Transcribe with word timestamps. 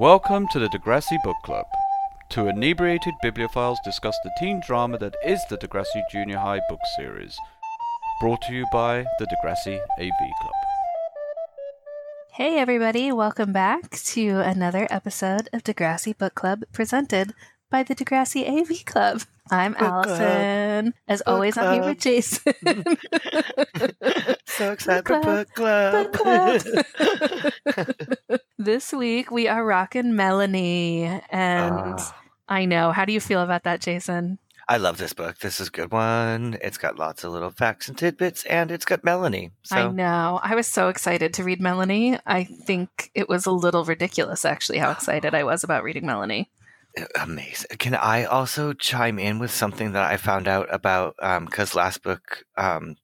Welcome 0.00 0.46
to 0.52 0.60
the 0.60 0.68
Degrassi 0.68 1.20
Book 1.24 1.38
Club. 1.42 1.66
Two 2.28 2.46
inebriated 2.46 3.14
bibliophiles 3.24 3.78
discuss 3.84 4.16
the 4.22 4.30
teen 4.38 4.62
drama 4.64 4.96
that 4.98 5.16
is 5.26 5.40
the 5.50 5.58
Degrassi 5.58 6.00
Junior 6.08 6.38
High 6.38 6.60
book 6.68 6.78
series. 6.96 7.36
Brought 8.20 8.40
to 8.42 8.54
you 8.54 8.64
by 8.70 9.04
the 9.18 9.26
Degrassi 9.26 9.80
AV 9.98 10.10
Club. 10.40 10.52
Hey, 12.30 12.60
everybody, 12.60 13.10
welcome 13.10 13.52
back 13.52 13.90
to 13.90 14.38
another 14.38 14.86
episode 14.88 15.48
of 15.52 15.64
Degrassi 15.64 16.16
Book 16.16 16.36
Club 16.36 16.62
presented 16.72 17.34
by 17.68 17.82
the 17.82 17.96
Degrassi 17.96 18.48
AV 18.48 18.84
Club. 18.84 19.22
I'm 19.50 19.72
Book 19.72 19.80
club. 19.80 20.06
Allison. 20.06 20.94
As 21.08 21.22
Book 21.22 21.34
always, 21.34 21.58
I'm 21.58 21.74
here 21.74 21.90
with 21.90 21.98
Jason. 21.98 22.54
so 24.46 24.72
excited 24.72 25.04
Book 25.06 25.24
for 25.24 25.44
club. 25.44 25.92
book 25.92 26.12
club. 26.12 26.62
Book 26.62 27.74
club. 27.74 27.98
this 28.68 28.92
week 28.92 29.30
we 29.30 29.48
are 29.48 29.64
rocking 29.64 30.14
Melanie. 30.14 31.04
And 31.30 31.96
Ah, 31.98 32.14
I 32.50 32.66
know. 32.66 32.92
How 32.92 33.06
do 33.06 33.14
you 33.14 33.20
feel 33.20 33.40
about 33.40 33.64
that, 33.64 33.80
Jason? 33.80 34.38
I 34.68 34.76
love 34.76 34.98
this 34.98 35.14
book. 35.14 35.38
This 35.38 35.58
is 35.58 35.68
a 35.68 35.70
good 35.70 35.90
one. 35.90 36.58
It's 36.60 36.76
got 36.76 36.98
lots 36.98 37.24
of 37.24 37.32
little 37.32 37.48
facts 37.48 37.88
and 37.88 37.96
tidbits, 37.96 38.44
and 38.44 38.70
it's 38.70 38.84
got 38.84 39.02
Melanie. 39.02 39.52
I 39.72 39.88
know. 39.88 40.38
I 40.42 40.54
was 40.54 40.66
so 40.66 40.88
excited 40.88 41.32
to 41.32 41.44
read 41.44 41.62
Melanie. 41.62 42.18
I 42.26 42.44
think 42.44 43.10
it 43.14 43.26
was 43.26 43.46
a 43.46 43.50
little 43.52 43.86
ridiculous, 43.86 44.44
actually, 44.44 44.76
how 44.76 44.90
excited 44.90 45.34
I 45.34 45.44
was 45.44 45.64
about 45.64 45.82
reading 45.82 46.04
Melanie. 46.04 46.50
amazing. 47.18 47.78
Can 47.78 47.94
I 47.94 48.24
also 48.24 48.74
chime 48.74 49.18
in 49.18 49.38
with 49.38 49.50
something 49.50 49.92
that 49.92 50.04
I 50.12 50.18
found 50.18 50.46
out 50.46 50.66
about? 50.70 51.14
Because 51.46 51.74
last 51.74 52.02
book 52.02 52.44
um, 52.58 52.96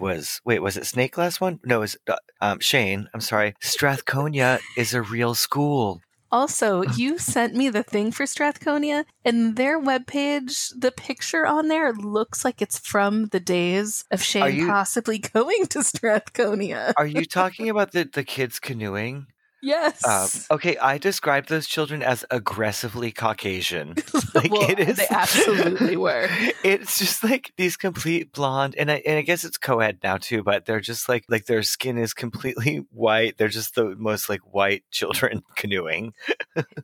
was 0.00 0.40
wait, 0.44 0.60
was 0.60 0.76
it 0.76 0.86
Snake? 0.86 1.16
Last 1.18 1.40
one? 1.40 1.60
No, 1.64 1.78
it 1.78 1.80
was 1.80 1.96
uh, 2.08 2.16
um, 2.40 2.60
Shane. 2.60 3.08
I'm 3.14 3.20
sorry. 3.20 3.54
Strathcona 3.60 4.58
is 4.76 4.94
a 4.94 5.02
real 5.02 5.34
school. 5.34 6.00
Also, 6.30 6.82
you 6.96 7.18
sent 7.18 7.54
me 7.54 7.68
the 7.70 7.82
thing 7.82 8.12
for 8.12 8.26
Strathcona, 8.26 9.06
and 9.24 9.56
their 9.56 9.80
webpage, 9.80 10.72
the 10.78 10.92
picture 10.92 11.46
on 11.46 11.68
there 11.68 11.92
looks 11.92 12.44
like 12.44 12.60
it's 12.60 12.78
from 12.78 13.26
the 13.26 13.40
days 13.40 14.04
of 14.10 14.22
Shane 14.22 14.54
you- 14.56 14.66
possibly 14.66 15.18
going 15.34 15.66
to 15.68 15.82
Strathcona. 15.82 16.92
Are 16.96 17.06
you 17.06 17.24
talking 17.24 17.68
about 17.68 17.92
the 17.92 18.08
the 18.12 18.24
kids 18.24 18.58
canoeing? 18.58 19.26
Yes. 19.60 20.06
Um, 20.06 20.56
okay, 20.56 20.76
I 20.78 20.98
describe 20.98 21.46
those 21.46 21.66
children 21.66 22.02
as 22.02 22.24
aggressively 22.30 23.10
Caucasian. 23.12 23.94
Like 24.34 24.52
Well, 24.52 24.70
it 24.70 24.78
is, 24.78 24.96
they 24.98 25.06
absolutely 25.10 25.96
were. 25.96 26.28
It's 26.64 26.98
just 26.98 27.24
like 27.24 27.50
these 27.56 27.76
complete 27.76 28.32
blonde, 28.32 28.74
and 28.76 28.90
I 28.90 28.96
and 29.06 29.16
I 29.18 29.22
guess 29.22 29.42
it's 29.42 29.56
co-ed 29.58 29.98
now 30.04 30.16
too. 30.18 30.42
But 30.42 30.66
they're 30.66 30.80
just 30.80 31.08
like 31.08 31.24
like 31.28 31.46
their 31.46 31.62
skin 31.62 31.96
is 31.98 32.12
completely 32.14 32.84
white. 32.90 33.36
They're 33.38 33.48
just 33.48 33.74
the 33.74 33.96
most 33.96 34.28
like 34.28 34.40
white 34.52 34.84
children 34.90 35.42
canoeing. 35.56 36.12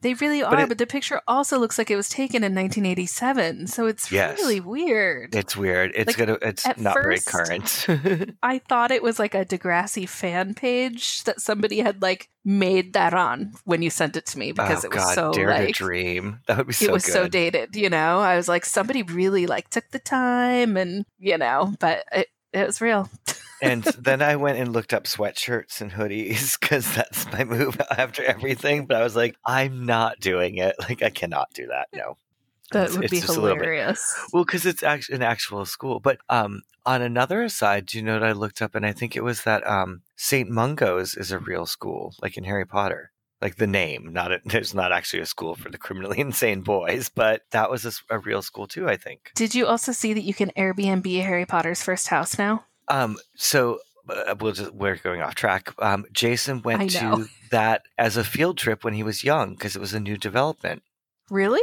They 0.00 0.14
really 0.14 0.42
are, 0.42 0.50
But 0.56 0.68
but, 0.70 0.78
the 0.78 0.86
picture 0.86 1.20
also 1.28 1.58
looks 1.58 1.76
like 1.78 1.90
it 1.90 1.96
was 1.96 2.08
taken 2.08 2.42
in 2.42 2.54
1987, 2.54 3.66
so 3.66 3.86
it's 3.86 4.10
Yes. 4.10 4.38
really 4.38 4.60
weird. 4.60 5.34
It's 5.34 5.56
weird. 5.56 5.92
It's 5.94 6.16
Like, 6.18 6.26
gonna. 6.26 6.38
It's 6.42 6.66
not 6.78 6.94
first- 6.94 7.30
very 7.30 7.60
current. 7.60 8.36
I 8.42 8.58
thought 8.58 8.90
it 8.90 9.02
was 9.02 9.18
like 9.18 9.34
a 9.34 9.44
Degrassi 9.44 10.08
fan 10.08 10.54
page 10.54 11.24
that 11.24 11.40
somebody 11.40 11.80
had 11.80 12.00
like 12.02 12.30
made 12.44 12.92
that 12.92 13.14
on 13.14 13.52
when 13.64 13.82
you 13.82 13.90
sent 13.90 14.16
it 14.16 14.26
to 14.26 14.38
me 14.38 14.52
because 14.52 14.84
oh 14.84 14.88
it 14.88 14.94
was 14.94 15.04
God, 15.04 15.14
so 15.14 15.32
dare 15.32 15.48
like 15.48 15.68
to 15.68 15.72
dream. 15.72 16.40
That 16.46 16.58
would 16.58 16.66
be 16.66 16.72
so 16.72 16.86
it 16.86 16.92
was 16.92 17.06
good. 17.06 17.12
so 17.12 17.28
dated, 17.28 17.76
you 17.76 17.88
know. 17.88 18.20
I 18.20 18.36
was 18.36 18.48
like, 18.48 18.64
somebody 18.64 19.02
really 19.02 19.46
like 19.46 19.70
took 19.70 19.88
the 19.90 19.98
time, 19.98 20.76
and 20.76 21.04
you 21.18 21.38
know, 21.38 21.74
but 21.80 22.04
it 22.12 22.28
it 22.52 22.66
was 22.66 22.80
real. 22.80 23.10
and 23.62 23.82
then 23.82 24.22
I 24.22 24.36
went 24.36 24.58
and 24.58 24.72
looked 24.72 24.94
up 24.94 25.04
sweatshirts 25.04 25.80
and 25.80 25.92
hoodies 25.92 26.58
because 26.60 26.94
that's 26.94 27.30
my 27.32 27.44
move 27.44 27.80
after 27.90 28.22
everything. 28.24 28.86
But 28.86 28.98
I 28.98 29.02
was 29.02 29.16
like, 29.16 29.36
I'm 29.44 29.86
not 29.86 30.20
doing 30.20 30.56
it. 30.56 30.76
Like, 30.78 31.02
I 31.02 31.10
cannot 31.10 31.48
do 31.54 31.66
that. 31.68 31.88
No. 31.92 32.16
That 32.72 32.84
It's- 32.84 32.98
would 32.98 33.10
be 33.10 33.20
just 33.20 33.28
a 33.28 33.40
little 33.40 33.56
bit- 33.56 33.64
hilarious. 33.66 34.14
Well, 34.32 34.44
because 34.44 34.64
it's 34.66 34.82
actually 34.82 35.16
an 35.16 35.22
actual 35.22 35.64
school. 35.66 36.00
But 36.00 36.18
um, 36.28 36.62
on 36.86 37.02
another 37.02 37.42
aside, 37.42 37.86
do 37.86 37.98
you 37.98 38.04
know 38.04 38.14
what 38.14 38.22
I 38.24 38.32
looked 38.32 38.62
up? 38.62 38.74
And 38.74 38.84
I 38.86 38.92
think 38.92 39.14
it 39.16 39.22
was 39.24 39.42
that 39.44 39.66
um, 39.66 40.02
St. 40.16 40.48
Mungo's 40.50 41.14
is 41.14 41.30
a 41.30 41.38
real 41.38 41.66
school, 41.66 42.14
like 42.22 42.36
in 42.36 42.44
Harry 42.44 42.64
Potter. 42.66 43.10
Like 43.42 43.56
the 43.56 43.66
name, 43.66 44.10
not 44.12 44.32
a, 44.32 44.40
there's 44.46 44.74
not 44.74 44.90
actually 44.92 45.20
a 45.20 45.26
school 45.26 45.54
for 45.54 45.68
the 45.68 45.76
criminally 45.76 46.18
insane 46.20 46.62
boys, 46.62 47.10
but 47.14 47.42
that 47.50 47.70
was 47.70 48.00
a 48.08 48.18
real 48.18 48.40
school 48.40 48.66
too. 48.66 48.88
I 48.88 48.96
think. 48.96 49.32
Did 49.34 49.54
you 49.54 49.66
also 49.66 49.92
see 49.92 50.14
that 50.14 50.22
you 50.24 50.32
can 50.32 50.50
Airbnb 50.56 51.22
Harry 51.22 51.44
Potter's 51.44 51.82
first 51.82 52.08
house 52.08 52.38
now? 52.38 52.64
Um, 52.88 53.18
so 53.36 53.80
uh, 54.08 54.34
we'll 54.40 54.52
just 54.52 54.72
we're 54.72 54.96
going 54.96 55.20
off 55.20 55.34
track. 55.34 55.74
Um, 55.78 56.06
Jason 56.12 56.62
went 56.62 56.90
to 56.92 57.26
that 57.50 57.82
as 57.98 58.16
a 58.16 58.24
field 58.24 58.56
trip 58.56 58.82
when 58.82 58.94
he 58.94 59.02
was 59.02 59.22
young 59.24 59.50
because 59.54 59.76
it 59.76 59.80
was 59.80 59.92
a 59.92 60.00
new 60.00 60.16
development. 60.16 60.82
Really? 61.28 61.62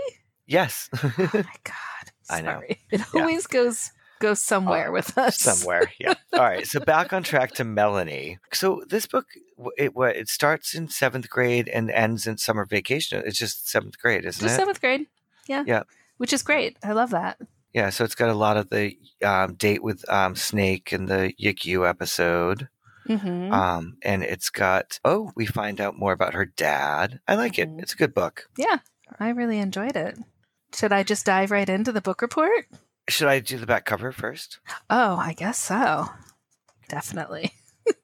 Yes, 0.52 0.90
Oh 1.04 1.14
my 1.34 1.44
god! 1.64 2.06
I 2.30 2.42
know. 2.42 2.52
Sorry. 2.54 2.80
It 2.92 3.02
Yeah. 3.14 3.22
always 3.22 3.48
goes 3.48 3.92
goes 4.20 4.42
somewhere 4.42 4.90
Oh, 4.90 4.94
with 4.94 5.18
us. 5.18 5.38
somewhere. 5.40 5.92
Yeah. 6.00 6.14
All 6.34 6.40
right. 6.42 6.68
So 6.68 6.80
back 6.80 7.12
on 7.14 7.24
track 7.24 7.54
to 7.54 7.64
Melanie. 7.64 8.38
So 8.54 8.84
this 8.88 9.08
book, 9.08 9.26
it 9.78 9.96
what 9.96 10.16
it 10.16 10.30
starts 10.30 10.76
in 10.76 10.90
seventh 10.90 11.30
grade 11.30 11.68
and 11.70 11.90
ends 11.90 12.28
in 12.28 12.38
summer 12.38 12.66
vacation. 12.66 13.24
It's 13.26 13.38
just 13.40 13.68
seventh 13.70 13.98
grade, 13.98 14.26
isn't 14.26 14.42
Just 14.42 14.56
it? 14.56 14.58
seventh 14.60 14.80
grade. 14.82 15.08
Yeah. 15.48 15.64
Yeah. 15.66 15.84
Which 16.18 16.34
is 16.34 16.44
great. 16.44 16.78
I 16.84 16.92
love 16.92 17.10
that. 17.12 17.40
Yeah. 17.74 17.90
So 17.90 18.04
it's 18.04 18.14
got 18.16 18.30
a 18.30 18.36
lot 18.36 18.58
of 18.58 18.70
the 18.70 18.96
um, 19.26 19.56
date 19.56 19.82
with 19.82 20.08
um, 20.08 20.36
Snake 20.36 20.92
and 20.92 21.08
the 21.08 21.34
Yick 21.38 21.66
Yu 21.66 21.88
episode. 21.88 22.68
hmm 23.08 23.52
Um, 23.52 23.98
and 24.04 24.22
it's 24.24 24.50
got 24.52 25.00
oh, 25.04 25.32
we 25.36 25.46
find 25.48 25.82
out 25.82 25.98
more 25.98 26.12
about 26.14 26.36
her 26.36 26.46
dad. 26.46 27.22
I 27.28 27.36
like 27.36 27.54
Mhm. 27.54 27.80
it. 27.80 27.84
It's 27.84 27.94
a 27.94 27.98
good 27.98 28.14
book. 28.14 28.50
yeah, 28.58 28.80
I 29.20 29.30
really 29.30 29.58
enjoyed 29.58 29.96
it. 29.96 30.20
Should 30.74 30.94
I 30.94 31.04
just 31.04 31.26
dive 31.26 31.52
right 31.52 31.68
into 31.68 31.92
the 31.92 32.02
book 32.02 32.22
report? 32.22 32.66
Should 33.10 33.28
I 33.28 33.40
do 33.40 33.58
the 33.58 33.66
back 33.66 33.86
cover 33.86 34.12
first? 34.12 34.60
Oh, 34.90 35.18
I 35.18 35.34
guess 35.34 35.58
so. 35.58 36.10
Definitely. 36.88 37.54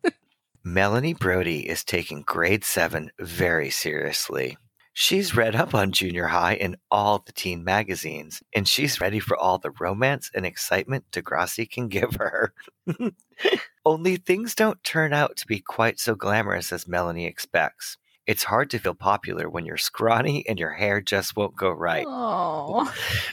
Melanie 0.63 1.13
Brody 1.13 1.69
is 1.69 1.83
taking 1.83 2.23
grade 2.23 2.65
seven 2.65 3.11
very 3.19 3.69
seriously. 3.69 4.57
She's 4.91 5.35
read 5.35 5.55
up 5.55 5.75
on 5.75 5.91
junior 5.91 6.25
high 6.25 6.55
in 6.55 6.75
all 6.89 7.19
the 7.19 7.31
teen 7.31 7.63
magazines, 7.63 8.41
and 8.55 8.67
she's 8.67 8.99
ready 8.99 9.19
for 9.19 9.37
all 9.37 9.59
the 9.59 9.71
romance 9.79 10.31
and 10.33 10.45
excitement 10.45 11.05
Degrassi 11.11 11.69
can 11.69 11.87
give 11.87 12.15
her. 12.15 12.51
Only 13.85 14.17
things 14.17 14.55
don't 14.55 14.83
turn 14.83 15.13
out 15.13 15.37
to 15.37 15.47
be 15.47 15.59
quite 15.59 15.99
so 15.99 16.15
glamorous 16.15 16.73
as 16.73 16.87
Melanie 16.87 17.27
expects. 17.27 17.97
It's 18.27 18.43
hard 18.43 18.69
to 18.71 18.79
feel 18.79 18.93
popular 18.93 19.49
when 19.49 19.65
you're 19.65 19.77
scrawny 19.77 20.45
and 20.49 20.59
your 20.59 20.73
hair 20.73 21.01
just 21.01 21.35
won't 21.35 21.55
go 21.55 21.71
right. 21.71 22.05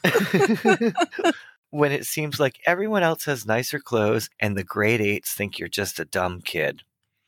When 1.71 1.91
it 1.91 2.07
seems 2.07 2.39
like 2.39 2.61
everyone 2.67 3.03
else 3.03 3.25
has 3.25 3.45
nicer 3.45 3.81
clothes 3.81 4.31
and 4.39 4.57
the 4.57 4.63
grade 4.63 5.01
eights 5.01 5.33
think 5.33 5.59
you're 5.59 5.69
just 5.69 5.99
a 5.99 6.05
dumb 6.05 6.41
kid. 6.41 6.83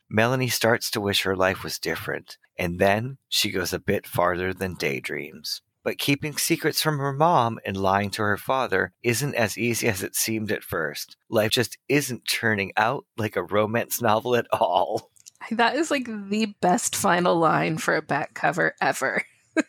Melanie 0.09 0.47
starts 0.47 0.89
to 0.93 1.01
wish 1.01 1.25
her 1.25 1.35
life 1.35 1.65
was 1.65 1.81
different, 1.81 2.39
and 2.57 2.79
then 2.79 3.19
she 3.29 3.51
goes 3.51 3.73
a 3.73 3.81
bit 3.81 4.07
farther 4.07 4.55
than 4.55 4.75
daydreams. 4.75 5.63
But 5.83 5.99
keeping 5.99 6.37
secrets 6.37 6.81
from 6.81 6.99
her 6.99 7.13
mom 7.13 7.59
and 7.67 7.77
lying 7.77 8.11
to 8.11 8.23
her 8.23 8.37
father 8.37 8.93
isn't 9.03 9.35
as 9.35 9.59
easy 9.59 9.89
as 9.89 10.05
it 10.05 10.15
seemed 10.15 10.53
at 10.53 10.63
first. 10.63 11.17
Life 11.29 11.51
just 11.51 11.77
isn't 11.89 12.29
turning 12.29 12.73
out 12.77 13.05
like 13.17 13.35
a 13.35 13.43
romance 13.43 14.01
novel 14.01 14.37
at 14.37 14.47
all. 14.53 15.11
That 15.53 15.77
is 15.77 15.91
like 15.91 16.07
the 16.07 16.55
best 16.61 16.97
final 16.97 17.37
line 17.37 17.79
for 17.79 17.97
a 17.97 18.03
back 18.03 18.35
cover 18.35 18.75
ever. 18.81 19.23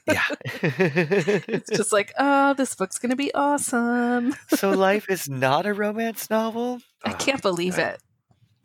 Yeah. 0.05 0.23
It's 0.61 1.69
just 1.69 1.93
like, 1.93 2.11
oh, 2.19 2.53
this 2.55 2.75
book's 2.75 2.99
gonna 2.99 3.15
be 3.15 3.33
awesome. 3.33 4.35
so 4.49 4.71
life 4.71 5.05
is 5.09 5.29
not 5.29 5.65
a 5.65 5.73
romance 5.73 6.29
novel? 6.29 6.79
I 7.05 7.11
Oh, 7.11 7.15
can't 7.15 7.41
believe 7.41 7.77
it. 7.77 8.01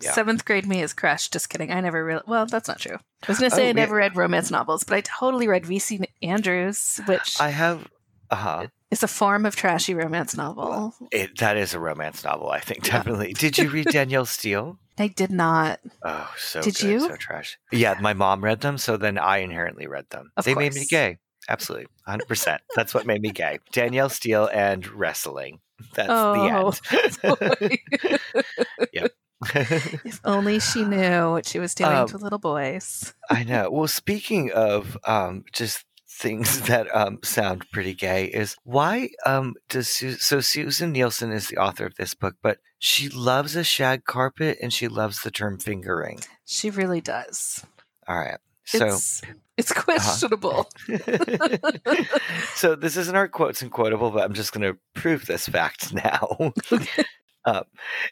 Yeah. 0.00 0.12
Seventh 0.12 0.44
grade 0.44 0.66
me 0.66 0.82
is 0.82 0.92
crushed. 0.92 1.32
Just 1.32 1.48
kidding. 1.48 1.70
I 1.70 1.80
never 1.80 2.04
really. 2.04 2.22
Well, 2.26 2.46
that's 2.46 2.66
not 2.66 2.80
true. 2.80 2.96
I 2.96 3.26
was 3.28 3.38
gonna 3.38 3.54
oh, 3.54 3.56
say 3.56 3.66
Oh, 3.66 3.70
I 3.70 3.72
never 3.72 3.94
wait. 3.94 4.00
read 4.00 4.16
romance 4.16 4.50
novels, 4.50 4.82
but 4.82 4.96
I 4.96 5.00
totally 5.02 5.46
read 5.46 5.64
V.C. 5.64 6.00
Andrews, 6.22 7.00
which 7.06 7.40
I 7.40 7.50
have 7.50 7.86
uh 8.32 8.36
huh. 8.36 8.66
It's 8.90 9.02
a 9.02 9.08
form 9.08 9.46
of 9.46 9.54
trashy 9.56 9.94
romance 9.94 10.36
novel. 10.36 10.94
It, 11.12 11.38
that 11.38 11.56
is 11.56 11.72
a 11.72 11.78
romance 11.80 12.24
novel, 12.24 12.50
I 12.50 12.60
think, 12.60 12.86
Yeah. 12.86 12.98
definitely. 12.98 13.32
Did 13.32 13.56
you 13.58 13.70
read 13.70 13.86
Danielle 13.92 14.26
Steel? 14.26 14.78
I 14.98 15.08
did 15.08 15.30
not. 15.30 15.80
Oh, 16.04 16.30
so 16.36 16.60
Did 16.60 16.74
good, 16.76 16.84
you? 16.84 17.00
so 17.00 17.16
trash. 17.16 17.58
Yeah, 17.70 17.94
my 18.00 18.12
mom 18.12 18.44
read 18.44 18.60
them, 18.60 18.76
so 18.76 18.96
then 18.98 19.16
I 19.16 19.38
inherently 19.38 19.86
read 19.86 20.10
them. 20.10 20.30
Of 20.36 20.44
they 20.44 20.54
made 20.54 20.74
me 20.74 20.84
gay. 20.84 21.18
Absolutely. 21.48 21.86
100%. 22.06 22.58
That's 22.76 22.92
what 22.92 23.06
made 23.06 23.22
me 23.22 23.30
gay. 23.30 23.60
Danielle 23.72 24.10
Steel 24.10 24.48
and 24.52 24.86
wrestling. 24.86 25.60
That's 25.94 26.10
Oh, 26.10 26.34
the 26.34 27.80
end. 27.80 29.10
if 30.04 30.20
only 30.24 30.60
she 30.60 30.84
knew 30.84 31.30
what 31.30 31.46
she 31.46 31.58
was 31.58 31.74
doing 31.74 31.90
Um, 31.90 32.08
to 32.08 32.18
little 32.18 32.38
boys. 32.38 33.14
I 33.28 33.42
know. 33.44 33.70
Well, 33.70 33.88
speaking 33.88 34.52
of 34.52 34.96
um, 35.04 35.44
just 35.52 35.84
things 36.22 36.60
that 36.68 36.94
um, 36.96 37.18
sound 37.22 37.66
pretty 37.72 37.94
gay, 37.94 38.26
is 38.26 38.56
why 38.64 39.10
um, 39.26 39.54
does 39.68 39.88
Su- 39.88 40.12
so 40.12 40.40
Susin 40.40 40.92
Nielsen 40.92 41.32
is 41.32 41.48
the 41.48 41.58
author 41.58 41.84
of 41.84 41.96
this 41.96 42.14
book, 42.14 42.36
but 42.42 42.58
she 42.78 43.08
loves 43.08 43.56
a 43.56 43.64
shag 43.64 44.04
carpet 44.04 44.58
and 44.62 44.72
she 44.72 44.88
loves 44.88 45.22
the 45.22 45.30
term 45.30 45.58
fingering. 45.58 46.20
She 46.46 46.70
really 46.70 47.00
does. 47.00 47.64
All 48.08 48.18
right. 48.18 48.38
So, 48.64 48.86
it's 48.86 49.22
it's 49.56 49.72
questionable. 49.72 50.68
so 52.54 52.74
this 52.74 52.96
isn't 52.96 53.16
our 53.16 53.28
quotes 53.28 53.60
and 53.60 53.70
quotable, 53.70 54.10
but 54.10 54.22
I'm 54.22 54.34
just 54.34 54.52
going 54.52 54.72
to 54.72 54.78
prove 54.94 55.26
this 55.26 55.48
fact 55.48 55.92
now. 55.92 56.52
um, 57.44 57.64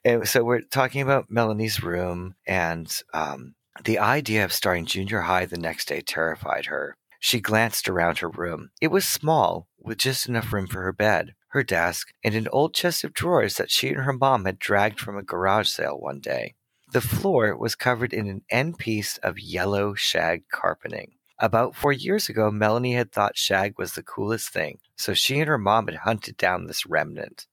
and 0.04 0.28
so 0.28 0.42
we're 0.44 0.62
talking 0.62 1.02
about 1.02 1.30
Melanie's 1.30 1.82
room, 1.82 2.34
and 2.46 2.92
um, 3.14 3.54
the 3.84 3.98
idea 3.98 4.44
of 4.44 4.52
starting 4.52 4.86
junior 4.86 5.20
high 5.20 5.46
the 5.46 5.56
next 5.56 5.88
day 5.88 6.00
terrified 6.00 6.66
her. 6.66 6.96
She 7.20 7.40
glanced 7.40 7.88
around 7.88 8.18
her 8.18 8.30
room. 8.30 8.70
It 8.80 8.88
was 8.88 9.04
small, 9.04 9.68
with 9.78 9.98
just 9.98 10.26
enough 10.26 10.52
room 10.52 10.66
for 10.66 10.80
her 10.82 10.92
bed, 10.92 11.34
her 11.48 11.62
desk, 11.62 12.08
and 12.24 12.34
an 12.34 12.48
old 12.48 12.74
chest 12.74 13.04
of 13.04 13.12
drawers 13.12 13.56
that 13.58 13.70
she 13.70 13.88
and 13.88 13.98
her 13.98 14.12
mom 14.14 14.46
had 14.46 14.58
dragged 14.58 14.98
from 14.98 15.18
a 15.18 15.22
garage 15.22 15.68
sale 15.68 15.98
one 16.00 16.20
day. 16.20 16.54
The 16.92 17.02
floor 17.02 17.56
was 17.56 17.74
covered 17.74 18.14
in 18.14 18.26
an 18.26 18.42
end 18.50 18.78
piece 18.78 19.18
of 19.18 19.38
yellow 19.38 19.94
shag 19.94 20.48
carpeting. 20.50 21.12
About 21.38 21.76
four 21.76 21.92
years 21.92 22.28
ago, 22.28 22.50
Melanie 22.50 22.94
had 22.94 23.12
thought 23.12 23.36
shag 23.36 23.78
was 23.78 23.92
the 23.92 24.02
coolest 24.02 24.48
thing, 24.48 24.78
so 24.96 25.14
she 25.14 25.38
and 25.38 25.48
her 25.48 25.58
mom 25.58 25.86
had 25.88 25.96
hunted 25.98 26.36
down 26.36 26.66
this 26.66 26.86
remnant. 26.86 27.46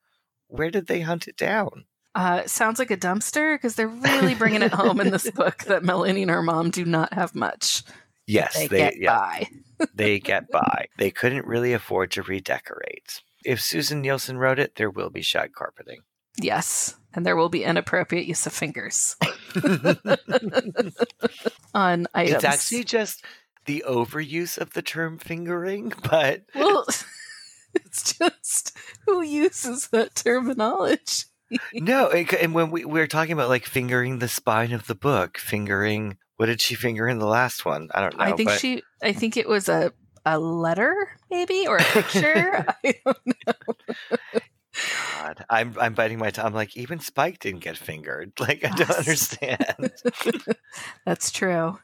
Where 0.48 0.72
did 0.72 0.88
they 0.88 1.02
hunt 1.02 1.28
it 1.28 1.38
down? 1.38 1.86
Uh, 2.16 2.48
sounds 2.48 2.80
like 2.80 2.90
a 2.90 2.98
dumpster 2.98 3.56
because 3.56 3.76
they're 3.76 3.88
really 3.88 4.34
bringing 4.34 4.64
it 4.64 4.74
home 4.74 5.00
in 5.00 5.12
this 5.12 5.30
book 5.36 5.66
that 5.66 5.84
Melanie 5.84 6.24
and 6.24 6.32
her 6.32 6.42
mom 6.42 6.72
do 6.72 6.84
not 6.84 7.14
have 7.14 7.36
much. 7.36 7.84
Yes, 8.28 8.56
They, 8.58 8.68
they, 8.68 8.78
get 8.78 8.94
yeah, 9.00 9.16
by. 9.18 9.48
they 9.96 10.20
get 10.20 10.52
by. 10.52 10.88
They 10.98 11.12
couldn't 11.12 11.46
really 11.48 11.74
afford 11.74 12.12
to 12.12 12.22
redecorate. 12.24 13.22
If 13.46 13.62
Susin 13.62 14.02
Nielsen 14.02 14.38
wrote 14.38 14.60
it, 14.60 14.76
there 14.76 14.90
will 14.90 15.10
be 15.10 15.22
shag 15.22 15.54
carpeting. 15.54 16.02
Yes, 16.42 16.96
and 17.14 17.26
there 17.26 17.36
will 17.36 17.50
be 17.50 17.64
inappropriate 17.64 18.28
use 18.28 18.46
of 18.46 18.54
fingers 18.54 19.16
on 21.74 22.08
items. 22.14 22.36
It's 22.36 22.44
actually 22.44 22.84
just 22.84 23.24
the 23.66 23.84
overuse 23.88 24.58
of 24.58 24.74
the 24.74 24.82
term 24.82 25.18
fingering, 25.18 25.94
but 26.10 26.44
well, 26.56 26.86
it's 27.74 28.18
just 28.18 28.78
who 29.06 29.22
uses 29.22 29.88
that 29.90 30.16
terminology. 30.16 31.24
no. 31.74 32.08
it- 32.10 32.34
And 32.34 32.54
when 32.54 32.72
we, 32.72 32.86
we 32.86 33.00
were 33.00 33.08
talking 33.08 33.34
about 33.34 33.50
like 33.50 33.66
fingering 33.66 34.20
the 34.20 34.28
spine 34.28 34.74
of 34.74 34.88
the 34.88 34.96
book, 34.96 35.38
fingering 35.38 36.18
what 36.38 36.46
did 36.48 36.62
she 36.62 36.76
finger 36.76 37.08
in 37.08 37.20
the 37.20 37.28
last 37.28 37.66
one? 37.66 37.90
I 37.94 38.02
don't 38.02 38.18
know. 38.18 38.24
I 38.24 38.32
think 38.34 38.50
but 38.50 38.60
she. 38.60 38.84
I 39.04 39.14
think 39.14 39.38
it 39.38 39.48
was 39.48 39.70
a 39.70 39.92
a 40.26 40.40
letter, 40.40 41.10
maybe, 41.30 41.68
or 41.68 41.78
a 41.78 41.84
picture. 41.84 42.66
I 42.84 42.96
don't 43.06 43.26
know. 43.26 43.78
God, 45.20 45.46
I'm 45.50 45.76
I'm 45.80 45.94
biting 45.94 46.20
my 46.20 46.30
tongue. 46.30 46.48
I'm 46.48 46.54
like, 46.54 46.78
even 46.78 47.00
Spike 47.00 47.40
didn't 47.40 47.62
get 47.62 47.78
fingered. 47.78 48.34
Like, 48.40 48.64
I 48.64 48.70
don't 48.70 48.92
understand. 48.92 49.92
That's 51.06 51.32
true. 51.32 51.80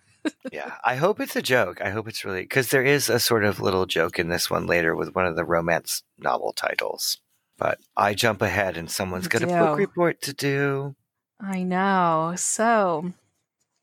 yeah, 0.52 0.76
I 0.86 0.96
hope 0.96 1.20
it's 1.20 1.36
a 1.36 1.42
joke. 1.42 1.82
I 1.82 1.90
hope 1.90 2.08
it's 2.08 2.24
really 2.24 2.44
because 2.44 2.70
there 2.70 2.84
is 2.84 3.10
a 3.10 3.20
sort 3.20 3.44
of 3.44 3.60
little 3.60 3.86
joke 3.86 4.20
in 4.20 4.30
this 4.30 4.50
one 4.50 4.68
later 4.68 4.96
with 4.96 5.16
one 5.16 5.26
of 5.26 5.36
the 5.36 5.44
romance 5.44 6.04
novel 6.18 6.54
titles. 6.54 7.18
But 7.58 7.80
I 7.98 8.14
jump 8.14 8.42
ahead, 8.42 8.78
and 8.78 8.90
someone's 8.90 9.28
got 9.28 9.44
a 9.44 9.48
book 9.48 9.78
report 9.78 10.22
to 10.24 10.34
do. 10.34 10.96
I 11.40 11.64
know. 11.64 12.34
So, 12.38 13.14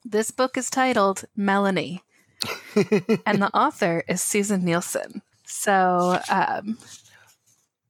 this 0.05 0.31
book 0.31 0.57
is 0.57 0.71
titled 0.71 1.25
Melanie, 1.37 2.03
and 3.27 3.43
the 3.43 3.51
author 3.55 4.03
is 4.09 4.23
Susin 4.23 4.65
Nielsen. 4.65 5.23
So, 5.45 6.21
um, 6.31 6.79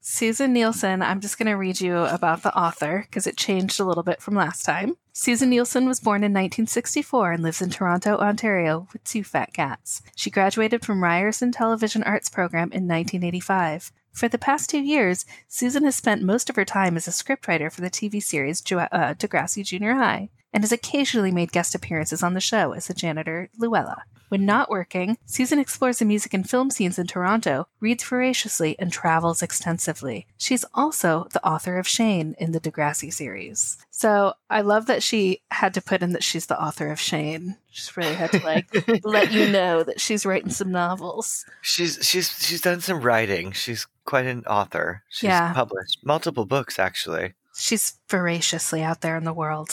Susin 0.01 0.53
Nielsen, 0.53 1.03
I'm 1.03 1.21
just 1.21 1.39
going 1.39 1.47
to 1.47 1.55
read 1.55 1.81
you 1.81 1.99
about 1.99 2.43
the 2.43 2.57
author 2.57 3.05
because 3.07 3.27
it 3.27 3.37
changed 3.37 3.79
a 3.79 3.85
little 3.85 4.03
bit 4.03 4.21
from 4.21 4.35
last 4.35 4.65
time. 4.65 4.97
Susin 5.13 5.51
Nielsen 5.51 5.87
was 5.87 6.01
born 6.01 6.25
in 6.25 6.33
1964 6.33 7.33
and 7.33 7.43
lives 7.43 7.61
in 7.61 7.71
Toronto, 7.71 8.17
Ontario, 8.17 8.89
with 8.93 9.05
two 9.05 9.23
fat 9.23 9.53
cats. 9.53 10.03
She 10.17 10.31
graduated 10.31 10.85
from 10.85 11.03
Ryerson 11.03 11.53
Television 11.53 12.03
Arts 12.03 12.31
Program 12.31 12.73
in 12.73 12.89
1985. 12.89 13.93
For 14.13 14.29
the 14.29 14.39
past 14.39 14.71
two 14.71 14.81
years, 14.81 15.25
Susin 15.49 15.85
has 15.85 15.97
spent 15.97 16.23
most 16.23 16.51
of 16.51 16.57
her 16.57 16.65
time 16.65 16.97
as 16.97 17.09
a 17.09 17.13
scriptwriter 17.13 17.73
for 17.73 17.81
the 17.81 17.91
TV 17.91 18.23
series 18.23 18.61
Jo- 18.61 18.79
uh, 18.79 19.15
Degrassi 19.15 19.65
Junior 19.65 19.95
High 19.95 20.31
and 20.53 20.65
has 20.65 20.73
occasionally 20.73 21.31
made 21.31 21.53
guest 21.53 21.75
appearances 21.75 22.23
on 22.23 22.35
the 22.35 22.41
show 22.41 22.73
as 22.73 22.89
the 22.89 22.95
janitor 22.95 23.49
Luella. 23.59 24.03
When 24.31 24.47
not 24.47 24.71
working, 24.71 25.19
Susin 25.27 25.59
explores 25.59 25.99
the 25.99 26.05
music 26.05 26.33
and 26.33 26.49
film 26.49 26.71
scenes 26.71 27.01
in 27.01 27.09
Toronto, 27.09 27.67
reads 27.81 28.05
voraciously, 28.05 28.79
and 28.79 28.93
travels 28.93 29.43
extensively. 29.43 30.29
She's 30.39 30.65
also 30.73 31.27
the 31.33 31.45
author 31.45 31.79
of 31.79 31.89
Shane 31.89 32.37
in 32.39 32.53
the 32.53 32.61
Degrassi 32.61 33.13
series. 33.13 33.77
So 33.91 34.35
I 34.49 34.61
love 34.61 34.87
that 34.87 35.03
she 35.03 35.43
had 35.51 35.75
to 35.75 35.83
put 35.83 36.01
in 36.01 36.13
that 36.13 36.23
she's 36.23 36.47
the 36.47 36.63
author 36.63 36.93
of 36.93 37.01
Shane. 37.01 37.57
She's 37.73 37.97
really 37.97 38.15
had 38.15 38.31
to 38.31 38.45
like 38.45 38.69
let 39.05 39.33
you 39.33 39.49
know 39.49 39.83
that 39.83 40.01
she's 40.01 40.25
writing 40.25 40.51
some 40.51 40.71
novels. 40.71 41.45
She's 41.61 41.99
she's 42.01 42.31
she's 42.39 42.61
done 42.61 42.81
some 42.81 43.01
writing. 43.01 43.51
She's 43.51 43.87
quite 44.11 44.27
an 44.27 44.45
author. 44.47 45.03
She's 45.09 45.29
Yeah. 45.29 45.53
published 45.55 45.99
multiple 46.05 46.45
books 46.47 46.79
actually. 46.79 47.35
She's 47.57 47.95
voraciously 48.09 48.83
out 48.83 49.01
there 49.01 49.17
in 49.17 49.25
the 49.25 49.33
world. 49.33 49.71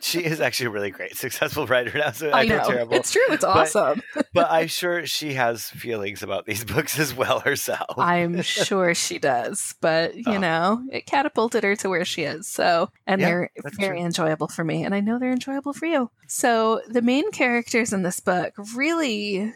She 0.00 0.20
is 0.24 0.40
actually 0.40 0.66
a 0.66 0.70
really 0.70 0.90
great, 0.92 1.16
successful 1.16 1.66
writer 1.66 1.98
now. 1.98 2.12
So 2.12 2.30
I 2.30 2.42
I 2.42 2.44
know. 2.46 2.64
terrible. 2.64 2.94
It's 2.94 3.10
true. 3.10 3.26
It's 3.30 3.42
awesome. 3.44 4.00
but 4.32 4.48
I'm 4.50 4.68
sure 4.80 5.04
she 5.06 5.34
has 5.34 5.64
feelings 5.64 6.22
about 6.22 6.46
these 6.46 6.64
books 6.74 6.98
as 6.98 7.12
well 7.12 7.40
herself. 7.40 7.98
I'm 7.98 8.40
sure 8.42 8.94
she 8.94 9.18
does, 9.18 9.74
but 9.80 10.14
you 10.28 10.36
Oh. 10.36 10.38
know, 10.38 10.82
it 10.92 11.06
catapulted 11.06 11.64
her 11.64 11.74
to 11.76 11.88
where 11.88 12.04
she 12.04 12.22
is. 12.22 12.46
So, 12.46 12.90
and 13.06 13.20
Yeah, 13.20 13.26
they're 13.26 13.50
very 13.78 13.98
true. 13.98 14.06
enjoyable 14.06 14.48
for 14.48 14.62
me, 14.64 14.84
and 14.84 14.94
I 14.94 15.00
know 15.00 15.18
they're 15.18 15.32
enjoyable 15.32 15.72
for 15.72 15.86
you. 15.86 16.10
So, 16.28 16.80
the 16.88 17.02
main 17.02 17.30
characters 17.32 17.92
in 17.92 18.02
this 18.02 18.20
book 18.20 18.52
really 18.76 19.52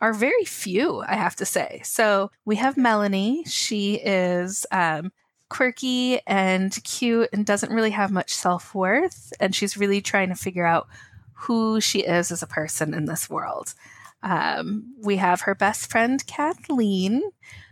are 0.00 0.12
very 0.12 0.44
few, 0.44 1.02
I 1.06 1.16
have 1.16 1.36
to 1.36 1.44
say. 1.44 1.80
So, 1.84 2.30
we 2.44 2.56
have 2.56 2.76
Melanie. 2.76 3.44
She 3.46 3.94
is 3.94 4.64
um, 4.70 5.12
quirky 5.48 6.20
and 6.26 6.76
cute 6.84 7.28
and 7.32 7.44
doesn't 7.44 7.72
really 7.72 7.90
have 7.90 8.10
much 8.10 8.34
self 8.34 8.74
worth, 8.74 9.32
and 9.40 9.54
she's 9.54 9.76
really 9.76 10.00
trying 10.00 10.28
to 10.28 10.34
figure 10.34 10.66
out 10.66 10.88
who 11.32 11.80
she 11.80 12.00
is 12.00 12.30
as 12.30 12.42
a 12.42 12.46
person 12.46 12.94
in 12.94 13.04
this 13.06 13.30
world. 13.30 13.74
Um, 14.22 14.94
we 15.00 15.16
have 15.16 15.42
her 15.42 15.54
best 15.54 15.90
friend, 15.90 16.24
Kathleen, 16.26 17.22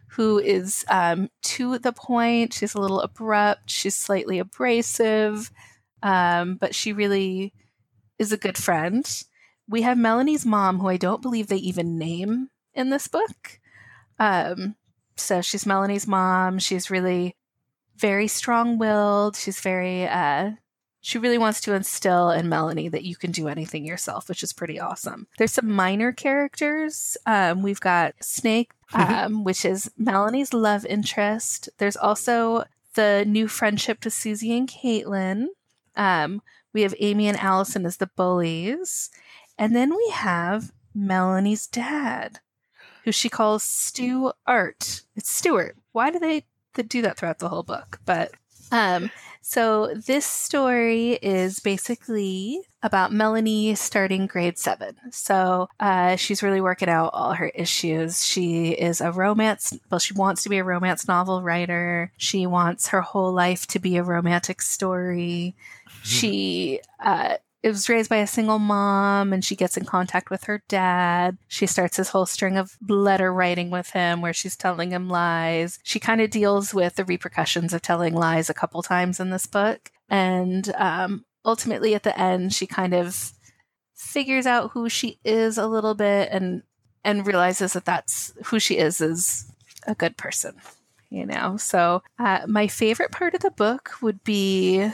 who 0.09 0.39
is 0.39 0.85
um, 0.89 1.29
to 1.43 1.79
the 1.79 1.93
point. 1.93 2.55
She's 2.55 2.75
a 2.75 2.81
little 2.81 3.01
abrupt, 3.01 3.71
she's 3.71 3.97
slightly 3.97 4.39
abrasive, 4.39 5.51
um, 6.03 6.57
but 6.57 6.75
she 6.75 6.93
really 6.93 7.53
is 8.19 8.33
a 8.33 8.39
good 8.39 8.57
friend. 8.57 9.07
We 9.69 9.83
have 9.83 9.99
Melanie's 9.99 10.47
mom, 10.47 10.79
who 10.79 10.89
I 10.89 10.97
don't 10.97 11.23
believe 11.23 11.49
they 11.49 11.57
even 11.57 11.99
name 11.99 12.51
in 12.75 12.91
this 12.91 13.09
book. 13.09 13.61
Um, 14.19 14.77
so 15.17 15.43
she's 15.43 15.67
Melanie's 15.67 16.07
mom. 16.07 16.59
She's 16.59 16.91
really 16.91 17.35
very 17.97 18.29
strong 18.29 18.79
willed. 18.79 19.37
She's 19.37 19.61
very, 19.61 20.07
uh, 20.07 20.53
she 21.01 21.19
really 21.19 21.39
wants 21.39 21.61
to 21.63 21.75
instill 21.75 22.31
in 22.31 22.49
Melanie 22.49 22.89
that 22.89 23.05
you 23.05 23.17
can 23.17 23.31
do 23.31 23.49
anything 23.49 23.85
yourself, 23.85 24.29
which 24.29 24.43
is 24.43 24.53
pretty 24.53 24.79
awesome. 24.79 25.27
There's 25.39 25.53
some 25.53 25.71
minor 25.71 26.13
characters. 26.13 27.17
Um, 27.27 27.63
we've 27.63 27.81
got 27.81 28.15
Snake, 28.21 28.73
um, 28.93 29.45
which 29.45 29.65
is 29.65 29.91
Melanie's 29.97 30.53
love 30.53 30.85
interest. 30.85 31.69
There's 31.79 31.97
also 31.97 32.65
the 32.95 33.25
new 33.27 33.47
friendship 33.49 34.01
to 34.01 34.11
Susie 34.11 34.57
and 34.57 34.69
Caitlin. 34.69 35.47
Um, 35.97 36.43
we 36.73 36.83
have 36.83 36.95
Amy 36.99 37.29
and 37.29 37.39
Allison 37.39 37.87
as 37.87 37.97
the 37.97 38.09
bullies. 38.09 39.11
And 39.59 39.75
then 39.75 39.95
we 39.95 40.11
have 40.13 40.73
Melanie's 40.95 41.67
dad, 41.67 42.41
who 43.05 43.13
she 43.13 43.29
calls 43.29 43.63
Stu 43.63 44.33
Art. 44.47 45.03
It's 45.15 45.31
Stuart. 45.31 45.77
Why 45.93 46.11
do 46.11 46.19
they, 46.19 46.45
they 46.75 46.83
do 46.83 47.03
that 47.03 47.19
throughout 47.19 47.39
the 47.39 47.49
whole 47.49 47.63
book? 47.63 48.01
But 48.05 48.33
um, 48.73 49.11
so 49.41 49.95
this 49.95 50.27
story 50.27 51.13
is 51.23 51.61
basically 51.61 52.63
about 52.83 53.13
Melanie 53.13 53.75
starting 53.77 54.27
grade 54.27 54.59
seven. 54.59 54.97
So 55.13 55.69
uh, 55.79 56.17
she's 56.17 56.43
really 56.43 56.61
working 56.61 56.89
out 56.89 57.11
all 57.13 57.33
her 57.33 57.49
issues. 57.49 58.25
She 58.25 58.71
is 58.71 59.01
a 59.01 59.13
romance, 59.13 59.79
well, 59.91 60.01
she 60.01 60.15
wants 60.15 60.43
to 60.43 60.49
be 60.49 60.59
a 60.59 60.65
romance 60.65 61.07
novel 61.07 61.43
writer. 61.43 62.13
She 62.17 62.47
wants 62.47 62.89
her 62.89 63.01
whole 63.03 63.33
life 63.33 63.67
to 63.69 63.79
be 63.79 63.97
a 63.97 64.03
romantic 64.03 64.63
story. 64.63 65.55
She 66.03 66.81
uh, 67.01 67.39
was 67.69 67.89
raised 67.89 68.11
by 68.11 68.19
a 68.19 68.27
single 68.27 68.59
mom 68.59 69.33
and 69.33 69.45
she 69.45 69.57
gets 69.57 69.77
in 69.77 69.85
contact 69.85 70.31
with 70.31 70.45
her 70.45 70.63
dad. 70.69 71.39
She 71.49 71.67
starts 71.67 71.97
this 71.97 72.11
whole 72.11 72.27
string 72.27 72.57
of 72.57 72.77
letter 72.89 73.33
writing 73.33 73.71
with 73.71 73.91
him 73.91 74.21
where 74.21 74.33
she's 74.33 74.57
telling 74.57 74.91
him 74.91 75.09
lies. 75.09 75.79
She 75.83 75.99
kind 75.99 76.21
of 76.21 76.31
deals 76.31 76.75
with 76.75 76.97
the 76.97 77.05
repercussions 77.05 77.73
of 77.73 77.83
telling 77.83 78.15
lies 78.15 78.49
a 78.51 78.55
couple 78.55 78.83
times 78.83 79.21
in 79.21 79.31
this 79.31 79.47
book. 79.47 79.91
And 80.09 80.73
um, 80.77 81.25
ultimately, 81.45 81.95
at 81.95 82.03
the 82.03 82.19
end, 82.19 82.53
she 82.53 82.67
kind 82.67 82.95
of 82.95 83.33
figures 83.97 84.47
out 84.47 84.71
who 84.73 84.89
she 84.89 85.19
is 85.25 85.59
a 85.59 85.67
little 85.67 85.95
bit 85.95 86.29
and 86.31 86.63
and 87.03 87.27
realizes 87.27 87.73
that 87.73 87.85
that's 87.85 88.33
who 88.47 88.59
she 88.61 88.77
is 88.77 89.01
is 89.01 89.51
a 89.87 89.95
good 89.95 90.17
person 90.17 90.55
you 91.09 91.25
know 91.25 91.57
so 91.57 92.03
uh, 92.19 92.41
my 92.47 92.67
favorite 92.67 93.11
part 93.11 93.35
of 93.35 93.41
the 93.41 93.51
book 93.51 93.93
would 94.03 94.23
be 94.23 94.91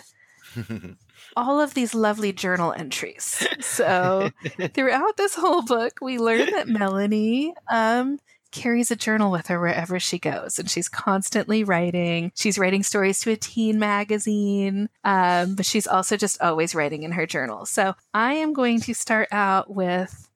all 1.37 1.61
of 1.61 1.75
these 1.75 1.95
lovely 1.95 2.33
journal 2.33 2.73
entries. 2.73 3.47
So 3.61 4.31
throughout 4.75 5.17
this 5.17 5.35
whole 5.35 5.63
book, 5.63 5.99
we 6.01 6.19
learn 6.19 6.51
that 6.51 6.69
Melanie 6.69 7.55
um, 7.71 8.19
carries 8.53 8.91
a 8.91 8.97
journal 8.97 9.33
with 9.33 9.49
her 9.49 9.59
wherever 9.59 9.99
she 9.99 10.19
goes, 10.19 10.59
and 10.59 10.71
she's 10.71 10.89
constantly 10.89 11.65
writing. 11.65 12.31
She's 12.35 12.59
writing 12.59 12.83
stories 12.83 13.21
to 13.21 13.33
a 13.33 13.37
teen 13.37 13.79
magazine, 13.79 14.89
um, 15.05 15.57
but 15.57 15.67
she's 15.67 15.87
also 15.87 16.17
just 16.17 16.41
always 16.41 16.75
writing 16.75 17.03
in 17.03 17.13
her 17.13 17.27
journal. 17.27 17.67
So 17.67 17.95
I 18.15 18.35
am 18.35 18.53
going 18.53 18.81
to 18.83 18.95
start 18.95 19.29
out 19.33 19.75
with. 19.75 20.29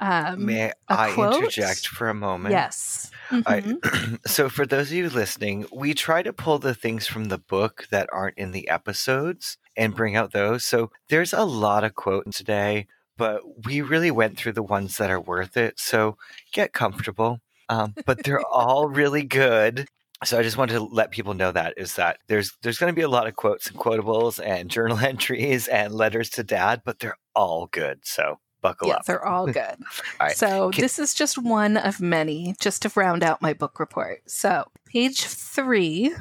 Um, 0.00 0.46
May 0.46 0.72
I 0.88 1.12
quote? 1.12 1.34
interject 1.34 1.88
for 1.88 2.08
a 2.08 2.14
moment? 2.14 2.52
Yes. 2.52 3.10
Right. 3.46 3.64
Mhm. 3.64 4.18
so, 4.26 4.48
for 4.48 4.64
those 4.66 4.88
of 4.90 4.96
you 4.96 5.10
listening, 5.10 5.66
we 5.72 5.94
try 5.94 6.22
to 6.22 6.32
pull 6.32 6.58
the 6.58 6.74
things 6.74 7.06
from 7.06 7.26
the 7.26 7.38
book 7.38 7.86
that 7.90 8.08
aren't 8.12 8.38
in 8.38 8.52
the 8.52 8.68
episodes 8.68 9.58
and 9.76 9.94
bring 9.94 10.16
out 10.16 10.32
those. 10.32 10.64
So, 10.64 10.90
there's 11.08 11.32
a 11.32 11.44
lot 11.44 11.84
of 11.84 11.94
quotes 11.94 12.38
today, 12.38 12.86
but 13.16 13.42
we 13.66 13.80
really 13.82 14.10
went 14.10 14.38
through 14.38 14.52
the 14.52 14.62
ones 14.62 14.96
that 14.98 15.10
are 15.10 15.20
worth 15.20 15.56
it. 15.56 15.78
So, 15.80 16.16
get 16.52 16.72
comfortable. 16.72 17.40
Um, 17.68 17.94
but 18.06 18.22
they're 18.24 18.40
all 18.52 18.88
really 18.88 19.24
good. 19.24 19.88
So 20.24 20.38
I 20.38 20.42
just 20.42 20.56
wanted 20.56 20.74
to 20.74 20.80
let 20.84 21.12
people 21.12 21.34
know 21.34 21.52
that 21.52 21.74
is 21.76 21.94
that 21.94 22.18
there's 22.26 22.52
there's 22.62 22.78
going 22.78 22.92
to 22.92 22.96
be 22.96 23.02
a 23.02 23.08
lot 23.08 23.28
of 23.28 23.36
quotes 23.36 23.68
and 23.68 23.78
quotables 23.78 24.44
and 24.44 24.68
journal 24.70 24.98
entries 25.12 25.68
and 25.68 25.94
letters 25.94 26.30
to 26.30 26.42
dad, 26.42 26.82
but 26.84 26.98
they're 26.98 27.16
all 27.36 27.66
good. 27.68 28.00
So 28.04 28.40
buckle 28.60 28.88
Yeah, 28.88 28.94
up. 28.96 29.04
they're 29.04 29.24
all 29.24 29.46
good. 29.46 29.56
All 30.20 30.26
right. 30.26 30.36
So 30.36 30.70
Can- 30.70 30.82
this 30.82 30.98
is 30.98 31.14
just 31.14 31.38
one 31.38 31.76
of 31.76 32.00
many, 32.00 32.54
just 32.60 32.82
to 32.82 32.92
round 32.94 33.22
out 33.22 33.40
my 33.42 33.52
book 33.52 33.78
report. 33.80 34.22
So 34.26 34.64
page 34.86 35.24
three 35.24 36.14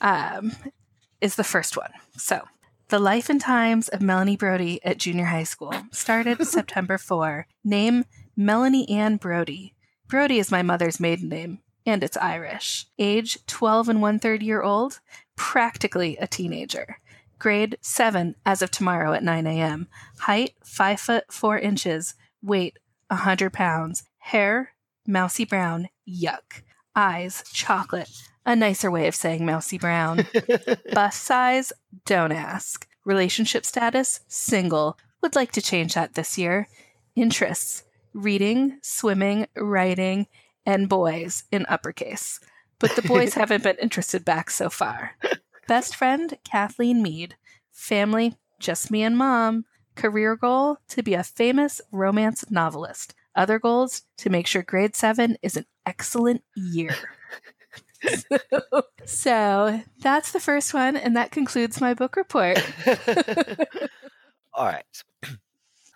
um, 0.00 0.52
is 1.20 1.36
the 1.36 1.44
first 1.44 1.76
one. 1.76 1.90
So 2.16 2.42
the 2.88 2.98
life 2.98 3.28
and 3.28 3.40
times 3.40 3.88
of 3.88 4.00
Melanie 4.02 4.36
Brody 4.36 4.80
at 4.84 4.98
junior 4.98 5.24
high 5.26 5.42
school 5.44 5.72
started 5.90 6.44
September 6.46 6.98
4. 6.98 7.46
Name 7.64 8.04
Melanie 8.36 8.88
Ann 8.88 9.16
Brody. 9.16 9.74
Brody 10.08 10.38
is 10.38 10.50
my 10.52 10.62
mother's 10.62 11.00
maiden 11.00 11.28
name, 11.28 11.58
and 11.84 12.04
it's 12.04 12.16
Irish. 12.16 12.86
Age 12.98 13.38
12 13.46 13.88
and 13.88 14.02
one 14.02 14.18
third 14.20 14.42
year 14.42 14.62
old, 14.62 15.00
practically 15.34 16.16
a 16.18 16.26
teenager. 16.28 16.98
Grade 17.38 17.76
7 17.80 18.34
as 18.44 18.62
of 18.62 18.70
tomorrow 18.70 19.12
at 19.12 19.22
9 19.22 19.46
a.m. 19.46 19.88
Height 20.20 20.54
5 20.64 21.00
foot 21.00 21.24
4 21.30 21.58
inches. 21.58 22.14
Weight 22.42 22.78
100 23.08 23.52
pounds. 23.52 24.04
Hair 24.18 24.72
mousy 25.06 25.44
brown. 25.44 25.88
Yuck. 26.08 26.62
Eyes 26.94 27.44
chocolate. 27.52 28.10
A 28.44 28.56
nicer 28.56 28.90
way 28.90 29.06
of 29.06 29.14
saying 29.14 29.44
mousy 29.44 29.78
brown. 29.78 30.26
Bust 30.92 31.22
size? 31.22 31.72
Don't 32.04 32.32
ask. 32.32 32.86
Relationship 33.04 33.66
status? 33.66 34.20
Single. 34.28 34.98
Would 35.22 35.36
like 35.36 35.52
to 35.52 35.62
change 35.62 35.94
that 35.94 36.14
this 36.14 36.38
year. 36.38 36.68
Interests? 37.14 37.82
Reading, 38.14 38.78
swimming, 38.82 39.46
writing, 39.56 40.26
and 40.64 40.88
boys 40.88 41.44
in 41.52 41.66
uppercase. 41.68 42.40
But 42.78 42.96
the 42.96 43.02
boys 43.02 43.34
haven't 43.34 43.62
been 43.62 43.76
interested 43.80 44.24
back 44.24 44.50
so 44.50 44.70
far. 44.70 45.12
Best 45.68 45.96
friend? 45.96 46.38
Kathleen 46.44 47.02
Mead. 47.02 47.34
Family? 47.72 48.36
Just 48.60 48.90
me 48.90 49.02
and 49.02 49.18
mom. 49.18 49.64
Career 49.96 50.36
goal? 50.36 50.78
To 50.88 51.02
be 51.02 51.14
a 51.14 51.24
famous 51.24 51.80
romance 51.90 52.44
novelist. 52.50 53.14
Other 53.34 53.58
goals? 53.58 54.02
To 54.18 54.30
make 54.30 54.46
sure 54.46 54.62
grade 54.62 54.94
seven 54.94 55.36
is 55.42 55.56
an 55.56 55.66
excellent 55.84 56.44
year. 56.54 56.94
so 59.04 59.82
that's 59.98 60.30
the 60.30 60.40
first 60.40 60.72
one, 60.72 60.96
and 60.96 61.16
that 61.16 61.32
concludes 61.32 61.80
my 61.80 61.94
book 61.94 62.14
report. 62.14 62.58
all 64.54 64.66
right. 64.66 64.84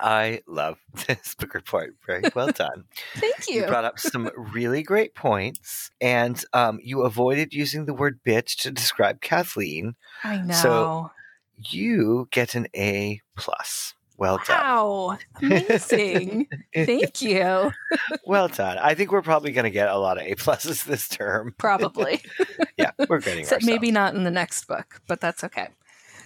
I 0.00 0.40
love 0.47 0.78
this 1.07 1.35
book 1.35 1.54
report. 1.54 1.95
Very 2.07 2.23
well 2.35 2.49
done. 2.52 2.85
Thank 3.16 3.49
You 3.49 3.62
you. 3.62 3.66
brought 3.66 3.85
up 3.85 3.99
some 3.99 4.30
really 4.37 4.83
great 4.83 5.14
points, 5.14 5.90
and 6.00 6.42
um, 6.52 6.80
you 6.83 7.02
avoided 7.02 7.52
using 7.54 7.87
the 7.87 7.95
word 7.95 8.21
bitch 8.26 8.57
to 8.62 8.71
describe 8.71 9.21
Kathleen. 9.21 9.95
I 10.25 10.38
know. 10.38 10.54
So- 10.54 11.11
You 11.57 12.28
get 12.30 12.54
an 12.54 12.66
A 12.75 13.21
plus. 13.37 13.95
Well 14.16 14.38
done. 14.47 14.59
wow. 14.61 15.19
Amazing. 15.40 16.47
Thank 16.75 17.23
you. 17.23 17.73
Well 18.26 18.49
done. 18.49 18.76
I 18.76 18.92
think 18.95 19.12
we're 19.12 19.23
probably 19.23 19.50
going 19.50 19.64
to 19.64 19.71
get 19.71 19.88
a 19.88 19.97
lot 19.97 20.19
of 20.19 20.25
A 20.26 20.35
pluses 20.35 20.85
this 20.85 21.09
term. 21.09 21.54
Probably. 21.57 22.21
Yeah, 22.76 22.90
we're 23.09 23.21
getting 23.21 23.40
Except 23.40 23.64
maybe 23.64 23.90
not 23.90 24.14
in 24.14 24.25
the 24.25 24.30
next 24.30 24.66
book, 24.69 25.00
but 25.07 25.21
that's 25.23 25.42
okay. 25.45 25.69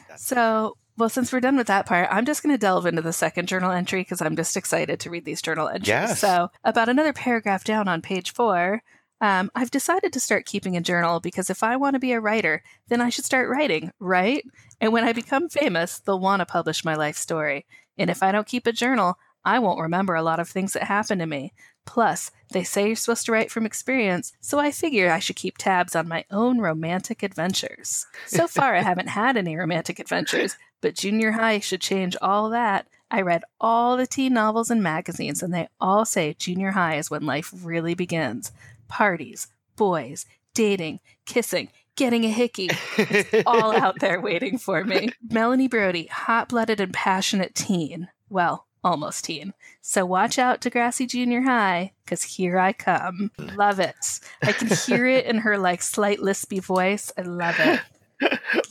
That's- 0.08 0.24
So, 0.24 0.76
well, 0.96 1.08
since 1.08 1.32
we're 1.32 1.40
done 1.40 1.56
with 1.56 1.66
that 1.66 1.86
part, 1.86 2.08
I'm 2.10 2.24
just 2.24 2.42
going 2.42 2.54
to 2.54 2.58
delve 2.58 2.86
into 2.86 3.02
the 3.02 3.12
second 3.12 3.48
journal 3.48 3.72
entry 3.72 4.00
because 4.00 4.22
I'm 4.22 4.36
just 4.36 4.56
excited 4.56 5.00
to 5.00 5.10
read 5.10 5.24
these 5.24 5.42
journal 5.42 5.68
entries. 5.68 5.88
Yes. 5.88 6.20
So, 6.20 6.50
about 6.62 6.88
another 6.88 7.12
paragraph 7.12 7.64
down 7.64 7.88
on 7.88 8.00
page 8.00 8.32
four, 8.32 8.82
um, 9.20 9.50
I've 9.54 9.70
decided 9.70 10.12
to 10.12 10.20
start 10.20 10.46
keeping 10.46 10.76
a 10.76 10.80
journal 10.80 11.20
because 11.20 11.50
if 11.50 11.62
I 11.62 11.76
want 11.76 11.94
to 11.94 12.00
be 12.00 12.12
a 12.12 12.20
writer, 12.20 12.62
then 12.88 13.00
I 13.00 13.08
should 13.08 13.24
start 13.24 13.48
writing, 13.48 13.90
right? 13.98 14.44
And 14.80 14.92
when 14.92 15.04
I 15.04 15.12
become 15.12 15.48
famous, 15.48 15.98
they'll 15.98 16.20
want 16.20 16.40
to 16.40 16.46
publish 16.46 16.84
my 16.84 16.94
life 16.94 17.16
story. 17.16 17.66
And 17.96 18.10
if 18.10 18.22
I 18.22 18.32
don't 18.32 18.46
keep 18.46 18.66
a 18.66 18.72
journal, 18.72 19.16
I 19.44 19.58
won't 19.58 19.80
remember 19.80 20.14
a 20.14 20.22
lot 20.22 20.40
of 20.40 20.48
things 20.48 20.72
that 20.72 20.84
happened 20.84 21.20
to 21.20 21.26
me. 21.26 21.52
Plus, 21.86 22.30
they 22.52 22.64
say 22.64 22.86
you're 22.86 22.96
supposed 22.96 23.26
to 23.26 23.32
write 23.32 23.50
from 23.50 23.66
experience, 23.66 24.32
so 24.40 24.58
I 24.58 24.70
figure 24.70 25.10
I 25.10 25.18
should 25.18 25.36
keep 25.36 25.58
tabs 25.58 25.94
on 25.94 26.08
my 26.08 26.24
own 26.30 26.58
romantic 26.58 27.22
adventures. 27.22 28.06
So 28.26 28.46
far, 28.46 28.74
I 28.74 28.82
haven't 28.90 29.08
had 29.08 29.36
any 29.36 29.56
romantic 29.56 29.98
adventures, 29.98 30.56
but 30.84 30.94
junior 30.94 31.32
high 31.32 31.60
should 31.60 31.80
change 31.80 32.14
all 32.20 32.50
that. 32.50 32.86
I 33.10 33.22
read 33.22 33.42
all 33.58 33.96
the 33.96 34.06
teen 34.06 34.34
novels 34.34 34.70
and 34.70 34.82
magazines, 34.82 35.42
and 35.42 35.54
they 35.54 35.66
all 35.80 36.04
say 36.04 36.34
junior 36.34 36.72
high 36.72 36.96
is 36.96 37.10
when 37.10 37.24
life 37.24 37.50
really 37.62 37.94
begins 37.94 38.52
parties, 38.86 39.46
boys, 39.76 40.26
dating, 40.52 41.00
kissing, 41.24 41.70
getting 41.96 42.26
a 42.26 42.28
hickey. 42.28 42.68
It's 42.98 43.46
all 43.46 43.74
out 43.76 43.98
there 44.00 44.20
waiting 44.20 44.58
for 44.58 44.84
me. 44.84 45.08
Melanie 45.30 45.68
Brody, 45.68 46.04
hot 46.08 46.50
blooded 46.50 46.80
and 46.80 46.92
passionate 46.92 47.54
teen. 47.54 48.08
Well, 48.28 48.66
almost 48.84 49.24
teen. 49.24 49.54
So 49.80 50.04
watch 50.04 50.38
out, 50.38 50.60
Degrassi 50.60 51.08
Junior 51.08 51.40
High, 51.40 51.92
because 52.04 52.22
here 52.22 52.58
I 52.58 52.74
come. 52.74 53.30
Love 53.38 53.80
it. 53.80 54.20
I 54.42 54.52
can 54.52 54.68
hear 54.68 55.06
it 55.06 55.24
in 55.24 55.38
her 55.38 55.56
like 55.56 55.80
slight 55.80 56.18
lispy 56.18 56.62
voice. 56.62 57.10
I 57.16 57.22
love 57.22 57.56
it. 57.58 57.80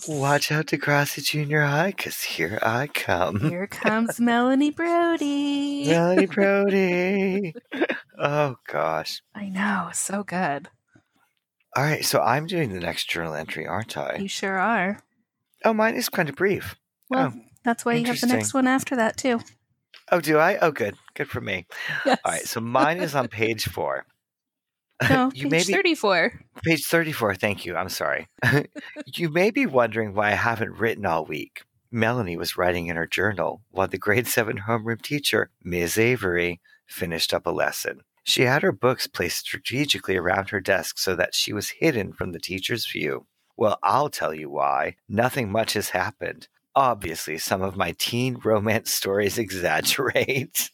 Watch 0.08 0.52
out, 0.52 0.68
Degrassi 0.68 1.24
Junior 1.24 1.62
High, 1.62 1.94
because 1.96 2.22
here 2.22 2.60
I 2.62 2.88
come. 2.88 3.40
Here 3.40 3.68
comes 3.68 4.20
Melanie 4.20 4.72
Brody. 4.72 5.86
Melanie 5.88 6.26
Brody. 6.26 7.56
oh, 8.20 8.56
gosh. 8.68 9.22
I 9.34 9.50
know, 9.50 9.90
so 9.94 10.24
good. 10.24 10.70
All 11.76 11.84
right, 11.84 12.06
so 12.06 12.22
I'm 12.22 12.46
doing 12.46 12.72
the 12.74 12.80
next 12.80 13.10
journal 13.10 13.34
entry, 13.34 13.66
aren't 13.66 13.98
I? 13.98 14.18
You 14.18 14.28
sure 14.28 14.58
are. 14.58 15.00
Oh, 15.66 15.74
mine 15.74 15.96
is 15.96 16.10
kind 16.10 16.30
of 16.30 16.36
brief. 16.36 16.76
Well, 17.10 17.34
oh, 17.36 17.42
that's 17.64 17.86
why 17.86 17.94
you 17.94 18.06
have 18.06 18.20
the 18.20 18.28
next 18.28 18.54
one 18.54 18.68
after 18.68 18.96
that 18.98 19.18
too. 19.18 19.40
Oh, 20.12 20.20
do 20.20 20.38
I? 20.38 20.58
Oh, 20.58 20.72
good. 20.72 20.96
Good 21.16 21.30
for 21.30 21.42
me. 21.42 21.66
Yes. 22.06 22.20
All 22.26 22.32
right, 22.32 22.46
so 22.46 22.60
mine 22.60 22.98
is 22.98 23.16
on 23.16 23.28
page 23.28 23.68
four. 23.70 24.06
No, 25.10 25.32
you 25.36 25.50
page 25.50 25.52
may 25.52 25.64
be, 25.66 25.74
34. 25.74 26.34
page 26.64 26.86
34. 26.86 27.36
Thank 27.36 27.66
you. 27.66 27.76
I'm 27.76 27.90
sorry. 27.90 28.28
you 29.16 29.30
may 29.30 29.52
be 29.52 29.66
wondering 29.66 30.14
why 30.14 30.30
I 30.32 30.36
haven't 30.36 30.80
written 30.80 31.06
all 31.06 31.26
week. 31.26 31.64
Melanie 31.92 32.38
was 32.38 32.58
writing 32.58 32.88
in 32.88 32.96
her 32.96 33.06
journal 33.06 33.62
while 33.72 33.88
the 33.88 33.98
grade 33.98 34.28
seven 34.28 34.62
homeroom 34.68 35.02
teacher, 35.02 35.52
Ms. 35.64 35.98
Avery, 35.98 36.60
finished 36.88 37.34
up 37.34 37.46
a 37.46 37.52
lesson. 37.52 38.02
She 38.24 38.44
had 38.44 38.64
her 38.64 38.72
books 38.72 39.06
placed 39.06 39.40
strategically 39.40 40.16
around 40.16 40.50
her 40.50 40.62
desk 40.62 40.98
so 40.98 41.16
that 41.16 41.36
she 41.36 41.54
was 41.54 41.70
hidden 41.70 42.14
from 42.14 42.32
the 42.32 42.40
teacher's 42.40 42.90
view. 42.90 43.26
Well, 43.58 43.78
I'll 43.84 44.10
tell 44.10 44.34
you 44.34 44.50
why. 44.50 44.96
Nothing 45.08 45.52
much 45.52 45.74
has 45.74 45.90
happened. 45.90 46.48
Obviously, 46.76 47.38
some 47.38 47.62
of 47.62 47.78
my 47.78 47.94
teen 48.00 48.40
romance 48.44 48.92
stories 48.92 49.38
exaggerate. 49.40 50.72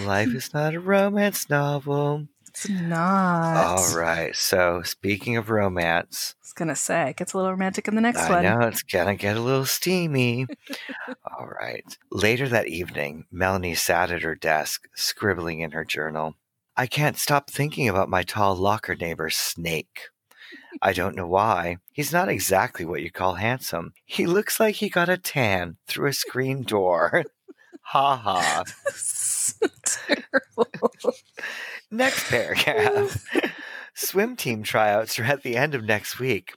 Life 0.00 0.28
is 0.34 0.52
not 0.54 0.74
a 0.74 0.80
romance 0.80 1.48
novel. 1.50 2.26
it's 2.48 2.68
not. 2.68 3.56
All 3.78 3.96
right. 3.96 4.34
So, 4.34 4.82
speaking 4.82 5.36
of 5.36 5.50
romance, 5.50 6.34
I 6.38 6.42
was 6.42 6.52
gonna 6.52 6.76
say 6.76 7.10
it 7.10 7.16
gets 7.16 7.32
a 7.32 7.36
little 7.36 7.52
romantic 7.52 7.86
in 7.88 7.94
the 7.94 8.00
next 8.00 8.20
I 8.20 8.30
one. 8.30 8.42
know 8.44 8.60
it's 8.66 8.82
gonna 8.82 9.14
get 9.16 9.36
a 9.36 9.40
little 9.40 9.66
steamy. 9.66 10.46
All 11.38 11.46
right. 11.46 11.84
Later 12.10 12.48
that 12.48 12.66
evening, 12.68 13.24
Melanie 13.30 13.74
sat 13.74 14.10
at 14.10 14.22
her 14.22 14.34
desk, 14.34 14.88
scribbling 14.94 15.60
in 15.60 15.70
her 15.72 15.84
journal. 15.84 16.34
I 16.76 16.86
can't 16.86 17.18
stop 17.18 17.50
thinking 17.50 17.88
about 17.88 18.08
my 18.08 18.22
tall 18.22 18.54
locker 18.56 18.94
neighbor, 18.96 19.28
Snake. 19.30 20.08
I 20.80 20.92
don't 20.92 21.16
know 21.16 21.26
why. 21.26 21.78
He's 21.92 22.12
not 22.12 22.28
exactly 22.28 22.84
what 22.84 23.02
you 23.02 23.10
call 23.10 23.34
handsome. 23.34 23.92
He 24.06 24.24
looks 24.26 24.58
like 24.58 24.76
he 24.76 24.88
got 24.88 25.08
a 25.08 25.18
tan 25.18 25.76
through 25.86 26.08
a 26.08 26.12
screen 26.12 26.62
door. 26.62 27.24
ha 27.82 28.16
ha. 28.16 28.64
So 30.10 30.64
terrible. 30.64 31.14
Next 31.90 32.28
paragraph. 32.28 33.24
swim 33.94 34.36
team 34.36 34.62
tryouts 34.62 35.18
are 35.18 35.24
at 35.24 35.42
the 35.42 35.56
end 35.56 35.74
of 35.74 35.84
next 35.84 36.18
week. 36.18 36.54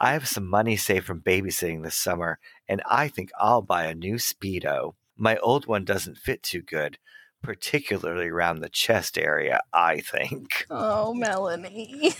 I 0.00 0.12
have 0.12 0.28
some 0.28 0.48
money 0.48 0.76
saved 0.76 1.06
from 1.06 1.20
babysitting 1.20 1.82
this 1.82 1.94
summer, 1.94 2.38
and 2.68 2.82
I 2.90 3.08
think 3.08 3.30
I'll 3.38 3.62
buy 3.62 3.84
a 3.84 3.94
new 3.94 4.16
Speedo. 4.16 4.94
My 5.16 5.36
old 5.38 5.66
one 5.66 5.84
doesn't 5.84 6.18
fit 6.18 6.42
too 6.42 6.62
good, 6.62 6.98
particularly 7.42 8.28
around 8.28 8.60
the 8.60 8.68
chest 8.68 9.18
area, 9.18 9.60
I 9.72 10.00
think. 10.00 10.66
Oh, 10.70 11.14
Melanie. 11.14 12.12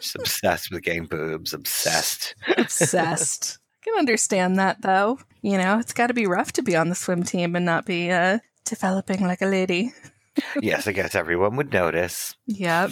She's 0.00 0.14
obsessed 0.14 0.70
with 0.70 0.82
getting 0.82 1.04
boobs, 1.06 1.52
obsessed. 1.52 2.34
Obsessed. 2.56 3.58
I 3.82 3.90
can 3.90 3.98
understand 3.98 4.58
that 4.58 4.80
though. 4.80 5.18
You 5.42 5.58
know, 5.58 5.78
it's 5.78 5.92
got 5.92 6.06
to 6.06 6.14
be 6.14 6.26
rough 6.26 6.52
to 6.52 6.62
be 6.62 6.76
on 6.76 6.88
the 6.88 6.94
swim 6.94 7.24
team 7.24 7.56
and 7.56 7.66
not 7.66 7.84
be 7.84 8.10
uh, 8.10 8.38
developing 8.64 9.22
like 9.22 9.42
a 9.42 9.46
lady. 9.46 9.92
yes, 10.60 10.86
I 10.86 10.92
guess 10.92 11.14
everyone 11.14 11.56
would 11.56 11.72
notice. 11.72 12.36
Yep. 12.46 12.90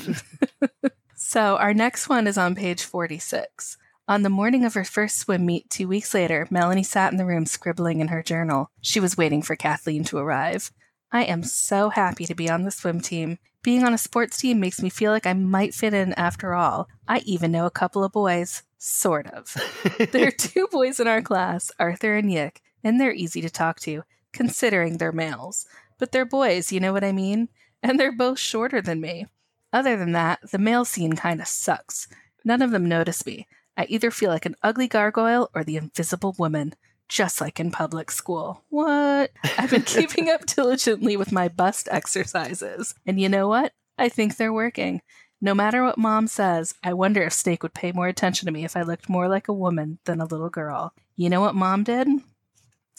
so 1.16 1.56
our 1.56 1.74
next 1.74 2.08
one 2.08 2.26
is 2.26 2.38
on 2.38 2.54
page 2.54 2.82
46. 2.82 3.76
On 4.08 4.22
the 4.22 4.28
morning 4.28 4.64
of 4.64 4.74
her 4.74 4.84
first 4.84 5.18
swim 5.18 5.46
meet 5.46 5.70
two 5.70 5.86
weeks 5.86 6.14
later, 6.14 6.48
Melanie 6.50 6.82
sat 6.82 7.12
in 7.12 7.18
the 7.18 7.24
room 7.24 7.46
scribbling 7.46 8.00
in 8.00 8.08
her 8.08 8.22
journal. 8.22 8.70
She 8.80 8.98
was 8.98 9.16
waiting 9.16 9.40
for 9.40 9.54
Kathleen 9.54 10.02
to 10.04 10.18
arrive. 10.18 10.72
I 11.12 11.24
am 11.24 11.42
so 11.42 11.90
happy 11.90 12.24
to 12.26 12.34
be 12.34 12.50
on 12.50 12.64
the 12.64 12.70
swim 12.70 13.00
team. 13.00 13.38
Being 13.62 13.84
on 13.84 13.94
a 13.94 13.98
sports 13.98 14.38
team 14.38 14.58
makes 14.58 14.82
me 14.82 14.90
feel 14.90 15.12
like 15.12 15.26
I 15.26 15.32
might 15.32 15.74
fit 15.74 15.94
in 15.94 16.12
after 16.14 16.54
all. 16.54 16.88
I 17.06 17.18
even 17.20 17.52
know 17.52 17.66
a 17.66 17.70
couple 17.70 18.02
of 18.02 18.12
boys. 18.12 18.62
Sort 18.78 19.26
of. 19.28 19.54
there 20.12 20.28
are 20.28 20.32
two 20.32 20.66
boys 20.72 20.98
in 20.98 21.06
our 21.06 21.20
class, 21.20 21.70
Arthur 21.78 22.16
and 22.16 22.32
Yick, 22.32 22.62
and 22.82 22.98
they're 22.98 23.12
easy 23.12 23.40
to 23.42 23.50
talk 23.50 23.78
to, 23.80 24.02
considering 24.32 24.98
they're 24.98 25.12
males. 25.12 25.66
But 25.98 26.12
they're 26.12 26.24
boys, 26.24 26.72
you 26.72 26.80
know 26.80 26.92
what 26.92 27.04
I 27.04 27.12
mean? 27.12 27.48
And 27.82 27.98
they're 27.98 28.12
both 28.12 28.38
shorter 28.38 28.80
than 28.80 29.00
me. 29.00 29.26
Other 29.72 29.96
than 29.96 30.12
that, 30.12 30.40
the 30.50 30.58
male 30.58 30.84
scene 30.84 31.14
kinda 31.14 31.46
sucks. 31.46 32.08
None 32.44 32.62
of 32.62 32.70
them 32.70 32.88
notice 32.88 33.24
me. 33.26 33.46
I 33.76 33.86
either 33.88 34.10
feel 34.10 34.30
like 34.30 34.46
an 34.46 34.56
ugly 34.62 34.88
gargoyle 34.88 35.50
or 35.54 35.64
the 35.64 35.76
invisible 35.76 36.34
woman 36.38 36.74
just 37.08 37.40
like 37.40 37.58
in 37.58 37.70
public 37.70 38.10
school. 38.10 38.62
What? 38.70 39.32
I've 39.58 39.70
been 39.70 39.82
keeping 39.82 40.30
up 40.30 40.46
diligently 40.46 41.16
with 41.16 41.32
my 41.32 41.48
bust 41.48 41.88
exercises. 41.90 42.94
And 43.04 43.20
you 43.20 43.28
know 43.28 43.48
what? 43.48 43.72
I 43.98 44.08
think 44.08 44.36
they're 44.36 44.52
working. 44.52 45.02
No 45.40 45.54
matter 45.54 45.82
what 45.82 45.98
mom 45.98 46.28
says, 46.28 46.74
I 46.84 46.92
wonder 46.92 47.22
if 47.22 47.32
Snake 47.32 47.62
would 47.62 47.74
pay 47.74 47.92
more 47.92 48.06
attention 48.06 48.46
to 48.46 48.52
me 48.52 48.64
if 48.64 48.76
I 48.76 48.82
looked 48.82 49.08
more 49.08 49.28
like 49.28 49.48
a 49.48 49.52
woman 49.52 49.98
than 50.04 50.20
a 50.20 50.26
little 50.26 50.50
girl. 50.50 50.94
You 51.16 51.28
know 51.28 51.40
what 51.40 51.54
mom 51.54 51.82
did? 51.82 52.06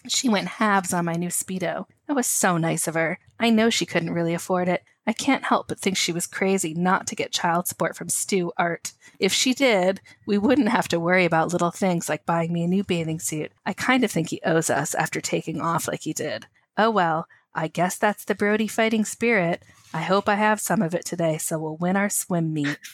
She 0.07 0.29
went 0.29 0.47
halves 0.47 0.93
on 0.93 1.05
my 1.05 1.13
new 1.13 1.29
Speedo. 1.29 1.85
That 2.07 2.15
was 2.15 2.27
so 2.27 2.57
nice 2.57 2.87
of 2.87 2.95
her. 2.95 3.19
I 3.39 3.49
know 3.49 3.69
she 3.69 3.85
couldn't 3.85 4.13
really 4.13 4.33
afford 4.33 4.67
it. 4.67 4.83
I 5.05 5.13
can't 5.13 5.43
help 5.43 5.67
but 5.67 5.79
think 5.79 5.97
she 5.97 6.11
was 6.11 6.27
crazy 6.27 6.73
not 6.73 7.07
to 7.07 7.15
get 7.15 7.31
child 7.31 7.67
support 7.67 7.95
from 7.95 8.09
Stu 8.09 8.51
Art. 8.57 8.93
If 9.19 9.33
she 9.33 9.53
did, 9.53 10.01
we 10.25 10.37
wouldn't 10.37 10.69
have 10.69 10.87
to 10.89 10.99
worry 10.99 11.25
about 11.25 11.51
little 11.51 11.71
things 11.71 12.07
like 12.07 12.25
buying 12.25 12.53
me 12.53 12.63
a 12.63 12.67
new 12.67 12.83
bathing 12.83 13.19
suit. 13.19 13.51
I 13.65 13.73
kind 13.73 14.03
of 14.03 14.11
think 14.11 14.29
he 14.29 14.41
owes 14.45 14.69
us 14.69 14.93
after 14.95 15.21
taking 15.21 15.59
off 15.59 15.87
like 15.87 16.01
he 16.01 16.13
did. 16.13 16.47
Oh 16.77 16.89
well, 16.89 17.27
I 17.53 17.67
guess 17.67 17.97
that's 17.97 18.25
the 18.25 18.35
Brody 18.35 18.67
fighting 18.67 19.05
spirit. 19.05 19.63
I 19.93 20.01
hope 20.01 20.29
I 20.29 20.35
have 20.35 20.61
some 20.61 20.81
of 20.81 20.93
it 20.95 21.03
today 21.05 21.37
so 21.37 21.59
we'll 21.59 21.77
win 21.77 21.95
our 21.97 22.09
swim 22.09 22.53
meet. 22.53 22.77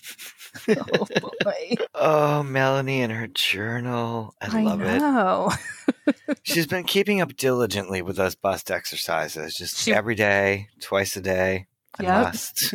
oh 0.69 1.07
boy. 1.43 1.75
Oh, 1.93 2.41
Melanie 2.43 3.01
and 3.01 3.11
her 3.11 3.27
journal. 3.27 4.33
I, 4.41 4.59
I 4.59 4.63
love 4.63 4.81
it. 4.81 4.97
know. 4.99 5.51
She's 6.43 6.65
been 6.65 6.83
keeping 6.85 7.21
up 7.21 7.35
diligently 7.35 8.01
with 8.01 8.15
those 8.15 8.33
bust 8.35 8.71
exercises, 8.71 9.55
just 9.55 9.77
She- 9.77 9.93
every 9.93 10.15
day, 10.15 10.69
twice 10.81 11.15
a 11.17 11.21
day. 11.21 11.67
I 11.99 12.03
Yep. 12.03 12.23
must. 12.23 12.73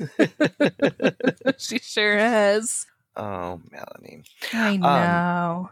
she 1.58 1.78
sure 1.78 2.18
has. 2.18 2.86
oh, 3.16 3.60
Melanie. 3.70 4.24
I 4.52 4.74
Um, 4.74 4.80
know. 4.80 5.70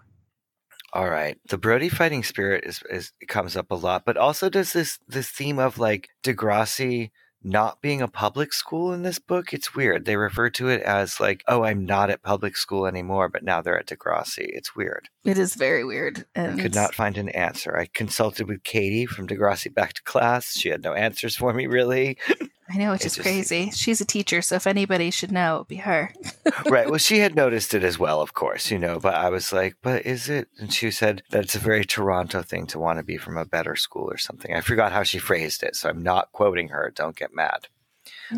All 0.93 1.09
right. 1.09 1.39
The 1.49 1.59
Brody 1.59 1.89
fighting 1.89 2.23
spirit 2.25 2.65
is, 2.65 2.81
is 2.91 3.13
comes 3.29 3.57
up 3.57 3.71
a 3.71 3.75
lot, 3.77 4.05
but 4.05 4.17
also 4.17 4.49
does 4.49 4.73
this 4.73 4.99
this 5.07 5.29
theme 5.31 5.59
of 5.59 5.79
like 5.79 6.09
Degrassi 6.25 7.11
not 7.43 7.81
being 7.81 8.03
a 8.03 8.09
public 8.09 8.53
school 8.53 8.93
in 8.93 9.03
this 9.03 9.19
book. 9.19 9.53
It's 9.53 9.75
weird. 9.75 10.05
They 10.05 10.17
refer 10.17 10.51
to 10.51 10.69
it 10.69 10.83
as 10.83 11.21
like, 11.21 11.43
oh, 11.49 11.65
I'm 11.65 11.85
not 11.85 12.11
at 12.11 12.23
public 12.23 12.57
school 12.57 12.87
anymore, 12.87 13.29
but 13.29 13.43
now 13.43 13.61
they're 13.63 13.79
at 13.79 13.87
Degrassi. 13.87 14.45
It's 14.47 14.77
weird. 14.77 15.09
it 15.25 15.39
is 15.39 15.55
very 15.55 15.85
weird. 15.85 16.27
I 16.37 16.41
And 16.41 16.61
could 16.61 16.75
not 16.75 16.95
find 16.95 17.17
an 17.17 17.31
answer. 17.31 17.77
I 17.77 17.87
consulted 17.93 18.49
with 18.49 18.65
Katie 18.65 19.07
from 19.07 19.27
Degrassi 19.27 19.73
Back 19.73 19.95
to 19.95 20.03
Class. 20.03 20.53
She 20.59 20.69
had 20.69 20.83
no 20.83 20.93
answers 20.95 21.37
for 21.37 21.53
me, 21.53 21.67
really. 21.67 22.19
I 22.73 22.77
know, 22.79 22.93
which 22.93 23.01
it 23.03 23.07
is 23.07 23.15
just- 23.17 23.27
crazy. 23.27 23.71
She's 23.73 24.01
a 24.01 24.05
teacher, 24.05 24.41
so 24.43 24.55
if 24.57 24.67
anybody 24.67 25.11
should 25.11 25.33
know, 25.33 25.57
it 25.57 25.59
would 25.61 25.69
be 25.69 25.77
her. 25.77 26.13
right. 26.67 26.89
Well, 26.89 26.99
she 26.99 27.19
had 27.19 27.35
noticed 27.45 27.75
it 27.75 27.83
as 27.83 27.99
well, 27.99 28.21
of 28.21 28.33
course, 28.35 28.71
you 28.71 28.79
know, 28.79 29.01
but 29.01 29.15
I 29.15 29.29
was 29.31 29.53
like, 29.53 29.77
but 29.83 30.07
is 30.07 30.29
it? 30.29 30.49
And 30.59 30.73
she 30.73 30.91
said 30.91 31.23
that 31.31 31.43
it's 31.45 31.55
a 31.57 31.59
very 31.61 31.85
Toronto 31.85 32.43
thing 32.43 32.67
to 32.69 32.79
want 32.79 32.99
to 32.99 33.03
be 33.03 33.17
from 33.17 33.37
a 33.37 33.45
better 33.45 33.75
school 33.77 34.09
or 34.11 34.19
something. 34.19 34.55
I 34.55 34.61
forgot 34.61 34.93
how 34.93 35.03
she 35.03 35.19
phrased 35.19 35.63
it, 35.63 35.75
so 35.75 35.89
I'm 35.89 36.03
not 36.03 36.31
quoting 36.33 36.69
her. 36.69 36.93
Don't 36.95 37.17
get 37.17 37.35
mad. 37.35 37.67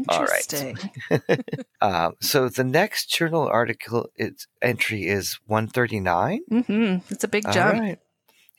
All 0.08 0.24
right. 0.24 0.52
Interesting. 0.52 0.78
Um, 1.80 2.14
so 2.20 2.48
the 2.48 2.62
next 2.64 3.06
journal 3.06 3.48
article 3.48 4.08
its 4.16 4.46
entry 4.62 5.06
is 5.08 5.40
139. 5.46 6.40
hmm 6.48 6.96
It's 7.10 7.24
a 7.24 7.28
big 7.28 7.44
jump. 7.52 7.74
right. 7.80 7.98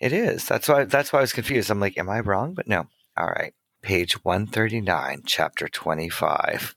It 0.02 0.12
is. 0.12 0.46
That's 0.46 0.68
why. 0.68 0.84
That's 0.84 1.14
why 1.14 1.20
I 1.20 1.22
was 1.24 1.32
confused. 1.32 1.70
I'm 1.72 1.80
like, 1.80 1.98
am 1.98 2.10
I 2.10 2.20
wrong? 2.20 2.54
But 2.54 2.68
no. 2.68 2.88
All 3.16 3.28
right. 3.28 3.54
Page 3.84 4.24
139, 4.24 5.24
chapter 5.26 5.68
25. 5.68 6.74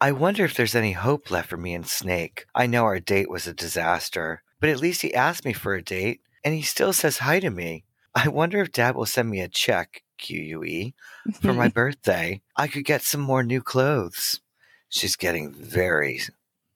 I 0.00 0.10
wonder 0.12 0.42
if 0.46 0.54
there's 0.54 0.74
any 0.74 0.92
hope 0.92 1.30
left 1.30 1.50
for 1.50 1.58
me 1.58 1.74
and 1.74 1.86
Snake. 1.86 2.46
I 2.54 2.66
know 2.66 2.84
our 2.84 2.98
date 2.98 3.28
was 3.28 3.46
a 3.46 3.52
disaster, 3.52 4.42
but 4.58 4.70
at 4.70 4.80
least 4.80 5.02
he 5.02 5.12
asked 5.12 5.44
me 5.44 5.52
for 5.52 5.74
a 5.74 5.82
date, 5.82 6.22
and 6.42 6.54
he 6.54 6.62
still 6.62 6.94
says 6.94 7.18
hi 7.18 7.40
to 7.40 7.50
me. 7.50 7.84
I 8.14 8.28
wonder 8.28 8.58
if 8.62 8.72
Dad 8.72 8.96
will 8.96 9.04
send 9.04 9.28
me 9.28 9.40
a 9.42 9.48
check, 9.48 10.02
QUE, 10.18 10.94
for 11.42 11.52
my 11.52 11.68
birthday. 11.74 12.40
I 12.56 12.68
could 12.68 12.86
get 12.86 13.02
some 13.02 13.20
more 13.20 13.42
new 13.42 13.60
clothes. 13.60 14.40
She's 14.88 15.14
getting 15.14 15.52
very, 15.52 16.22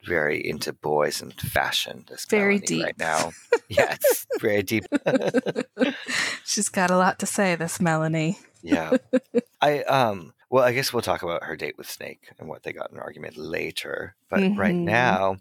very 0.05 0.47
into 0.47 0.75
boys 0.75 1.23
and 1.23 1.33
fashion. 1.33 2.05
This 2.07 2.27
Very 2.27 2.57
Melanie 2.57 2.66
deep. 2.66 2.85
right 2.85 2.99
now. 2.99 3.33
yes, 3.71 4.27
very 4.42 4.62
deep. 4.62 4.85
She's 6.45 6.68
got 6.68 6.90
a 6.90 6.99
lot 6.99 7.18
to 7.21 7.25
say, 7.27 7.55
this 7.55 7.81
Melanie. 7.81 8.38
Yeah, 8.62 8.96
I 9.61 9.83
um. 9.83 10.33
Well, 10.51 10.64
I 10.64 10.72
guess 10.72 10.92
we'll 10.92 11.01
talk 11.03 11.22
about 11.22 11.44
her 11.44 11.57
date 11.57 11.79
with 11.79 11.88
Snake 11.90 12.29
and 12.38 12.46
what 12.48 12.62
they 12.62 12.72
got 12.75 12.90
in 12.90 12.96
an 12.98 13.03
argument 13.03 13.38
later. 13.38 14.16
But 14.29 14.40
right 14.57 14.75
Mhm. 14.75 14.85
now, 14.85 15.37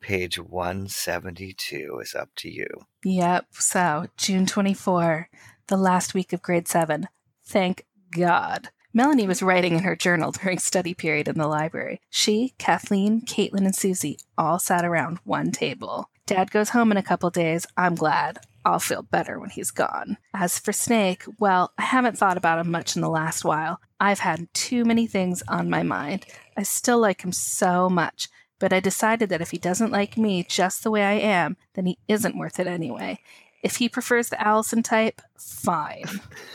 page 0.00 0.38
one 0.38 0.86
seventy 0.88 1.52
two 1.52 1.98
is 2.02 2.14
up 2.14 2.30
to 2.36 2.48
you. 2.50 2.66
Yep. 3.04 3.46
So, 3.52 4.06
June 4.16 4.46
24, 4.46 5.28
the 5.66 5.76
last 5.76 6.14
week 6.14 6.32
of 6.32 6.40
grade 6.40 6.68
seven. 6.68 7.08
Thank 7.44 7.84
God. 8.10 8.68
Melanie 8.94 9.26
was 9.26 9.42
writing 9.42 9.74
in 9.74 9.82
her 9.82 9.96
journal 9.96 10.30
during 10.42 10.58
study 10.58 10.94
period 10.94 11.26
in 11.28 11.36
the 11.36 11.48
library. 11.48 12.00
She, 12.08 12.54
Kathleen, 12.58 13.22
Caitlin, 13.22 13.64
and 13.66 13.74
Susie 13.74 14.18
all 14.38 14.58
sat 14.60 14.84
around 14.84 15.18
one 15.24 15.50
table. 15.50 16.08
Dad 16.26 16.50
goes 16.52 16.70
home 16.70 16.90
in 16.92 16.96
a 16.96 17.02
couple 17.02 17.28
days. 17.30 17.66
I'm 17.76 17.96
glad. 17.96 18.38
I'll 18.64 18.78
feel 18.78 19.02
better 19.02 19.38
when 19.38 19.50
he's 19.50 19.70
gone. 19.70 20.16
As 20.32 20.58
for 20.58 20.72
Snake, 20.72 21.24
well, 21.38 21.72
I 21.78 21.82
haven't 21.82 22.16
thought 22.16 22.36
about 22.36 22.58
him 22.58 22.70
much 22.70 22.96
in 22.96 23.02
the 23.02 23.08
last 23.10 23.44
while. 23.44 23.80
I've 24.00 24.20
had 24.20 24.48
too 24.54 24.84
many 24.84 25.06
things 25.06 25.42
on 25.48 25.70
my 25.70 25.82
mind. 25.82 26.26
I 26.56 26.62
still 26.62 26.98
like 26.98 27.22
him 27.22 27.32
so 27.32 27.88
much, 27.88 28.28
but 28.58 28.72
I 28.72 28.80
decided 28.80 29.28
that 29.28 29.40
if 29.40 29.50
he 29.50 29.58
doesn't 29.58 29.92
like 29.92 30.16
me 30.16 30.44
just 30.44 30.82
the 30.82 30.90
way 30.90 31.02
I 31.02 31.14
am, 31.14 31.56
then 31.74 31.86
he 31.86 31.98
isn't 32.08 32.38
worth 32.38 32.58
it 32.58 32.66
anyway. 32.66 33.18
If 33.64 33.76
he 33.76 33.88
prefers 33.88 34.28
the 34.28 34.40
Allison 34.40 34.82
type, 34.82 35.20
fine. 35.38 36.04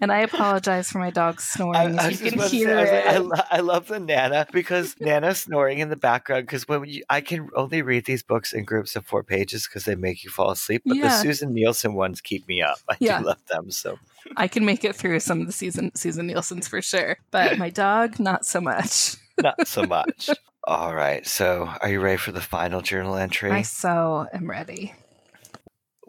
And 0.00 0.12
I 0.12 0.18
apologize 0.18 0.90
for 0.90 0.98
my 0.98 1.10
dog 1.10 1.40
snoring. 1.40 1.98
I, 1.98 2.04
I 2.04 2.08
you 2.10 2.18
can 2.18 2.38
to 2.38 2.48
say, 2.48 2.56
hear 2.58 2.76
I, 2.76 2.80
was 2.82 2.90
like, 2.90 3.06
I, 3.06 3.14
it. 3.16 3.20
lo- 3.20 3.44
I 3.52 3.60
love 3.60 3.86
the 3.88 3.98
Nana 4.00 4.46
because 4.52 4.94
Nana's 5.00 5.38
snoring 5.40 5.78
in 5.78 5.88
the 5.88 5.96
background. 5.96 6.46
Because 6.46 6.68
when 6.68 6.84
you, 6.84 7.04
I 7.08 7.20
can 7.22 7.48
only 7.56 7.80
read 7.82 8.04
these 8.04 8.22
books 8.22 8.52
in 8.52 8.64
groups 8.64 8.96
of 8.96 9.06
four 9.06 9.22
pages 9.22 9.66
because 9.66 9.84
they 9.84 9.94
make 9.94 10.24
you 10.24 10.30
fall 10.30 10.50
asleep. 10.50 10.82
But 10.84 10.98
the 11.00 11.08
Susin 11.08 11.52
Nielsen 11.54 11.94
ones 11.94 12.20
keep 12.20 12.46
me 12.46 12.60
up. 12.60 12.78
I 12.90 12.96
Yeah. 13.00 13.20
do 13.20 13.26
love 13.26 13.44
them. 13.48 13.70
So 13.70 13.98
I 14.36 14.46
can 14.46 14.64
make 14.66 14.84
it 14.84 14.94
through 14.94 15.20
some 15.20 15.40
of 15.40 15.46
the 15.46 15.52
season 15.52 15.90
Susin 15.94 16.26
Nielsen's 16.26 16.68
for 16.68 16.82
sure, 16.82 17.16
but 17.30 17.56
my 17.58 17.70
dog 17.70 18.18
not 18.20 18.44
so 18.44 18.60
much. 18.60 19.16
not 19.42 19.66
so 19.66 19.84
much. 19.84 20.28
All 20.64 20.94
right. 20.94 21.26
So 21.26 21.70
are 21.80 21.88
you 21.88 22.00
ready 22.00 22.18
for 22.18 22.32
the 22.32 22.40
final 22.42 22.82
journal 22.82 23.16
entry? 23.16 23.50
I 23.50 23.62
so 23.62 24.26
am 24.34 24.50
ready. 24.50 24.92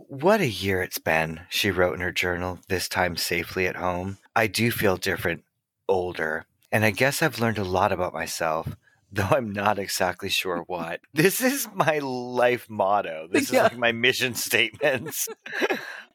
What 0.08 0.40
a 0.40 0.48
year 0.48 0.82
it's 0.82 1.00
been, 1.00 1.42
she 1.50 1.72
wrote 1.72 1.96
in 1.96 2.02
her 2.02 2.12
journal, 2.12 2.60
this 2.70 2.88
time 2.88 3.18
safely 3.18 3.68
at 3.68 3.76
home. 3.76 4.18
I 4.36 4.48
do 4.48 4.70
feel 4.72 4.98
different, 4.98 5.44
older, 5.90 6.46
and 6.72 6.86
I 6.86 6.92
guess 6.92 7.22
I've 7.22 7.40
learned 7.40 7.58
a 7.58 7.64
lot 7.64 7.92
about 7.92 8.14
myself, 8.14 8.76
though 9.12 9.28
I'm 9.32 9.52
not 9.52 9.80
exactly 9.80 10.30
sure 10.30 10.64
what. 10.68 11.00
This 11.14 11.42
is 11.42 11.68
my 11.74 12.00
life 12.00 12.68
motto. 12.70 13.28
This 13.32 13.52
Yeah. 13.52 13.66
is 13.66 13.72
like 13.72 13.78
my 13.80 13.92
mission 13.92 14.36
statements. 14.48 15.28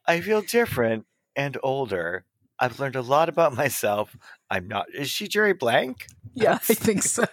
I 0.06 0.20
feel 0.20 0.42
different 0.42 1.06
and 1.34 1.56
older. 1.62 2.24
I've 2.60 2.78
learned 2.78 2.96
a 2.96 3.02
lot 3.02 3.28
about 3.28 3.54
myself. 3.54 4.16
I'm 4.50 4.68
not. 4.68 4.86
Is 4.94 5.10
she 5.10 5.26
Jerry 5.26 5.54
Blank? 5.54 6.06
Yeah, 6.34 6.54
I 6.68 6.74
think 6.74 7.02
so. 7.16 7.24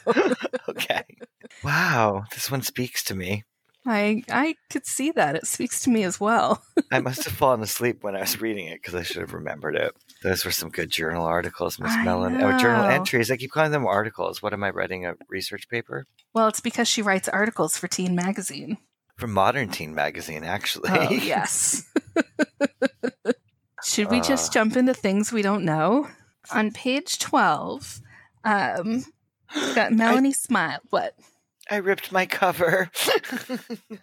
Okay. 0.69 1.03
Wow, 1.63 2.23
this 2.33 2.49
one 2.49 2.61
speaks 2.61 3.03
to 3.05 3.15
me. 3.15 3.43
I 3.87 4.23
I 4.29 4.55
could 4.69 4.85
see 4.85 5.11
that. 5.11 5.35
It 5.35 5.47
speaks 5.47 5.81
to 5.83 5.89
me 5.89 6.03
as 6.03 6.19
well. 6.19 6.61
I 6.91 6.99
must 6.99 7.23
have 7.23 7.33
fallen 7.33 7.61
asleep 7.61 8.03
when 8.03 8.15
I 8.15 8.19
was 8.21 8.41
reading 8.41 8.67
it 8.67 8.81
because 8.81 8.93
I 8.95 9.03
should 9.03 9.21
have 9.21 9.33
remembered 9.33 9.75
it. 9.75 9.93
Those 10.23 10.43
were 10.43 10.51
some 10.51 10.69
good 10.69 10.89
journal 10.89 11.25
articles, 11.25 11.79
Miss 11.79 11.91
I 11.91 12.03
Mellon. 12.03 12.41
Oh, 12.41 12.57
journal 12.57 12.85
entries. 12.85 13.31
I 13.31 13.37
keep 13.37 13.51
calling 13.51 13.71
them 13.71 13.87
articles. 13.87 14.41
What 14.43 14.53
am 14.53 14.63
I 14.63 14.71
writing? 14.71 15.05
A 15.05 15.15
research 15.29 15.69
paper? 15.69 16.05
Well, 16.33 16.47
it's 16.47 16.59
because 16.59 16.87
she 16.87 17.01
writes 17.01 17.29
articles 17.29 17.77
for 17.77 17.87
Teen 17.87 18.13
Magazine. 18.15 18.77
For 19.15 19.27
Modern 19.27 19.69
Teen 19.69 19.95
Magazine, 19.95 20.43
actually. 20.43 20.89
Oh, 20.91 21.09
yes. 21.11 21.83
Should 23.83 24.09
we 24.11 24.21
just 24.21 24.51
Uh. 24.51 24.53
jump 24.53 24.75
into 24.75 24.93
things 24.93 25.31
we 25.31 25.41
don't 25.41 25.63
know? 25.63 26.07
On 26.51 26.71
page 26.71 27.19
12, 27.19 28.01
um, 28.43 29.03
got 29.75 29.91
Melanie 29.91 30.33
Smile. 30.33 30.79
What? 30.89 31.13
I 31.69 31.77
ripped 31.77 32.11
my 32.11 32.25
cover. 32.25 32.89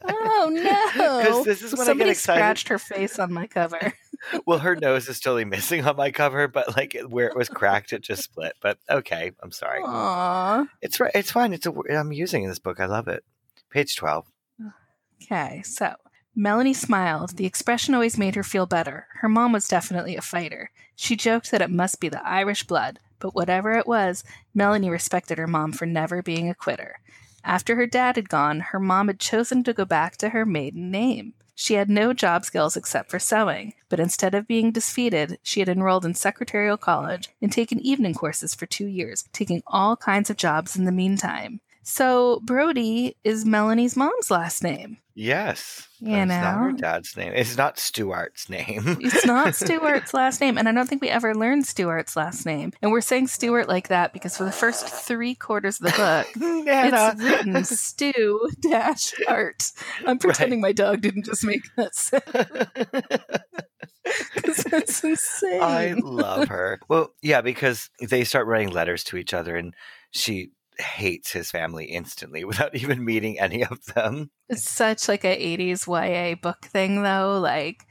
Oh, 0.06 0.50
no. 0.52 1.18
Because 1.20 1.44
this 1.44 1.62
is 1.62 1.72
when 1.72 1.86
Somebody 1.86 2.10
I 2.10 2.12
get 2.12 2.18
excited. 2.18 2.38
scratched 2.38 2.68
her 2.68 2.78
face 2.78 3.18
on 3.18 3.32
my 3.32 3.46
cover. 3.46 3.94
Well, 4.46 4.60
her 4.60 4.74
nose 4.74 5.06
is 5.08 5.20
totally 5.20 5.44
missing 5.44 5.84
on 5.84 5.96
my 5.96 6.10
cover, 6.10 6.48
but 6.48 6.74
like 6.78 6.96
where 7.08 7.26
it 7.28 7.36
was 7.36 7.50
cracked, 7.50 7.92
it 7.92 8.00
just 8.00 8.22
split. 8.22 8.54
But 8.62 8.78
okay, 8.88 9.32
I'm 9.42 9.52
sorry. 9.52 9.82
Aww. 9.82 10.66
It's 10.80 10.98
right. 10.98 11.10
It's 11.14 11.30
fine. 11.30 11.52
It's 11.52 11.66
a. 11.66 11.74
I'm 11.90 12.10
using 12.10 12.42
in 12.42 12.48
this 12.48 12.58
book. 12.58 12.80
I 12.80 12.86
love 12.86 13.06
it. 13.06 13.22
Page 13.68 13.96
twelve. 13.96 14.24
Okay, 15.22 15.60
so 15.62 15.92
Melanie 16.34 16.72
smiled. 16.72 17.36
The 17.36 17.44
expression 17.44 17.92
always 17.92 18.16
made 18.16 18.34
her 18.34 18.42
feel 18.42 18.64
better. 18.64 19.08
Her 19.20 19.28
mom 19.28 19.52
was 19.52 19.68
definitely 19.68 20.16
a 20.16 20.22
fighter. 20.22 20.70
She 20.96 21.16
joked 21.16 21.50
that 21.50 21.60
it 21.60 21.70
must 21.70 22.00
be 22.00 22.08
the 22.08 22.26
Irish 22.26 22.64
blood, 22.64 23.00
but 23.18 23.34
whatever 23.34 23.72
it 23.72 23.86
was, 23.86 24.24
Melanie 24.54 24.88
respected 24.88 25.36
her 25.36 25.46
mom 25.46 25.72
for 25.72 25.84
never 25.84 26.22
being 26.22 26.48
a 26.48 26.54
quitter. 26.54 26.96
After 27.44 27.76
her 27.76 27.86
dad 27.86 28.16
had 28.16 28.30
gone, 28.30 28.60
her 28.60 28.80
mom 28.80 29.08
had 29.08 29.20
chosen 29.20 29.62
to 29.64 29.74
go 29.74 29.84
back 29.84 30.16
to 30.16 30.30
her 30.30 30.46
maiden 30.46 30.90
name. 30.90 31.34
She 31.54 31.74
had 31.74 31.88
no 31.88 32.12
job 32.12 32.44
skills 32.44 32.76
except 32.76 33.10
for 33.10 33.18
sewing, 33.18 33.74
but 33.88 34.00
instead 34.00 34.34
of 34.34 34.48
being 34.48 34.72
defeated, 34.72 35.38
she 35.42 35.60
had 35.60 35.68
enrolled 35.68 36.04
in 36.04 36.14
secretarial 36.14 36.76
college 36.76 37.28
and 37.40 37.52
taken 37.52 37.78
evening 37.78 38.14
courses 38.14 38.54
for 38.54 38.66
two 38.66 38.86
years, 38.86 39.24
taking 39.32 39.62
all 39.66 39.96
kinds 39.96 40.30
of 40.30 40.36
jobs 40.36 40.74
in 40.74 40.84
the 40.84 40.90
meantime. 40.90 41.60
So, 41.84 42.40
Brody 42.42 43.16
is 43.24 43.44
Melanie's 43.44 43.96
mom's 43.96 44.30
last 44.30 44.62
name. 44.62 44.98
Yes. 45.14 45.86
You 46.00 46.10
That's 46.10 46.28
not 46.28 46.58
her 46.58 46.72
dad's 46.72 47.16
name. 47.16 47.32
It's 47.34 47.56
not 47.56 47.78
Stuart's 47.78 48.50
name. 48.50 48.98
It's 49.00 49.24
not 49.24 49.54
Stuart's 49.54 50.12
last 50.12 50.40
name, 50.40 50.58
and 50.58 50.68
I 50.68 50.72
don't 50.72 50.88
think 50.88 51.02
we 51.02 51.08
ever 51.08 51.34
learned 51.34 51.66
Stuart's 51.66 52.16
last 52.16 52.44
name. 52.44 52.72
And 52.82 52.90
we're 52.90 53.00
saying 53.00 53.28
Stuart 53.28 53.68
like 53.68 53.88
that 53.88 54.12
because 54.12 54.36
for 54.36 54.44
the 54.44 54.52
first 54.52 54.88
three 54.88 55.34
quarters 55.34 55.80
of 55.80 55.92
the 55.92 55.96
book, 55.96 56.26
it's 56.36 57.22
written 57.22 57.64
Stu 57.64 58.50
dash 58.60 59.14
Art. 59.28 59.70
I'm 60.04 60.18
pretending 60.18 60.60
my 60.60 60.72
dog 60.72 61.00
didn't 61.00 61.26
just 61.26 61.44
make 61.44 61.62
that 61.76 61.94
sound 61.94 62.24
because 64.34 64.64
that's 64.64 65.04
insane. 65.04 65.62
I 65.62 65.94
love 65.96 66.48
her. 66.48 66.80
Well, 66.88 67.14
yeah, 67.22 67.40
because 67.40 67.88
they 68.00 68.24
start 68.24 68.46
writing 68.46 68.70
letters 68.70 69.04
to 69.04 69.16
each 69.16 69.32
other, 69.32 69.54
and 69.56 69.74
she 70.10 70.50
hates 70.78 71.32
his 71.32 71.50
family 71.50 71.86
instantly 71.86 72.44
without 72.44 72.74
even 72.74 73.04
meeting 73.04 73.38
any 73.38 73.64
of 73.64 73.84
them. 73.94 74.30
It's 74.48 74.68
such 74.68 75.08
like 75.08 75.24
a 75.24 75.56
80s 75.56 75.86
YA 75.86 76.36
book 76.36 76.66
thing, 76.66 77.02
though. 77.02 77.38
Like 77.40 77.86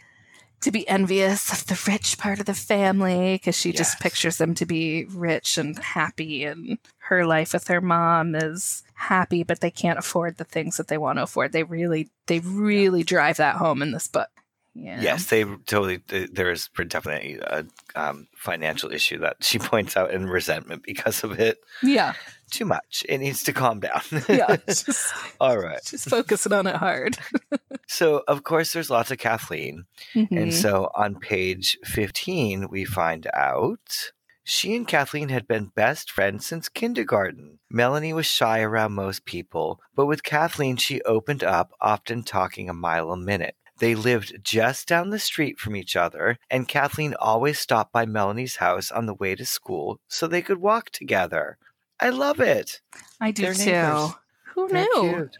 to 0.62 0.72
be 0.72 0.88
envious 0.88 1.52
of 1.52 1.68
the 1.68 1.92
rich 1.92 2.18
part 2.18 2.40
of 2.40 2.46
the 2.46 2.54
family 2.54 3.36
because 3.36 3.58
she 3.58 3.74
just 3.74 4.00
pictures 4.00 4.38
them 4.38 4.56
to 4.56 4.66
be 4.66 5.06
rich 5.06 5.58
and 5.58 5.78
happy, 5.78 6.46
and 6.46 6.78
her 7.00 7.26
life 7.26 7.54
with 7.54 7.68
her 7.68 7.82
mom 7.82 8.34
is 8.34 8.84
happy, 8.94 9.44
but 9.44 9.60
they 9.60 9.72
can't 9.72 10.00
afford 10.00 10.38
the 10.38 10.46
things 10.46 10.78
that 10.78 10.88
they 10.88 10.98
want 10.98 11.18
to 11.18 11.24
afford. 11.24 11.52
They 11.52 11.64
really, 11.64 12.10
they 12.28 12.40
really 12.40 13.04
drive 13.04 13.38
that 13.38 13.58
home 13.58 13.82
in 13.82 13.92
this 13.92 14.08
book. 14.08 14.30
Yeah. 14.76 15.00
Yes, 15.02 15.26
they 15.30 15.44
totally. 15.44 16.00
th- 16.00 16.32
There 16.32 16.52
is 16.52 16.68
definitely 16.88 17.38
a 17.42 17.64
um, 17.96 18.28
financial 18.36 18.92
issue 18.92 19.20
that 19.20 19.38
she 19.42 19.60
points 19.72 19.96
out 19.96 20.12
and 20.12 20.30
resentment 20.30 20.82
because 20.84 21.24
of 21.24 21.40
it. 21.40 21.60
Yeah. 21.84 22.14
Too 22.50 22.66
much. 22.66 23.06
It 23.08 23.20
needs 23.20 23.44
to 23.44 23.54
calm 23.54 23.80
down. 23.82 24.02
Yeah. 24.28 24.56
just, 24.68 25.14
All 25.40 25.58
right. 25.60 25.80
just 25.86 26.10
focusing 26.10 26.54
on 26.54 26.68
it 26.68 26.76
hard. 26.76 27.18
So, 27.86 28.24
of 28.28 28.44
course, 28.44 28.74
there's 28.74 28.90
lots 28.90 29.12
of 29.12 29.18
Kathleen. 29.20 29.86
And 30.16 30.30
Mhm. 30.30 30.54
so 30.54 30.90
on 30.96 31.16
page 31.20 31.78
15, 31.84 32.70
we 32.70 32.86
find 32.86 33.28
out 33.36 34.12
she 34.44 34.76
and 34.76 34.88
Kathleen 34.88 35.30
had 35.30 35.48
been 35.48 35.72
best 35.76 36.10
friends 36.10 36.46
since 36.46 36.70
kindergarten. 36.70 37.60
Melanie 37.70 38.14
was 38.14 38.26
shy 38.26 38.62
around 38.62 38.94
most 38.94 39.26
people, 39.26 39.80
but 39.96 40.06
with 40.08 40.24
Kathleen, 40.24 40.78
she 40.78 41.02
opened 41.04 41.44
up, 41.44 41.72
often 41.82 42.24
talking 42.24 42.68
a 42.70 42.74
mile 42.74 43.12
a 43.12 43.18
minute. 43.18 43.56
They 43.80 43.96
lived 43.96 44.40
just 44.44 44.88
down 44.88 45.10
the 45.10 45.20
street 45.20 45.60
from 45.60 45.76
each 45.76 45.96
other, 45.96 46.38
and 46.50 46.68
Kathleen 46.68 47.16
always 47.20 47.60
stopped 47.60 47.92
by 47.92 48.06
Melanie's 48.06 48.58
house 48.58 48.92
on 48.92 49.06
the 49.08 49.14
way 49.16 49.36
to 49.36 49.46
school 49.46 50.00
so 50.08 50.28
they 50.28 50.42
could 50.42 50.60
walk 50.60 50.90
together. 50.92 51.58
I 52.00 52.10
love 52.10 52.40
it. 52.40 52.82
I 53.20 53.32
do 53.32 53.44
They're 53.44 53.54
too. 53.54 53.66
neighbors. 53.72 54.12
Who 54.54 54.68
They're 54.68 54.82
knew? 54.94 55.02
cute. 55.16 55.38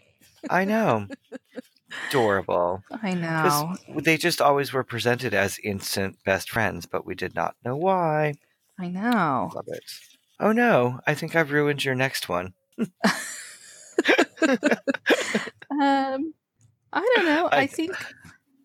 I 0.50 0.64
know. 0.64 1.06
Adorable. 2.08 2.82
I 3.02 3.14
know. 3.14 3.76
They 4.02 4.16
just 4.16 4.40
always 4.40 4.72
were 4.72 4.84
presented 4.84 5.32
as 5.32 5.58
instant 5.62 6.18
best 6.24 6.50
friends, 6.50 6.86
but 6.86 7.06
we 7.06 7.14
did 7.14 7.34
not 7.34 7.54
know 7.64 7.76
why. 7.76 8.34
I 8.78 8.88
know. 8.88 9.50
Love 9.54 9.68
it. 9.68 9.84
Oh 10.40 10.50
no, 10.52 10.98
I 11.06 11.14
think 11.14 11.36
I've 11.36 11.52
ruined 11.52 11.84
your 11.84 11.94
next 11.94 12.28
one. 12.28 12.54
Um, 15.70 16.34
I 16.92 17.12
don't 17.16 17.24
know. 17.24 17.48
I, 17.52 17.60
I- 17.62 17.66
think. 17.66 17.94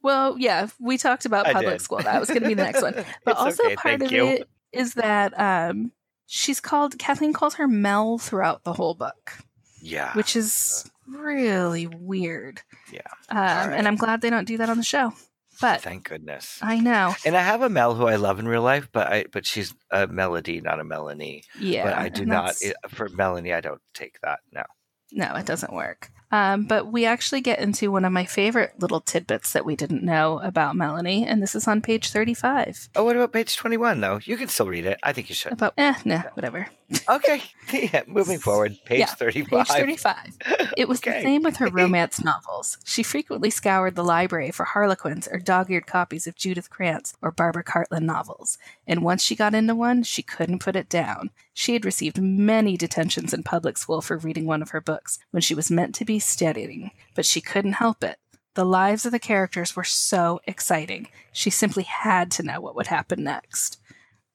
Well, 0.01 0.38
yeah, 0.38 0.67
we 0.79 0.97
talked 0.97 1.25
about 1.25 1.47
I 1.47 1.53
public 1.53 1.75
did. 1.75 1.81
school. 1.81 1.99
That 1.99 2.19
was 2.19 2.29
going 2.29 2.41
to 2.41 2.47
be 2.47 2.53
the 2.53 2.63
next 2.63 2.81
one. 2.81 2.93
But 3.25 3.31
It's 3.31 3.39
also 3.41 3.63
okay, 3.65 3.75
part 3.75 4.01
of 4.01 4.12
you. 4.12 4.25
it 4.27 4.49
is 4.71 4.93
that 4.93 5.38
um, 5.39 5.91
she's 6.25 6.59
called 6.59 6.97
Kathleen 6.97 7.33
calls 7.33 7.55
her 7.55 7.67
Mel 7.67 8.17
throughout 8.17 8.63
the 8.63 8.73
whole 8.73 8.93
book, 8.93 9.33
Yeah. 9.81 10.13
which 10.13 10.35
is 10.35 10.89
really 11.07 11.88
weird. 11.88 12.62
Yeah. 12.91 13.01
Um, 13.29 13.38
right. 13.38 13.73
And 13.77 13.88
I'm 13.88 13.95
glad 13.95 14.21
they 14.21 14.29
don't 14.29 14.47
do 14.47 14.57
that 14.57 14.69
on 14.69 14.77
the 14.77 14.83
show. 14.83 15.13
But 15.62 15.81
Thank 15.81 16.07
goodness. 16.07 16.57
I 16.62 16.79
know. 16.79 17.13
And 17.25 17.35
I 17.35 17.41
have 17.41 17.62
a 17.62 17.67
Mel 17.69 17.93
who 17.93 18.05
I 18.07 18.15
love 18.15 18.39
in 18.39 18.47
real 18.47 18.62
life, 18.62 18.88
but 18.93 19.07
I 19.12 19.25
but 19.29 19.45
she's 19.45 19.73
a 19.91 20.07
Melody, 20.07 20.62
not 20.62 20.79
a 20.79 20.85
Melanie. 20.85 21.43
Yeah. 21.59 21.83
but 21.83 21.97
I 21.97 22.07
do 22.07 22.25
not 22.25 22.55
it, 22.62 22.77
for 22.88 23.09
Melanie. 23.09 23.51
I 23.51 23.59
don't 23.59 23.81
take 23.93 24.21
that. 24.21 24.39
No. 24.53 24.63
No, 25.12 25.35
it 25.35 25.45
doesn't 25.45 25.73
work. 25.73 26.12
Um, 26.31 26.65
but 26.65 26.91
we 26.91 27.05
actually 27.05 27.41
get 27.41 27.59
into 27.59 27.91
one 27.91 28.05
of 28.05 28.11
my 28.11 28.25
favorite 28.25 28.73
little 28.79 29.01
tidbits 29.01 29.53
that 29.53 29.65
we 29.65 29.75
didn't 29.75 30.03
know 30.03 30.39
about 30.43 30.75
Melanie, 30.75 31.25
and 31.25 31.41
this 31.41 31.55
is 31.55 31.67
on 31.67 31.81
page 31.81 32.11
35. 32.11 32.89
Oh, 32.95 33.03
what 33.03 33.15
about 33.15 33.33
page 33.33 33.55
twenty-one 33.57 33.99
though? 34.01 34.19
You 34.23 34.37
can 34.37 34.47
still 34.47 34.67
read 34.67 34.85
it. 34.85 34.99
I 35.01 35.11
think 35.13 35.29
you 35.29 35.35
should. 35.35 35.53
About, 35.53 35.73
eh, 35.77 35.95
nah, 36.05 36.23
whatever. 36.33 36.67
Okay. 37.07 37.43
yeah, 37.71 38.01
moving 38.07 38.39
forward. 38.39 38.75
Page 38.85 38.99
Yeah, 39.01 39.05
thirty-five. 39.05 39.67
Page 39.67 39.75
35. 39.75 40.71
It 40.75 40.87
was 40.87 41.01
the 41.01 41.11
same 41.11 41.43
with 41.43 41.57
her 41.57 41.67
romance 41.71 42.23
novels. 42.23 42.79
She 42.83 43.03
frequently 43.03 43.51
scoured 43.51 43.95
the 43.95 44.03
library 44.03 44.49
for 44.49 44.65
Harlequins 44.65 45.27
or 45.31 45.37
dog 45.37 45.69
eared 45.69 45.85
copies 45.85 46.25
of 46.25 46.35
Judith 46.35 46.71
Krantz 46.71 47.13
or 47.21 47.29
Barbara 47.31 47.63
Cartland 47.63 48.03
novels. 48.05 48.57
And 48.87 49.03
once 49.03 49.21
she 49.23 49.35
got 49.35 49.53
into 49.53 49.75
one, 49.75 50.01
she 50.01 50.23
couldn't 50.23 50.59
put 50.63 50.75
it 50.75 50.89
down. 50.89 51.29
She 51.60 51.74
had 51.74 51.84
received 51.84 52.22
many 52.22 52.78
detentions 52.78 53.34
in 53.34 53.43
public 53.43 53.78
school 53.78 54.00
for 54.00 54.17
reading 54.17 54.45
one 54.45 54.62
of 54.62 54.69
her 54.69 54.80
books 54.80 55.19
when 55.32 55.41
she 55.41 55.54
was 55.54 55.69
meant 55.69 55.93
to 55.95 56.06
be 56.06 56.17
studying, 56.17 56.91
but 57.15 57.26
she 57.26 57.41
couldn't 57.41 57.74
help 57.74 58.02
it. 58.02 58.17
The 58.54 58.63
lives 58.63 59.06
of 59.06 59.12
the 59.12 59.19
characters 59.19 59.76
were 59.76 59.84
so 59.84 60.39
exciting. 60.48 61.10
She 61.34 61.50
simply 61.50 61.84
had 61.84 62.32
to 62.32 62.43
know 62.43 62.62
what 62.62 62.78
would 62.78 62.88
happen 62.88 63.26
next. 63.26 63.78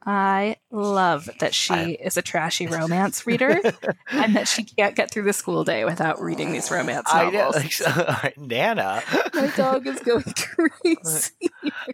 I 0.07 0.57
love 0.71 1.29
that 1.41 1.55
she 1.55 1.73
I- 1.75 1.97
is 2.01 2.17
a 2.17 2.23
trashy 2.23 2.67
romance 2.67 3.27
reader 3.27 3.61
and 4.11 4.37
that 4.37 4.49
she 4.49 4.65
can't 4.65 4.95
get 4.95 5.11
through 5.11 5.23
the 5.25 5.33
school 5.33 5.65
day 5.65 5.85
without 5.85 6.21
reading 6.21 6.53
these 6.53 6.71
romance 6.71 7.09
I 7.11 7.31
know, 7.31 7.51
novels. 7.51 7.75
so- 7.77 8.17
Nana. 8.37 9.03
My 9.33 9.47
dog 9.57 9.87
is 9.87 10.01
going 10.01 10.23
crazy. 10.37 11.51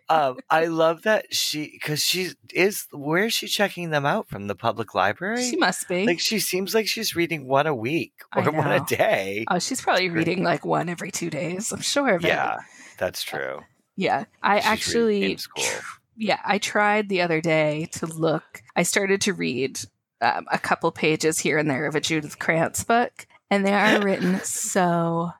um, 0.09 0.38
I 0.51 0.66
love 0.66 1.03
that 1.03 1.33
she 1.35 1.70
because 1.73 2.05
she 2.05 2.31
is. 2.53 2.87
Where 2.92 3.27
is 3.27 3.33
she 3.33 3.46
checking 3.46 3.90
them 3.90 4.05
out 4.07 4.29
from? 4.29 4.46
The 4.49 4.55
public 4.57 4.94
library. 4.94 5.49
She 5.49 5.57
must 5.57 5.88
be. 5.88 6.07
like 6.07 6.20
she 6.20 6.38
seems 6.40 6.75
like 6.75 6.88
she's 6.88 7.14
reading 7.14 7.46
one 7.46 7.66
a 7.66 7.75
week 7.75 8.12
or 8.37 8.42
one 8.51 8.73
a 8.73 8.81
day. 8.85 9.44
oh, 9.49 9.59
she's 9.59 9.81
probably 9.81 10.09
reading 10.11 10.42
like 10.42 10.64
one 10.64 10.88
every 10.88 11.11
two 11.11 11.31
days. 11.31 11.70
I'm 11.73 11.81
sure 11.81 12.14
of 12.16 12.25
it. 12.25 12.29
yeah, 12.29 12.59
that's 12.99 13.23
true. 13.23 13.61
Yeah. 13.96 14.25
I 14.42 14.59
She's 14.61 14.66
actually. 14.66 15.38
Yeah, 16.20 16.38
I 16.44 16.59
tried 16.59 17.09
the 17.09 17.22
other 17.22 17.40
day 17.40 17.88
to 17.92 18.06
look. 18.06 18.62
I 18.76 18.83
started 18.83 19.22
to 19.22 19.33
read 19.33 19.80
um, 20.20 20.46
a 20.52 20.59
couple 20.59 20.92
pages 20.92 21.38
here 21.38 21.56
and 21.56 21.68
there 21.68 21.87
of 21.87 21.94
a 21.94 22.00
Judith 22.00 22.38
Krantz 22.38 22.85
book, 22.85 23.26
and 23.50 23.66
they 23.66 23.72
are 23.72 24.02
written 24.02 24.38
so 24.44 25.30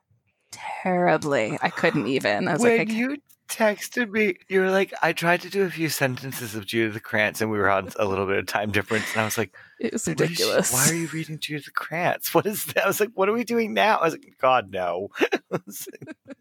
terribly. 0.51 1.59
I 1.61 1.69
couldn't 1.69 2.07
even. 2.07 2.49
I 2.49 2.55
was 2.55 2.63
when 2.63 2.79
like, 2.79 2.89
I 2.89 2.93
you 2.93 3.19
texted 3.51 4.11
me. 4.11 4.37
You 4.49 4.61
were 4.61 4.71
like, 4.71 4.95
I 5.03 5.13
tried 5.13 5.43
to 5.43 5.51
do 5.51 5.65
a 5.65 5.71
few 5.71 5.89
sentences 5.89 6.55
of 6.55 6.65
Judith 6.67 7.03
Krantz, 7.03 7.41
and 7.41 7.51
we 7.51 7.59
were 7.59 7.69
on 7.69 7.89
a 7.99 8.05
little 8.07 8.27
bit 8.27 8.39
of 8.39 8.47
time 8.47 8.71
difference. 8.71 9.05
And 9.13 9.21
I 9.23 9.25
was 9.25 9.37
like, 9.37 9.55
It 9.79 9.93
was 9.93 10.07
"What 10.07 10.21
is 10.21 10.29
she- 10.29 10.45
ridiculous. 10.45 10.73
why 10.73 10.89
are 10.91 10.95
you 10.95 11.09
reading 11.09 11.39
Judith 11.39 11.73
Krantz? 11.75 12.33
What 12.35 12.47
is 12.47 12.65
that? 12.67 12.85
I 12.85 12.87
was 12.87 13.01
like, 13.01 13.11
what 13.15 13.29
are 13.29 13.33
we 13.33 13.45
doing 13.45 13.75
now? 13.75 13.99
I 13.99 14.05
was 14.05 14.15
like, 14.15 14.35
God, 14.41 14.71
no. 14.71 15.09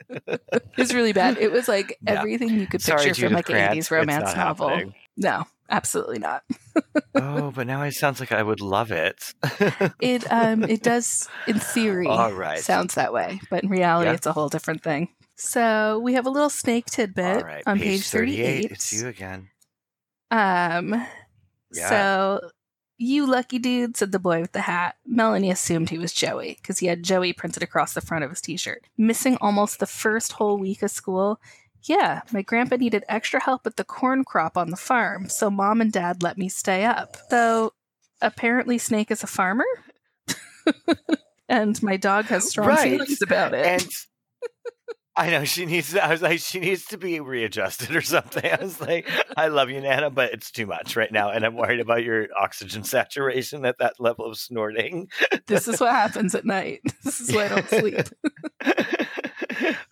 It 0.10 0.78
was 0.78 0.94
really 0.94 1.14
bad. 1.14 1.38
It 1.38 1.52
was 1.52 1.68
like 1.68 1.98
everything 2.08 2.50
you 2.50 2.66
could 2.68 2.82
picture 2.82 2.98
Judith 3.14 3.18
from 3.20 3.34
like 3.34 3.50
an 3.50 3.56
80s 3.78 3.92
romance 3.92 4.36
novel. 4.36 4.70
happening. 4.70 4.94
No, 5.18 5.46
absolutely 5.70 6.20
not. 6.20 6.44
oh, 7.16 7.52
but 7.52 7.68
now 7.68 7.82
it 7.84 7.92
sounds 7.94 8.20
like 8.20 8.32
I 8.32 8.42
would 8.42 8.62
love 8.62 8.92
it. 8.92 9.34
It 10.02 10.32
um 10.32 10.64
it 10.64 10.82
does 10.92 11.28
in 11.48 11.60
theory 11.60 12.08
All 12.08 12.32
right. 12.34 12.60
sounds 12.60 12.96
that 12.96 13.14
way, 13.14 13.40
but 13.50 13.64
in 13.64 13.70
reality 13.70 14.10
Yeah. 14.10 14.16
it's 14.16 14.26
a 14.26 14.34
whole 14.34 14.50
different 14.50 14.82
thing. 14.84 15.10
So 15.40 16.00
we 16.00 16.14
have 16.16 16.26
a 16.26 16.30
little 16.30 16.50
snake 16.50 16.86
tidbit 16.88 17.44
right, 17.44 17.64
on 17.66 17.78
page, 17.80 18.02
page 18.02 18.08
38. 18.10 18.72
It's 18.72 18.94
you 18.94 19.08
again. 19.08 19.50
Um 20.32 21.06
Yeah. 21.74 21.90
so 21.90 22.50
you 22.98 23.26
lucky 23.26 23.58
dude, 23.60 23.96
said 23.96 24.12
the 24.12 24.20
boy 24.20 24.42
with 24.42 24.52
the 24.52 24.60
hat. 24.62 24.96
Melanie 25.06 25.50
assumed 25.52 25.90
he 25.90 25.98
was 25.98 26.12
Joey 26.12 26.58
because 26.62 26.80
he 26.80 26.88
had 26.88 27.04
Joey 27.04 27.32
printed 27.32 27.64
across 27.64 27.94
the 27.94 28.02
front 28.02 28.26
of 28.26 28.30
his 28.30 28.42
t 28.42 28.58
shirt. 28.58 28.84
Missing 28.98 29.38
almost 29.40 29.80
the 29.80 29.86
first 29.88 30.34
whole 30.34 30.58
week 30.58 30.84
of 30.84 30.92
school. 30.92 31.40
Yeah, 31.84 32.24
my 32.34 32.42
grandpa 32.42 32.76
needed 32.76 33.06
extra 33.08 33.42
help 33.42 33.64
with 33.64 33.78
the 33.78 33.86
corn 33.86 34.26
crop 34.26 34.58
on 34.58 34.70
the 34.70 34.76
farm, 34.76 35.30
so 35.30 35.50
mom 35.50 35.80
and 35.80 35.94
dad 35.94 36.22
let 36.22 36.38
me 36.38 36.50
stay 36.50 36.84
up. 36.84 37.16
So 37.30 37.72
apparently, 38.22 38.78
Snake 38.78 39.10
is 39.12 39.24
a 39.24 39.28
farmer. 39.28 39.64
and 41.48 41.82
my 41.82 41.96
dog 41.96 42.26
has 42.26 42.50
strong 42.50 42.68
Right. 42.68 42.92
feelings 42.92 43.22
about 43.22 43.54
it. 43.54 43.66
And 43.66 43.88
I 45.16 45.30
know 45.32 45.44
she 45.44 45.66
needs. 45.66 45.96
I 45.96 46.10
was 46.10 46.22
like, 46.22 46.40
she 46.40 46.60
needs 46.60 46.86
to 46.88 46.98
be 46.98 47.20
readjusted 47.20 47.96
or 47.96 48.02
something. 48.02 48.46
I 48.46 48.64
was 48.64 48.80
like, 48.80 49.10
I 49.36 49.48
love 49.48 49.70
you, 49.70 49.82
Nana, 49.82 50.10
but 50.10 50.32
it's 50.32 50.52
too 50.52 50.66
much 50.66 50.96
right 50.96 51.12
now, 51.12 51.30
and 51.30 51.46
I'm 51.46 51.56
worried 51.56 51.82
about 51.82 52.04
your 52.04 52.28
oxygen 52.40 52.84
saturation 52.84 53.66
at 53.66 53.80
that 53.80 54.00
level 54.00 54.26
of 54.26 54.38
snorting. 54.38 55.10
this 55.48 55.68
is 55.68 55.80
what 55.80 55.92
happens 55.92 56.36
at 56.36 56.46
night. 56.46 56.82
This 57.04 57.22
is 57.22 57.34
why 57.34 57.46
I 57.46 57.48
don't 57.48 57.68
sleep. 57.68 58.08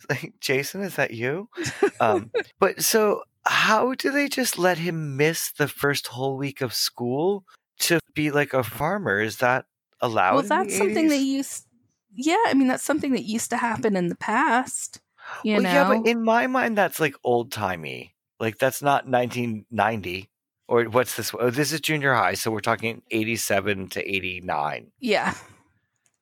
like, 0.10 0.34
Jason, 0.40 0.82
is 0.82 0.96
that 0.96 1.12
you? 1.12 1.50
Um, 2.00 2.30
but 2.60 2.84
so, 2.84 3.24
how 3.44 3.96
do 3.96 4.12
they 4.12 4.28
just 4.28 4.60
let 4.60 4.78
him 4.78 5.18
miss 5.18 5.52
the 5.52 5.68
first 5.68 6.06
whole 6.08 6.38
week 6.38 6.62
of 6.62 6.72
school 6.76 7.44
to 7.80 8.00
be 8.14 8.30
like 8.30 8.54
a 8.54 8.64
farmer? 8.64 9.20
Is 9.20 9.38
that 9.38 9.66
allowed? 10.00 10.36
well, 10.36 10.44
that's 10.44 10.78
something 10.78 11.08
that 11.08 11.16
80s? 11.16 11.26
used. 11.26 11.66
Yeah, 12.14 12.38
I 12.46 12.54
mean 12.54 12.68
that's 12.68 12.84
something 12.84 13.14
that 13.14 13.24
used 13.24 13.50
to 13.50 13.58
happen 13.58 13.96
in 13.96 14.10
the 14.10 14.16
past. 14.16 15.02
You 15.44 15.54
well, 15.56 15.62
know, 15.64 15.70
yeah, 15.70 15.88
but 15.88 16.08
in 16.08 16.24
my 16.24 16.48
mind, 16.48 16.78
that's 16.78 17.00
like 17.00 17.16
old 17.24 17.52
timey. 17.52 18.16
Like 18.40 18.58
that's 18.58 18.82
not 18.82 19.08
1990 19.08 20.30
or 20.68 20.84
what's 20.86 21.16
this? 21.16 21.34
Oh, 21.40 21.50
this 21.50 21.72
is 21.72 21.82
junior 21.82 22.14
high, 22.14 22.34
so 22.34 22.52
we're 22.52 22.60
talking 22.60 23.02
87 23.12 23.90
to 23.90 24.16
89. 24.16 24.92
yeah, 25.00 25.34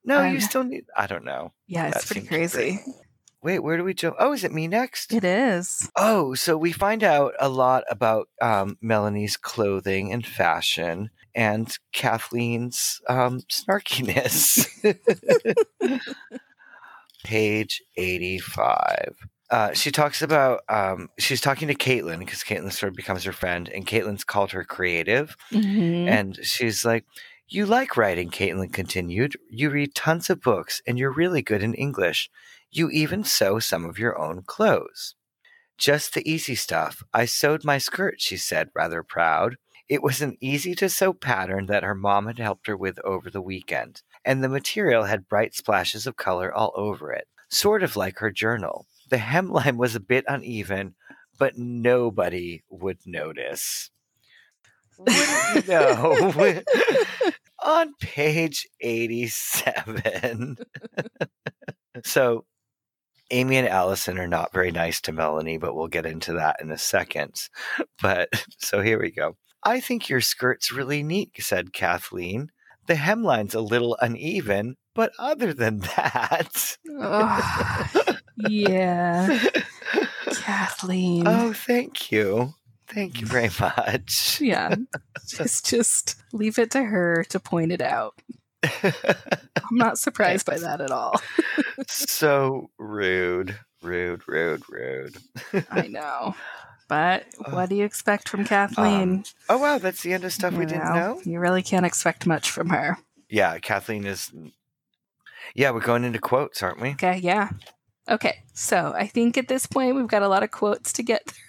No, 0.04 0.20
Um, 0.20 0.32
you 0.34 0.40
still 0.40 0.64
need. 0.64 0.84
I 0.96 1.06
don't 1.06 1.24
know. 1.24 1.52
yeah, 1.66 1.88
it's 1.88 2.04
That 2.04 2.06
pretty 2.06 2.26
crazy. 2.26 2.80
Wait, 3.42 3.58
where 3.60 3.76
do 3.76 3.84
we 3.84 3.94
jump? 3.94 4.16
Oh, 4.18 4.32
is 4.32 4.44
it 4.44 4.52
me 4.52 4.66
next? 4.66 5.12
It 5.12 5.22
is. 5.24 5.88
Oh, 5.94 6.34
so 6.34 6.56
we 6.56 6.72
find 6.72 7.04
out 7.04 7.34
a 7.38 7.48
lot 7.48 7.84
about 7.90 8.28
um, 8.40 8.76
Melanie's 8.80 9.36
clothing 9.36 10.12
and 10.12 10.26
fashion 10.26 11.10
and 11.34 11.76
Kathleen's 11.92 13.00
um, 13.08 13.40
snarkiness. 13.50 14.66
Page 17.26 17.82
85. 17.96 19.16
Uh, 19.50 19.72
she 19.72 19.90
talks 19.90 20.22
about, 20.22 20.60
um, 20.68 21.08
she's 21.18 21.40
talking 21.40 21.66
to 21.66 21.74
Caitlin 21.74 22.20
because 22.20 22.44
Caitlin 22.44 22.72
sort 22.72 22.90
of 22.90 22.96
becomes 22.96 23.24
her 23.24 23.32
friend, 23.32 23.68
and 23.68 23.84
Caitlin's 23.84 24.22
called 24.22 24.52
her 24.52 24.62
creative. 24.62 25.36
Mhm. 25.50 26.08
And 26.08 26.38
she's 26.44 26.84
like, 26.84 27.04
You 27.48 27.66
like 27.66 27.96
writing, 27.96 28.30
Caitlin 28.30 28.72
continued. 28.72 29.36
You 29.50 29.70
read 29.70 29.94
tons 29.94 30.30
of 30.30 30.40
books 30.40 30.82
and 30.86 30.98
you're 30.98 31.12
really 31.12 31.42
good 31.42 31.62
in 31.62 31.74
English. 31.74 32.28
You 32.70 32.90
even 32.90 33.22
sew 33.24 33.58
some 33.60 33.84
of 33.84 33.98
your 33.98 34.16
own 34.18 34.42
clothes. 34.42 35.14
Just 35.78 36.14
the 36.14 36.28
easy 36.28 36.54
stuff. 36.56 37.02
I 37.12 37.24
sewed 37.24 37.64
my 37.64 37.78
skirt, 37.78 38.20
she 38.20 38.36
said, 38.36 38.70
rather 38.74 39.02
proud. 39.04 39.56
It 39.88 40.02
was 40.02 40.20
an 40.22 40.36
easy 40.40 40.74
to 40.76 40.88
sew 40.88 41.12
pattern 41.12 41.66
that 41.66 41.84
her 41.84 41.94
mom 41.94 42.26
had 42.26 42.38
helped 42.40 42.66
her 42.66 42.76
with 42.76 42.98
over 43.04 43.30
the 43.30 43.40
weekend, 43.42 44.02
and 44.26 44.42
the 44.42 44.48
material 44.48 45.04
had 45.04 45.28
bright 45.28 45.54
splashes 45.54 46.06
of 46.06 46.16
color 46.16 46.52
all 46.52 46.72
over 46.74 47.12
it, 47.12 47.28
sort 47.48 47.84
of 47.84 47.96
like 47.96 48.18
her 48.18 48.32
journal. 48.32 48.86
The 49.08 49.18
hemline 49.18 49.76
was 49.76 49.94
a 49.94 50.00
bit 50.00 50.24
uneven, 50.26 50.96
but 51.38 51.56
nobody 51.56 52.64
would 52.68 52.98
notice. 53.06 53.90
Wouldn't 54.98 55.68
know? 55.68 56.62
On 57.64 57.94
page 58.00 58.66
87. 58.80 60.58
so, 62.04 62.44
Amy 63.30 63.56
and 63.56 63.68
Allison 63.68 64.18
are 64.18 64.28
not 64.28 64.52
very 64.52 64.72
nice 64.72 65.00
to 65.02 65.12
Melanie, 65.12 65.58
but 65.58 65.74
we'll 65.74 65.88
get 65.88 66.06
into 66.06 66.32
that 66.34 66.56
in 66.60 66.70
a 66.70 66.78
second. 66.78 67.48
But 68.02 68.28
so 68.58 68.80
here 68.82 69.00
we 69.00 69.10
go. 69.10 69.36
I 69.62 69.80
think 69.80 70.08
your 70.08 70.20
skirt's 70.20 70.72
really 70.72 71.02
neat, 71.02 71.32
said 71.38 71.72
Kathleen. 71.72 72.50
The 72.86 72.94
hemline's 72.96 73.54
a 73.54 73.60
little 73.60 73.96
uneven, 74.00 74.76
but 74.94 75.12
other 75.18 75.52
than 75.52 75.78
that. 75.96 76.76
Ugh, 77.00 78.16
yeah, 78.48 79.42
Kathleen. 80.32 81.26
oh, 81.26 81.52
thank 81.52 82.10
you. 82.12 82.54
Thank 82.88 83.20
you 83.20 83.26
very 83.26 83.50
much. 83.60 84.40
Yeah, 84.40 84.74
just 85.26 85.66
just 85.68 86.16
leave 86.32 86.58
it 86.58 86.70
to 86.72 86.82
her 86.84 87.24
to 87.30 87.40
point 87.40 87.72
it 87.72 87.80
out. 87.80 88.14
I'm 88.82 88.92
not 89.72 89.98
surprised 89.98 90.46
by 90.46 90.58
that 90.58 90.80
at 90.80 90.90
all. 90.92 91.20
so 91.88 92.70
rude, 92.78 93.56
rude, 93.82 94.22
rude, 94.28 94.62
rude. 94.68 95.16
I 95.70 95.88
know. 95.88 96.34
But 96.88 97.26
uh, 97.44 97.50
what 97.50 97.68
do 97.68 97.74
you 97.74 97.84
expect 97.84 98.28
from 98.28 98.44
Kathleen? 98.44 99.10
Um, 99.10 99.24
oh 99.48 99.58
wow, 99.58 99.78
that's 99.78 100.02
the 100.02 100.12
end 100.12 100.24
of 100.24 100.32
stuff 100.32 100.52
we 100.52 100.60
You 100.60 100.66
didn't 100.66 100.94
know. 100.94 101.20
You 101.24 101.40
really 101.40 101.62
can't 101.62 101.86
expect 101.86 102.26
much 102.26 102.50
from 102.50 102.70
her. 102.70 102.98
Yeah, 103.28 103.58
Kathleen 103.58 104.04
is. 104.06 104.32
Yeah, 105.54 105.70
we're 105.70 105.80
going 105.80 106.04
into 106.04 106.18
quotes, 106.18 106.62
aren't 106.62 106.80
we? 106.80 106.90
Okay, 106.90 107.18
yeah. 107.18 107.50
Okay, 108.08 108.36
so 108.54 108.94
I 108.96 109.08
think 109.08 109.36
at 109.36 109.48
this 109.48 109.66
point 109.66 109.96
we've 109.96 110.06
got 110.06 110.22
a 110.22 110.28
lot 110.28 110.44
of 110.44 110.52
quotes 110.52 110.92
to 110.92 111.02
get 111.02 111.28
through 111.28 111.46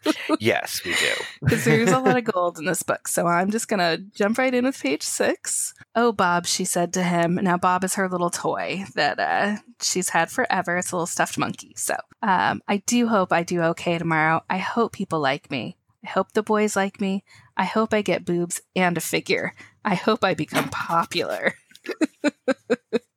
yes, 0.40 0.82
we 0.84 0.94
do. 0.94 1.12
because 1.42 1.64
there's 1.64 1.90
a 1.90 1.98
lot 1.98 2.16
of 2.16 2.24
gold 2.32 2.58
in 2.58 2.64
this 2.64 2.82
book. 2.82 3.08
So 3.08 3.26
I'm 3.26 3.50
just 3.50 3.68
gonna 3.68 3.98
jump 3.98 4.38
right 4.38 4.54
in 4.54 4.64
with 4.64 4.80
page 4.80 5.02
six. 5.02 5.74
Oh, 5.94 6.12
Bob, 6.12 6.46
she 6.46 6.64
said 6.64 6.92
to 6.94 7.02
him. 7.02 7.34
Now 7.34 7.58
Bob 7.58 7.84
is 7.84 7.94
her 7.94 8.08
little 8.08 8.30
toy 8.30 8.84
that 8.94 9.18
uh, 9.20 9.56
she's 9.80 10.10
had 10.10 10.30
forever. 10.30 10.78
It's 10.78 10.92
a 10.92 10.96
little 10.96 11.06
stuffed 11.06 11.36
monkey. 11.36 11.74
So 11.76 11.96
um, 12.22 12.62
I 12.66 12.78
do 12.78 13.08
hope 13.08 13.32
I 13.32 13.42
do 13.42 13.60
okay 13.62 13.98
tomorrow. 13.98 14.42
I 14.48 14.58
hope 14.58 14.92
people 14.92 15.20
like 15.20 15.50
me. 15.50 15.76
I 16.04 16.08
hope 16.08 16.32
the 16.32 16.42
boys 16.42 16.74
like 16.74 17.00
me. 17.00 17.24
I 17.56 17.64
hope 17.64 17.92
I 17.92 18.02
get 18.02 18.24
boobs 18.24 18.60
and 18.74 18.96
a 18.96 19.00
figure. 19.00 19.54
I 19.84 19.94
hope 19.94 20.24
I 20.24 20.34
become 20.34 20.68
popular. 20.70 21.54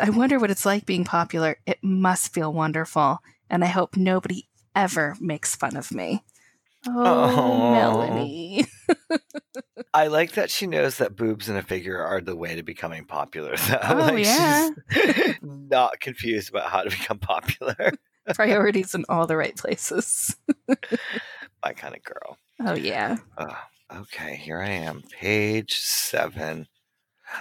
I 0.00 0.10
wonder 0.10 0.38
what 0.38 0.50
it's 0.50 0.66
like 0.66 0.86
being 0.86 1.04
popular. 1.04 1.56
It 1.66 1.78
must 1.82 2.32
feel 2.32 2.52
wonderful. 2.52 3.18
And 3.50 3.62
I 3.64 3.68
hope 3.68 3.96
nobody 3.96 4.48
ever 4.74 5.16
makes 5.20 5.54
fun 5.54 5.76
of 5.76 5.92
me. 5.92 6.24
Oh, 6.86 6.92
Aw. 7.04 7.72
Melanie. 7.72 8.66
I 9.94 10.08
like 10.08 10.32
that 10.32 10.50
she 10.50 10.66
knows 10.66 10.98
that 10.98 11.16
boobs 11.16 11.48
and 11.48 11.56
a 11.56 11.62
figure 11.62 11.98
are 11.98 12.20
the 12.20 12.36
way 12.36 12.56
to 12.56 12.62
becoming 12.62 13.04
popular. 13.06 13.56
Though. 13.68 13.78
Oh, 13.82 13.94
Like, 13.96 14.24
yeah. 14.24 14.70
she's 14.90 15.34
not 15.42 16.00
confused 16.00 16.50
about 16.50 16.70
how 16.70 16.82
to 16.82 16.90
become 16.90 17.18
popular. 17.18 17.92
Priorities 18.34 18.94
in 18.94 19.04
all 19.08 19.26
the 19.26 19.36
right 19.36 19.56
places. 19.56 20.36
My 21.64 21.72
kind 21.74 21.94
of 21.94 22.02
girl. 22.02 22.38
Oh, 22.60 22.74
yeah. 22.74 23.16
Oh, 23.38 23.56
okay, 24.00 24.36
here 24.36 24.60
I 24.60 24.70
am. 24.70 25.02
Page 25.20 25.74
seven. 25.74 26.66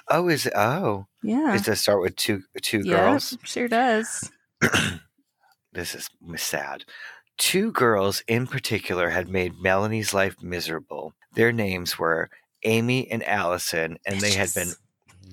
Oh, 0.10 0.28
is 0.28 0.46
it? 0.46 0.54
Oh, 0.56 1.08
Yeah. 1.22 1.56
it 1.56 1.76
start 1.78 2.02
with 2.02 2.16
two 2.16 2.44
two 2.62 2.82
yeah, 2.86 2.92
girls? 2.92 3.38
sure 3.44 3.68
does. 3.68 4.32
this 5.74 5.96
is 5.96 6.10
sad. 6.36 6.86
Two 7.38 7.72
girls 7.72 8.24
in 8.28 8.46
particular 8.48 9.10
had 9.10 9.28
made 9.28 9.60
Melanie's 9.62 10.14
life 10.14 10.36
miserable. 10.42 11.14
Their 11.34 11.52
names 11.52 11.98
were 11.98 12.30
Amy 12.64 13.10
and 13.10 13.24
Allison, 13.24 13.98
and 14.06 14.22
they 14.22 14.34
had 14.34 14.54
been 14.54 14.74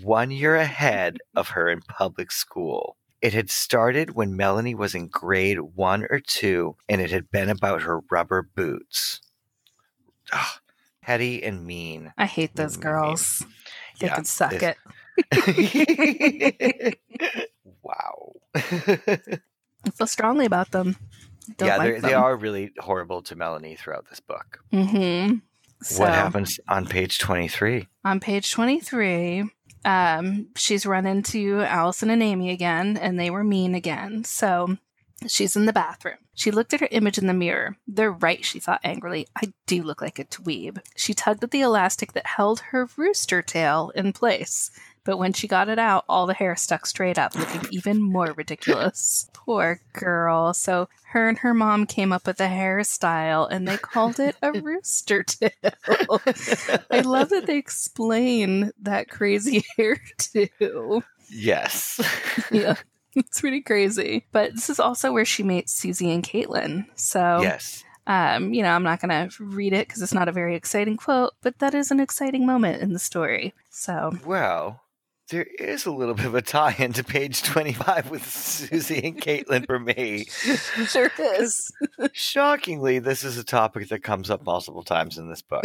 one 0.03 0.31
year 0.31 0.57
ahead 0.57 1.19
of 1.37 1.49
her 1.51 1.69
in 1.69 1.83
public 1.83 2.33
school. 2.33 2.97
It 3.21 3.35
had 3.35 3.51
started 3.51 4.15
when 4.17 4.35
Melanie 4.35 4.75
was 4.75 4.95
in 4.95 5.09
grade 5.09 5.59
one 5.61 6.07
or 6.09 6.21
two, 6.21 6.77
and 6.89 7.03
it 7.03 7.11
had 7.11 7.31
been 7.31 7.51
about 7.51 7.83
her 7.83 8.01
rubber 8.11 8.43
boots. 8.43 9.21
Ugh, 10.33 10.61
petty 11.03 11.43
and 11.43 11.67
mean. 11.67 12.15
I 12.17 12.25
hate 12.25 12.57
those 12.57 12.79
Mm, 12.79 12.83
girls. 12.83 13.45
They 14.01 14.07
yeah, 14.09 14.17
can 14.17 14.25
suck 14.25 14.55
it. 14.63 14.77
wow. 17.83 18.33
I 18.55 19.91
feel 19.95 20.07
strongly 20.07 20.47
about 20.47 20.73
them. 20.73 20.97
Don't 21.57 21.69
yeah, 21.69 21.77
like 21.77 21.93
they're- 21.93 22.01
they 22.01 22.15
are 22.15 22.37
really 22.37 22.73
horrible 22.79 23.23
to 23.23 23.37
Melanie 23.37 23.77
throughout 23.77 24.09
this 24.09 24.21
book. 24.21 24.59
Mm-hmm. 24.73 25.37
So, 25.83 26.01
what 26.03 26.13
happens 26.13 26.61
on 26.69 26.87
page 26.87 27.19
23? 27.19 27.87
on 28.05 28.21
page 28.21 28.51
23 28.53 29.45
um, 29.85 30.49
she's 30.57 30.85
run 30.85 31.07
into 31.07 31.61
allison 31.63 32.11
and 32.11 32.23
amy 32.23 32.51
again 32.51 32.97
and 32.99 33.19
they 33.19 33.31
were 33.31 33.45
mean 33.45 33.75
again 33.75 34.25
so 34.25 34.77
she's 35.27 35.57
in 35.57 35.67
the 35.67 35.73
bathroom. 35.73 36.17
She 36.35 36.51
looked 36.51 36.73
at 36.73 36.81
her 36.81 36.89
image 36.91 37.19
in 37.19 37.27
the 37.27 37.35
mirror. 37.35 37.77
They're 37.87 38.13
right 38.13 38.45
she 38.45 38.61
thought 38.61 38.81
angrily. 38.83 39.27
I 39.37 39.53
do 39.67 39.83
look 39.83 40.01
like 40.01 40.19
a 40.19 40.25
dweeb. 40.25 40.81
She 40.97 41.15
tugged 41.15 41.45
at 41.45 41.51
the 41.51 41.61
elastic 41.61 42.13
that 42.15 42.27
held 42.27 42.61
her 42.71 42.89
rooster 42.97 43.43
tail 43.43 43.93
in 43.95 44.13
place. 44.13 44.71
But 45.05 45.19
when 45.19 45.33
she 45.33 45.49
got 45.49 45.69
it 45.69 45.79
out 45.79 46.05
all 46.09 46.27
the 46.27 46.35
hair 46.35 46.55
stuck 46.57 46.87
straight 46.87 47.19
up 47.19 47.35
looking 47.35 47.67
even 47.71 48.03
more 48.03 48.33
ridiculous. 48.33 49.29
Poor 49.35 49.81
girl. 49.93 50.53
So 50.55 50.89
her 51.09 51.29
and 51.29 51.39
her 51.39 51.55
mom 51.55 51.87
came 51.87 52.13
up 52.13 52.27
with 52.27 52.41
a 52.41 52.47
hairstyle 52.47 53.49
and 53.51 53.67
they 53.67 53.77
called 53.77 54.21
it 54.21 54.37
a 54.43 54.53
rooster 54.61 55.23
tail. 55.23 56.21
I 56.91 57.01
love 57.01 57.31
that 57.31 57.47
they 57.47 57.57
explain 57.57 58.73
that 58.83 59.09
crazy 59.09 59.65
hairdo. 59.79 61.03
Yes. 61.31 62.01
Yeah, 62.51 62.75
it's 63.15 63.41
pretty 63.41 63.61
crazy. 63.61 64.27
But 64.33 64.55
this 64.55 64.71
is 64.71 64.81
also 64.81 65.13
where 65.13 65.25
she 65.25 65.43
meets 65.43 65.73
Susie 65.73 66.11
and 66.11 66.23
Caitlin. 66.23 66.87
So, 66.95 67.41
yes. 67.43 67.85
um, 68.07 68.53
you 68.53 68.63
know, 68.63 68.71
I'm 68.71 68.83
not 68.83 69.01
going 69.01 69.29
to 69.29 69.45
read 69.45 69.73
it 69.73 69.89
because 69.89 70.03
it's 70.03 70.15
not 70.15 70.29
a 70.29 70.33
very 70.33 70.55
exciting 70.55 70.97
quote, 70.97 71.33
but 71.43 71.59
that 71.59 71.75
is 71.75 71.91
an 71.91 72.01
exciting 72.01 72.47
moment 72.47 72.83
in 72.83 72.93
the 72.93 72.99
story. 72.99 73.55
So, 73.71 74.17
Well, 74.25 74.81
there 75.31 75.47
is 75.59 75.87
a 75.87 75.93
little 75.93 76.15
bit 76.15 76.27
of 76.27 76.35
a 76.35 76.43
tie 76.43 76.75
into 76.79 77.05
page 77.05 77.43
25 77.43 78.11
with 78.11 78.29
Susie 78.29 79.01
and 79.05 79.21
Caitlin 79.21 79.65
for 79.65 79.79
me. 79.79 80.25
sure 80.87 81.11
is. 81.19 81.71
Shockingly, 82.13 82.99
this 82.99 83.23
is 83.23 83.39
a 83.39 83.45
topic 83.45 83.89
that 83.89 84.03
comes 84.03 84.29
up 84.29 84.45
multiple 84.45 84.83
times 84.83 85.19
in 85.19 85.29
this 85.29 85.43
book. 85.43 85.65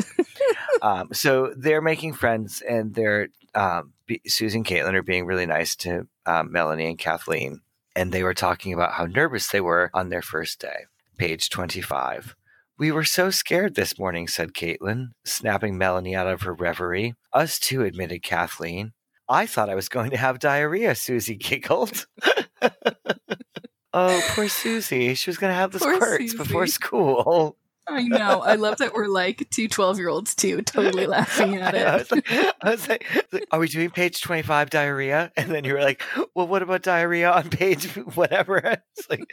um, 0.82 1.10
so 1.14 1.54
they're 1.58 1.82
making 1.82 2.14
friends, 2.14 2.62
and 2.62 2.94
they're 2.94 3.30
um, 3.56 3.94
be, 4.06 4.22
Susie 4.28 4.60
and 4.60 4.66
Caitlin 4.66 4.94
are 4.94 5.04
being 5.04 5.26
really 5.26 5.48
nice 5.48 5.76
to 5.78 6.08
um, 6.26 6.52
Melanie 6.52 6.88
and 6.88 6.98
Kathleen, 6.98 7.62
and 7.96 8.12
they 8.12 8.24
were 8.24 8.34
talking 8.34 8.74
about 8.74 8.94
how 8.94 9.06
nervous 9.06 9.48
they 9.50 9.62
were 9.62 9.90
on 9.94 10.10
their 10.10 10.22
first 10.22 10.60
day. 10.60 10.86
Page 11.18 11.50
twenty-five. 11.50 12.36
We 12.78 12.92
were 12.92 13.06
so 13.06 13.30
scared 13.30 13.76
this 13.76 13.98
morning," 13.98 14.28
said 14.28 14.54
Caitlin, 14.54 15.10
snapping 15.26 15.78
Melanie 15.78 16.16
out 16.16 16.28
of 16.28 16.42
her 16.42 16.54
reverie. 16.54 17.16
Us 17.34 17.60
too," 17.60 17.84
admitted 17.84 18.24
Kathleen. 18.24 18.94
I 19.28 19.46
thought 19.46 19.70
I 19.70 19.76
was 19.76 19.90
going 19.90 20.12
to 20.12 20.18
have 20.18 20.40
diarrhea, 20.40 20.96
Susie 20.96 21.36
giggled. 21.50 22.06
oh, 23.94 24.22
poor 24.30 24.48
Susie. 24.48 25.16
She 25.16 25.30
was 25.30 25.38
going 25.38 25.52
to 25.52 25.56
have 25.56 25.72
the 25.72 25.80
Poor 25.80 25.96
squirts 25.96 26.34
before 26.34 26.68
school. 26.68 27.58
I 27.88 28.04
know. 28.04 28.42
I 28.42 28.56
love 28.56 28.78
that 28.80 28.94
we're 28.94 29.08
like 29.08 29.48
two 29.52 29.68
12 29.68 30.00
year 30.00 30.10
olds 30.10 30.34
too, 30.36 30.62
totally 30.64 31.06
laughing 31.08 31.56
at 31.58 31.76
I 31.76 31.78
it. 31.78 32.00
was, 32.00 32.12
like, 32.12 32.32
I 32.64 32.70
was 32.72 32.90
like, 32.90 33.06
are 33.52 33.60
we 33.60 33.68
doing 33.68 33.90
page 33.92 34.22
25 34.22 34.70
diarrhea? 34.70 35.32
And 35.38 35.52
then 35.52 35.64
you 35.66 35.74
were 35.74 35.82
like, 35.82 36.02
well, 36.34 36.48
what 36.48 36.62
about 36.64 36.82
diarrhea 36.82 37.32
on 37.32 37.50
page 37.50 37.88
whatever? 38.16 38.56
It's 38.98 39.10
like, 39.10 39.26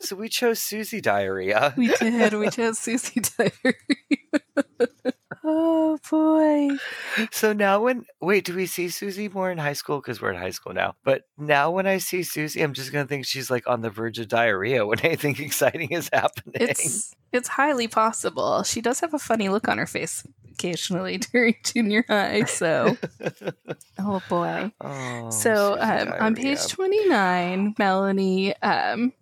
so 0.00 0.16
we 0.16 0.28
chose 0.28 0.58
Susie 0.60 1.00
diarrhea. 1.00 1.74
We 1.76 1.88
did. 1.88 2.34
We 2.34 2.50
chose 2.50 2.78
Susie 2.78 3.20
Diary. 3.38 3.76
Oh 5.46 5.98
boy. 6.10 6.76
So 7.30 7.52
now 7.52 7.80
when, 7.80 8.04
wait, 8.20 8.44
do 8.44 8.54
we 8.54 8.66
see 8.66 8.88
Susie 8.88 9.28
more 9.28 9.50
in 9.50 9.58
high 9.58 9.72
school? 9.72 9.98
Because 10.00 10.20
we're 10.20 10.32
in 10.32 10.40
high 10.40 10.50
school 10.50 10.74
now. 10.74 10.96
But 11.04 11.22
now 11.38 11.70
when 11.70 11.86
I 11.86 11.98
see 11.98 12.22
Susie, 12.22 12.62
I'm 12.62 12.74
just 12.74 12.92
going 12.92 13.04
to 13.04 13.08
think 13.08 13.24
she's 13.24 13.50
like 13.50 13.66
on 13.66 13.80
the 13.80 13.90
verge 13.90 14.18
of 14.18 14.28
diarrhea 14.28 14.84
when 14.84 15.00
anything 15.04 15.36
exciting 15.38 15.92
is 15.92 16.10
happening. 16.12 16.54
It's 16.54 17.14
it's 17.32 17.48
highly 17.48 17.88
possible. 17.88 18.62
She 18.62 18.80
does 18.80 19.00
have 19.00 19.14
a 19.14 19.18
funny 19.18 19.48
look 19.48 19.68
on 19.68 19.78
her 19.78 19.86
face 19.86 20.24
occasionally 20.56 21.18
during 21.32 21.54
junior 21.64 22.04
high. 22.08 22.44
So, 22.44 22.96
oh 23.98 24.22
boy. 24.28 24.72
oh, 24.80 25.30
so 25.30 25.76
um, 25.80 26.12
on 26.18 26.34
page 26.34 26.66
twenty 26.68 27.06
nine, 27.08 27.74
Melanie 27.78 28.56
um, 28.62 29.12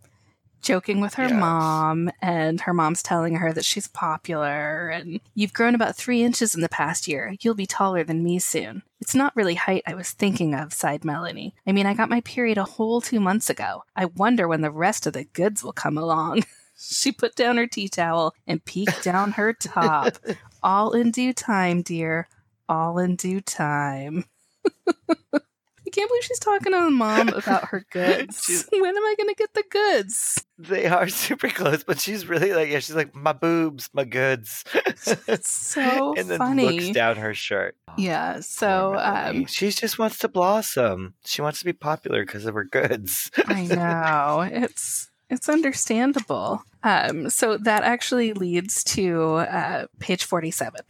joking 0.65 1.01
with 1.01 1.15
her 1.15 1.29
Yes. 1.29 1.33
mom, 1.41 2.11
and 2.21 2.61
her 2.63 2.75
mom's 2.75 3.03
telling 3.03 3.37
her 3.37 3.53
that 3.53 3.65
she's 3.65 3.87
popular 3.87 4.89
and 4.89 5.21
you've 5.35 5.53
grown 5.53 5.75
about 5.75 5.95
three 5.97 6.23
inches 6.23 6.55
in 6.55 6.61
the 6.61 6.69
past 6.69 7.07
year. 7.07 7.35
You'll 7.41 7.55
be 7.55 7.67
taller 7.67 8.03
than 8.03 8.25
me 8.25 8.39
soon. 8.39 8.83
It's 9.01 9.15
not 9.15 9.37
really 9.37 9.55
height 9.55 9.83
I 9.87 9.95
was 9.95 10.11
thinking 10.11 10.55
of, 10.55 10.73
sighed 10.73 11.05
Melanie. 11.05 11.55
I 11.67 11.73
mean, 11.73 11.87
I 11.87 11.95
got 11.95 12.09
my 12.11 12.21
period 12.23 12.59
a 12.59 12.65
whole 12.65 13.01
two 13.01 13.21
months 13.21 13.49
ago. 13.51 13.85
I 13.95 14.07
wonder 14.07 14.49
when 14.49 14.63
the 14.63 14.71
rest 14.71 15.07
of 15.07 15.13
the 15.13 15.25
goods 15.25 15.63
will 15.63 15.73
come 15.73 15.97
along. 15.99 16.45
She 16.77 17.13
put 17.13 17.37
down 17.37 17.57
her 17.57 17.69
tea 17.69 17.89
towel 17.89 18.35
and 18.49 18.63
peeked 18.65 19.05
down 19.05 19.31
her 19.33 19.53
top. 19.53 20.15
All 20.63 20.91
in 20.91 21.13
due 21.13 21.33
time, 21.33 21.83
dear. 21.83 22.29
All 22.69 22.99
in 22.99 23.15
due 23.15 23.41
time. 23.41 24.25
Can't 25.95 26.11
believe 26.11 26.25
she's 26.25 26.41
talking 26.41 26.73
to 26.73 26.81
the 26.81 26.91
mom 26.91 27.29
about 27.29 27.67
her 27.67 27.85
goods. 27.93 28.69
When 28.73 28.97
am 28.97 29.03
I 29.05 29.15
going 29.17 29.29
to 29.29 29.35
get 29.37 29.55
the 29.55 29.63
goods? 29.71 30.45
They 30.59 30.87
are 30.87 31.07
super 31.25 31.49
close, 31.49 31.85
but 31.85 32.01
she's 32.01 32.27
really 32.27 32.53
like, 32.53 32.69
yeah, 32.69 32.81
she's 32.81 32.97
like, 32.97 33.15
my 33.15 33.33
boobs, 33.33 33.89
my 33.93 34.03
goods. 34.03 34.65
It's 35.29 35.53
so 35.53 36.15
and 36.17 36.29
then 36.29 36.39
funny. 36.39 36.69
looks 36.69 36.91
down 36.91 37.17
her 37.17 37.33
shirt. 37.33 37.77
Yeah, 37.97 38.41
so 38.41 38.97
um, 38.99 39.47
she 39.47 39.71
just 39.71 40.01
wants 40.01 40.19
to 40.19 40.29
blossom. 40.29 41.15
She 41.25 41.43
wants 41.43 41.61
to 41.61 41.65
be 41.65 41.73
popular 41.73 42.25
because 42.27 42.45
of 42.45 42.55
her 42.55 42.65
goods. 42.65 43.31
I 43.47 43.67
know 43.67 44.41
it's 44.51 45.11
it's 45.31 45.49
understandable. 45.49 46.63
Um, 46.83 47.31
so 47.31 47.57
that 47.59 47.85
actually 47.85 48.33
leads 48.33 48.83
to 48.85 49.35
uh, 49.37 49.87
page 50.01 50.25
forty-seven. 50.25 50.81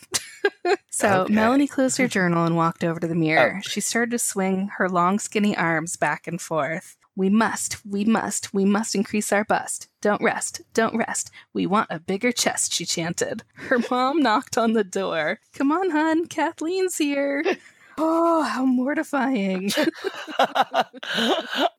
so 0.90 1.22
Okay. 1.22 1.34
Melanie 1.34 1.68
closed 1.68 1.98
her 1.98 2.08
journal 2.08 2.44
and 2.44 2.56
walked 2.56 2.84
over 2.84 3.00
to 3.00 3.06
the 3.06 3.14
mirror. 3.14 3.56
Oh. 3.58 3.68
She 3.68 3.80
started 3.80 4.10
to 4.12 4.18
swing 4.18 4.70
her 4.78 4.88
long, 4.88 5.18
skinny 5.18 5.56
arms 5.56 5.96
back 5.96 6.26
and 6.26 6.40
forth. 6.40 6.96
We 7.16 7.30
must, 7.30 7.84
we 7.86 8.04
must, 8.04 8.52
we 8.52 8.64
must 8.64 8.96
increase 8.96 9.32
our 9.32 9.44
bust. 9.44 9.88
Don't 10.00 10.20
rest, 10.20 10.62
don't 10.72 10.96
rest. 10.96 11.30
We 11.52 11.64
want 11.64 11.86
a 11.90 12.00
bigger 12.00 12.32
chest, 12.32 12.72
she 12.72 12.84
chanted. 12.84 13.44
Her 13.54 13.78
mom 13.88 14.20
knocked 14.20 14.58
on 14.58 14.72
the 14.72 14.82
door. 14.82 15.38
Come 15.52 15.70
on, 15.70 15.90
hun, 15.90 16.26
Kathleen's 16.26 16.98
here. 16.98 17.44
Oh, 17.96 18.42
how 18.42 18.64
mortifying. 18.64 19.66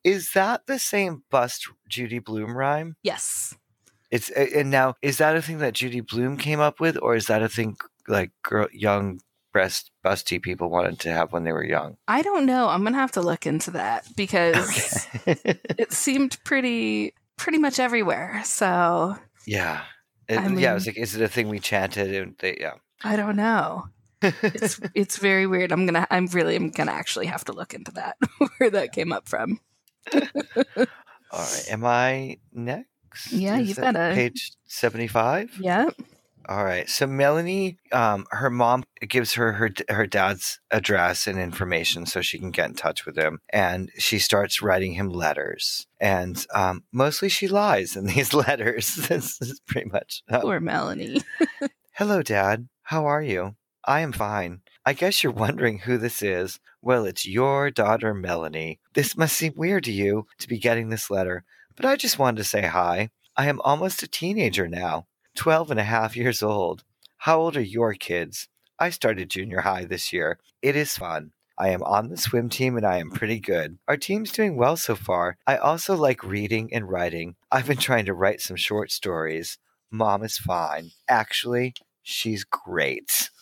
is 0.06 0.32
that 0.32 0.65
the 0.65 0.80
same 0.80 1.24
bust 1.30 1.67
Judy 1.89 2.19
Blume 2.19 2.56
rhyme? 2.56 2.95
yes. 3.04 3.54
It's 4.12 4.30
and 4.30 4.71
now 4.71 4.93
is 5.02 5.17
that 5.17 5.36
a 5.36 5.41
thing 5.41 5.58
that 5.58 5.74
Judy 5.74 6.00
Blume 6.00 6.38
came 6.38 6.62
up 6.62 6.80
with, 6.80 6.98
or 7.02 7.15
is 7.15 7.26
that 7.26 7.43
a 7.43 7.50
thing 7.50 7.76
like 8.07 8.31
girl, 8.43 8.67
young 8.71 9.19
breast 9.53 9.89
busty 10.03 10.41
people 10.41 10.69
wanted 10.69 10.99
to 10.99 11.11
have 11.11 11.31
when 11.31 11.43
they 11.43 11.51
were 11.53 11.63
young? 11.63 11.97
I 12.07 12.21
don't 12.21 12.45
know. 12.45 12.67
I'm 12.69 12.83
gonna 12.83 12.97
have 12.97 13.13
to 13.13 13.21
look 13.21 13.45
into 13.47 13.71
that 13.71 14.05
because 14.15 15.07
Okay. 15.27 15.35
it 15.77 15.91
seemed 15.93 16.37
pretty 16.43 17.13
pretty 17.37 17.57
much 17.57 17.79
everywhere. 17.79 18.41
So 18.45 19.15
yeah. 19.45 19.83
It- 20.27 20.39
I 20.39 20.47
yeah, 20.55 20.71
I 20.71 20.73
was 20.73 20.87
like, 20.87 20.97
is 20.97 21.15
it 21.15 21.21
a 21.21 21.27
thing 21.27 21.49
we 21.49 21.59
chanted? 21.59 22.13
And 22.15 22.35
they, 22.39 22.57
yeah. 22.59 22.73
I 23.03 23.15
don't 23.15 23.35
know. 23.35 23.85
It's 24.21 24.79
it's 24.95 25.17
very 25.17 25.45
weird. 25.47 25.71
I'm 25.71 25.85
gonna 25.85 26.07
I'm 26.09 26.25
really 26.27 26.55
I'm 26.55 26.71
gonna 26.71 26.91
actually 26.91 27.27
have 27.27 27.45
to 27.45 27.53
look 27.53 27.73
into 27.73 27.91
that 27.91 28.17
where 28.57 28.69
that 28.71 28.91
came 28.91 29.11
up 29.13 29.27
from. 29.29 29.59
All 30.13 30.21
right. 31.33 31.65
Am 31.69 31.85
I 31.85 32.37
next? 32.53 33.31
Yeah, 33.31 33.57
Is 33.59 33.69
you've 33.69 33.77
got 33.77 33.95
a- 33.95 34.13
page 34.13 34.51
seventy-five. 34.65 35.57
Yeah. 35.59 35.89
All 36.47 36.63
right. 36.63 36.88
So 36.88 37.08
Melanie, 37.08 37.77
um, 37.91 38.25
her 38.31 38.49
mom 38.51 38.84
gives 39.08 39.34
her 39.34 39.53
her 39.53 39.71
her 39.89 40.05
dad's 40.05 40.60
address 40.69 41.25
and 41.25 41.39
information 41.39 42.05
so 42.05 42.21
she 42.21 42.38
can 42.38 42.51
get 42.51 42.69
in 42.69 42.75
touch 42.75 43.05
with 43.05 43.17
him, 43.17 43.39
and 43.51 43.91
she 43.97 44.19
starts 44.19 44.62
writing 44.62 44.93
him 44.93 45.10
letters. 45.10 45.88
And 45.99 46.45
um, 46.53 46.84
mostly 46.91 47.29
she 47.29 47.47
lies 47.47 47.95
in 47.95 48.05
these 48.13 48.34
letters. 48.34 48.95
this 48.95 49.41
is 49.41 49.60
pretty 49.65 49.89
much. 49.89 50.21
uh, 50.29 50.39
Poor 50.41 50.60
Melanie. 50.60 51.21
Hello, 51.93 52.21
Dad. 52.21 52.67
How 52.84 53.05
are 53.08 53.21
you? 53.23 53.55
I 53.84 54.01
am 54.01 54.12
fine. 54.12 54.62
I 54.86 54.93
guess 54.93 55.23
you're 55.23 55.31
wondering 55.31 55.79
who 55.79 55.97
this 55.97 56.21
is. 56.21 56.60
Well, 56.81 57.05
it's 57.05 57.25
your 57.27 57.71
daughter, 57.71 58.13
Melanie. 58.13 58.79
This 58.93 59.17
must 59.17 59.36
seem 59.36 59.53
weird 59.55 59.84
to 59.86 59.91
you 59.91 60.27
to 60.39 60.47
be 60.47 60.60
getting 60.60 60.89
this 60.89 61.10
letter, 61.10 61.43
but 61.75 61.86
I 61.86 61.95
just 61.95 62.19
wanted 62.19 62.38
to 62.38 62.43
say 62.43 62.67
hi. 62.67 63.10
I 63.35 63.48
am 63.48 63.60
almost 63.62 64.04
a 64.04 64.08
teenager 64.08 64.67
now, 64.67 65.08
12 65.36 65.71
and 65.71 65.79
a 65.79 65.83
half 65.83 66.15
years 66.15 66.42
old. 66.42 66.83
How 67.17 67.40
old 67.40 67.58
are 67.58 67.62
your 67.62 67.94
kids? 67.94 68.48
I 68.79 68.90
started 68.90 69.29
junior 69.29 69.62
high 69.62 69.86
this 69.86 70.12
year. 70.12 70.40
It 70.62 70.75
is 70.75 70.98
fun. 70.98 71.31
I 71.58 71.69
am 71.69 71.83
on 71.83 72.10
the 72.10 72.17
swim 72.17 72.50
team 72.50 72.75
and 72.75 72.86
I 72.86 72.98
am 72.98 73.12
pretty 73.12 73.40
good. 73.40 73.77
Our 73.88 73.96
team's 73.96 74.31
doing 74.31 74.58
well 74.58 74.75
so 74.75 74.96
far. 74.96 75.38
I 75.48 75.56
also 75.58 75.96
like 75.96 76.23
reading 76.23 76.73
and 76.73 76.90
writing. 76.90 77.36
I've 77.52 77.67
been 77.67 77.77
trying 77.77 78.06
to 78.06 78.13
write 78.13 78.42
some 78.42 78.58
short 78.58 78.92
stories. 78.92 79.58
Mom 79.90 80.23
is 80.23 80.38
fine. 80.38 80.92
Actually, 81.08 81.73
she's 82.04 82.44
great. 82.44 83.29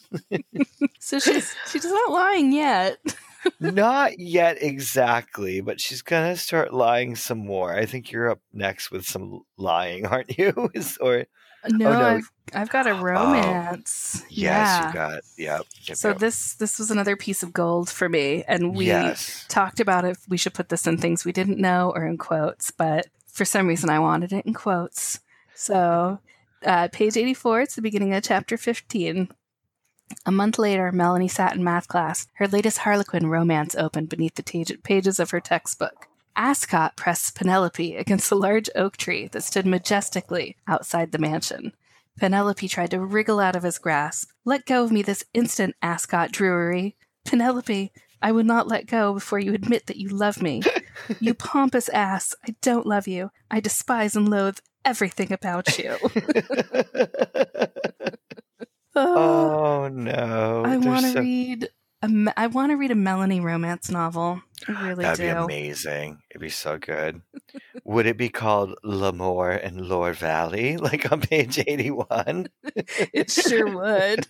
So 0.99 1.19
she's 1.19 1.53
she's 1.69 1.83
not 1.83 2.11
lying 2.11 2.53
yet. 2.53 2.97
Not 3.59 4.19
yet 4.19 4.63
exactly, 4.63 5.59
but 5.59 5.81
she's 5.81 6.01
gonna 6.01 6.37
start 6.37 6.73
lying 6.73 7.17
some 7.17 7.39
more. 7.39 7.75
I 7.75 7.85
think 7.85 8.09
you're 8.09 8.29
up 8.29 8.39
next 8.53 8.89
with 8.89 9.05
some 9.05 9.41
lying, 9.57 10.05
aren't 10.05 10.37
you? 10.37 10.69
Or 11.01 11.25
No, 11.69 11.91
no. 11.91 12.01
I've, 12.01 12.31
I've 12.53 12.69
got 12.69 12.87
a 12.87 12.93
romance. 13.01 14.23
yes, 14.29 14.31
yeah. 14.31 14.87
you 14.87 14.93
got 14.93 15.21
yep. 15.37 15.65
yep, 15.87 15.97
so 15.97 16.09
yep. 16.09 16.19
this 16.19 16.53
this 16.55 16.79
was 16.79 16.91
another 16.91 17.15
piece 17.15 17.43
of 17.43 17.53
gold 17.53 17.89
for 17.89 18.09
me, 18.09 18.43
and 18.47 18.75
we 18.75 18.87
yes. 18.87 19.45
talked 19.49 19.79
about 19.79 20.05
if 20.05 20.27
we 20.27 20.37
should 20.37 20.53
put 20.53 20.69
this 20.69 20.87
in 20.87 20.97
things 20.97 21.25
we 21.25 21.31
didn't 21.31 21.59
know 21.59 21.91
or 21.95 22.05
in 22.05 22.17
quotes, 22.17 22.71
but 22.71 23.07
for 23.27 23.45
some 23.45 23.67
reason 23.67 23.89
I 23.89 23.99
wanted 23.99 24.33
it 24.33 24.45
in 24.45 24.53
quotes. 24.53 25.19
So, 25.55 26.19
uh, 26.65 26.89
page 26.91 27.17
84, 27.17 27.61
it's 27.61 27.75
the 27.75 27.81
beginning 27.81 28.13
of 28.13 28.23
chapter 28.23 28.57
15. 28.57 29.29
A 30.25 30.31
month 30.31 30.59
later, 30.59 30.91
Melanie 30.91 31.27
sat 31.27 31.55
in 31.55 31.63
math 31.63 31.87
class. 31.87 32.27
Her 32.33 32.47
latest 32.47 32.79
Harlequin 32.79 33.27
romance 33.27 33.75
opened 33.75 34.09
beneath 34.09 34.35
the 34.35 34.43
ta- 34.43 34.75
pages 34.83 35.19
of 35.19 35.31
her 35.31 35.39
textbook. 35.39 36.07
Ascot 36.35 36.95
pressed 36.95 37.35
Penelope 37.35 37.95
against 37.95 38.31
a 38.31 38.35
large 38.35 38.69
oak 38.75 38.97
tree 38.97 39.27
that 39.27 39.43
stood 39.43 39.65
majestically 39.65 40.57
outside 40.67 41.11
the 41.11 41.19
mansion. 41.19 41.73
Penelope 42.17 42.67
tried 42.67 42.91
to 42.91 42.99
wriggle 42.99 43.39
out 43.39 43.55
of 43.55 43.63
his 43.63 43.79
grasp. 43.79 44.29
Let 44.45 44.65
go 44.65 44.83
of 44.83 44.91
me 44.91 45.01
this 45.01 45.23
instant, 45.33 45.75
Ascot 45.81 46.31
Drury. 46.31 46.95
Penelope, 47.25 47.91
I 48.21 48.31
would 48.31 48.45
not 48.45 48.67
let 48.67 48.87
go 48.87 49.13
before 49.13 49.39
you 49.39 49.53
admit 49.53 49.87
that 49.87 49.97
you 49.97 50.09
love 50.09 50.41
me. 50.41 50.61
you 51.19 51.33
pompous 51.33 51.89
ass, 51.89 52.35
I 52.47 52.55
don't 52.61 52.85
love 52.85 53.07
you. 53.07 53.31
I 53.49 53.59
despise 53.59 54.15
and 54.15 54.29
loathe 54.29 54.59
everything 54.85 55.31
about 55.31 55.77
you. 55.77 55.97
Oh, 58.95 59.85
oh 59.85 59.87
no! 59.87 60.61
I 60.63 60.77
want 60.77 61.01
to 61.05 61.13
so- 61.13 61.19
read. 61.19 61.69
A, 62.03 62.33
I 62.37 62.47
want 62.47 62.71
to 62.71 62.75
read 62.75 62.91
a 62.91 62.95
Melanie 62.95 63.39
romance 63.39 63.89
novel. 63.89 64.41
I 64.67 64.71
really 64.89 65.03
That'd 65.03 65.17
do. 65.17 65.23
be 65.23 65.29
amazing. 65.55 66.19
It'd 66.29 66.41
be 66.41 66.49
so 66.49 66.77
good. 66.77 67.21
Would 67.85 68.05
it 68.05 68.17
be 68.17 68.29
called 68.29 68.75
L'Amour 68.83 69.51
and 69.51 69.81
Lore 69.87 70.13
Valley, 70.13 70.77
like 70.89 71.11
on 71.11 71.21
page 71.21 71.59
eighty-one? 71.65 72.47
It 73.13 73.31
sure 73.31 73.67
would. 73.73 74.27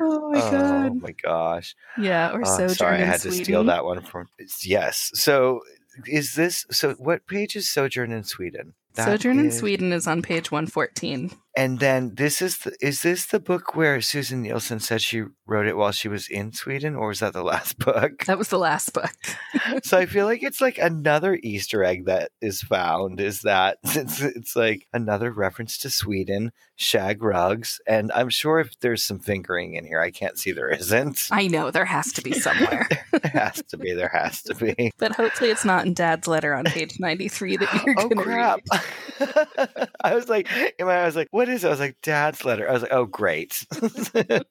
Oh 0.00 0.30
my 0.32 0.40
oh 0.40 0.50
god! 0.50 0.90
oh 0.90 0.94
my 0.94 1.14
gosh! 1.22 1.76
Yeah, 1.96 2.32
or 2.32 2.40
Oh, 2.40 2.44
Sojourn 2.44 2.68
sorry, 2.74 2.96
I 2.98 3.00
in 3.02 3.06
had 3.06 3.20
Sweden. 3.20 3.38
to 3.38 3.44
steal 3.44 3.64
that 3.64 3.84
one 3.84 4.00
from. 4.02 4.26
Yes. 4.64 5.10
So, 5.14 5.60
is 6.06 6.34
this 6.34 6.66
so? 6.72 6.94
What 6.94 7.26
page 7.26 7.54
is 7.54 7.68
Sojourn 7.68 8.10
in 8.10 8.24
Sweden? 8.24 8.74
That 8.94 9.04
Sojourn 9.04 9.38
in 9.38 9.46
is- 9.46 9.58
Sweden 9.58 9.92
is 9.92 10.06
on 10.08 10.22
page 10.22 10.50
114. 10.50 11.30
And 11.58 11.80
then 11.80 12.14
this 12.14 12.40
is 12.40 12.58
the, 12.58 12.72
is 12.80 13.02
this 13.02 13.26
the 13.26 13.40
book 13.40 13.74
where 13.74 14.00
Susin 14.00 14.42
Nielsen 14.42 14.78
said 14.78 15.02
she 15.02 15.24
wrote 15.44 15.66
it 15.66 15.76
while 15.76 15.90
she 15.90 16.06
was 16.06 16.28
in 16.28 16.52
Sweden, 16.52 16.94
or 16.94 17.08
was 17.08 17.18
that 17.18 17.32
the 17.32 17.42
last 17.52 17.78
book? 17.80 18.24
That 18.26 18.38
was 18.38 18.46
the 18.46 18.60
last 18.60 18.92
book. 18.92 19.10
so 19.82 19.98
I 19.98 20.06
feel 20.06 20.24
like 20.24 20.44
it's 20.44 20.60
like 20.60 20.78
another 20.78 21.36
Easter 21.42 21.82
egg 21.82 22.04
that 22.04 22.30
is 22.40 22.62
found 22.62 23.20
is 23.20 23.40
that 23.42 23.78
it's, 23.84 24.20
it's 24.20 24.54
like 24.54 24.86
another 24.92 25.32
reference 25.32 25.78
to 25.78 25.90
Sweden, 25.90 26.52
shag 26.76 27.24
rugs, 27.24 27.80
and 27.88 28.12
I'm 28.12 28.30
sure 28.30 28.60
if 28.60 28.78
there's 28.78 29.02
some 29.02 29.18
fingering 29.18 29.74
in 29.74 29.84
here, 29.84 30.00
I 30.00 30.12
can't 30.12 30.38
see 30.38 30.52
there 30.52 30.68
isn't. 30.70 31.26
I 31.32 31.48
know 31.48 31.72
there 31.72 31.84
has 31.86 32.12
to 32.12 32.22
be 32.22 32.34
somewhere, 32.34 32.86
there 33.10 33.32
has 33.34 33.64
to 33.70 33.76
be. 33.76 33.94
There 33.94 34.12
has 34.14 34.42
to 34.42 34.54
be. 34.54 34.92
but 34.96 35.10
hopefully 35.16 35.50
it's 35.50 35.64
not 35.64 35.86
in 35.86 35.94
Dad's 35.94 36.28
letter 36.28 36.54
on 36.54 36.66
page 36.66 37.00
93 37.00 37.56
that 37.56 37.82
you're 37.84 37.94
Oh 37.98 38.08
gonna 38.08 38.22
crap! 38.22 38.60
read. 38.70 39.88
I 40.04 40.14
was 40.14 40.28
like, 40.28 40.48
in 40.78 40.86
my, 40.86 40.94
I 40.98 41.04
was 41.04 41.16
like, 41.16 41.26
what 41.32 41.47
is 41.50 41.64
it? 41.64 41.68
I 41.68 41.70
was 41.70 41.80
like, 41.80 41.96
Dad's 42.02 42.44
letter. 42.44 42.68
I 42.68 42.72
was 42.72 42.82
like, 42.82 42.92
oh 42.92 43.06
great. 43.06 43.66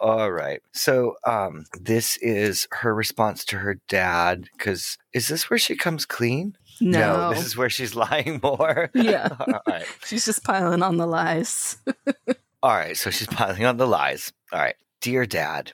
All 0.00 0.30
right. 0.30 0.60
So, 0.72 1.16
um, 1.24 1.64
this 1.80 2.18
is 2.18 2.68
her 2.72 2.94
response 2.94 3.44
to 3.46 3.58
her 3.58 3.80
dad. 3.88 4.48
Because 4.52 4.98
is 5.14 5.28
this 5.28 5.48
where 5.48 5.58
she 5.58 5.76
comes 5.76 6.04
clean? 6.04 6.58
No, 6.80 7.30
this 7.32 7.46
is 7.46 7.56
where 7.56 7.70
she's 7.70 7.94
lying 7.96 8.40
more. 8.42 8.90
Yeah. 8.94 9.28
All 9.40 9.60
right. 9.66 9.86
she's 10.04 10.24
just 10.24 10.44
piling 10.44 10.82
on 10.82 10.96
the 10.96 11.06
lies. 11.06 11.78
All 12.62 12.74
right. 12.74 12.96
So 12.96 13.10
she's 13.10 13.28
piling 13.28 13.64
on 13.64 13.76
the 13.76 13.86
lies. 13.86 14.32
All 14.52 14.58
right. 14.58 14.76
Dear 15.00 15.26
Dad, 15.26 15.72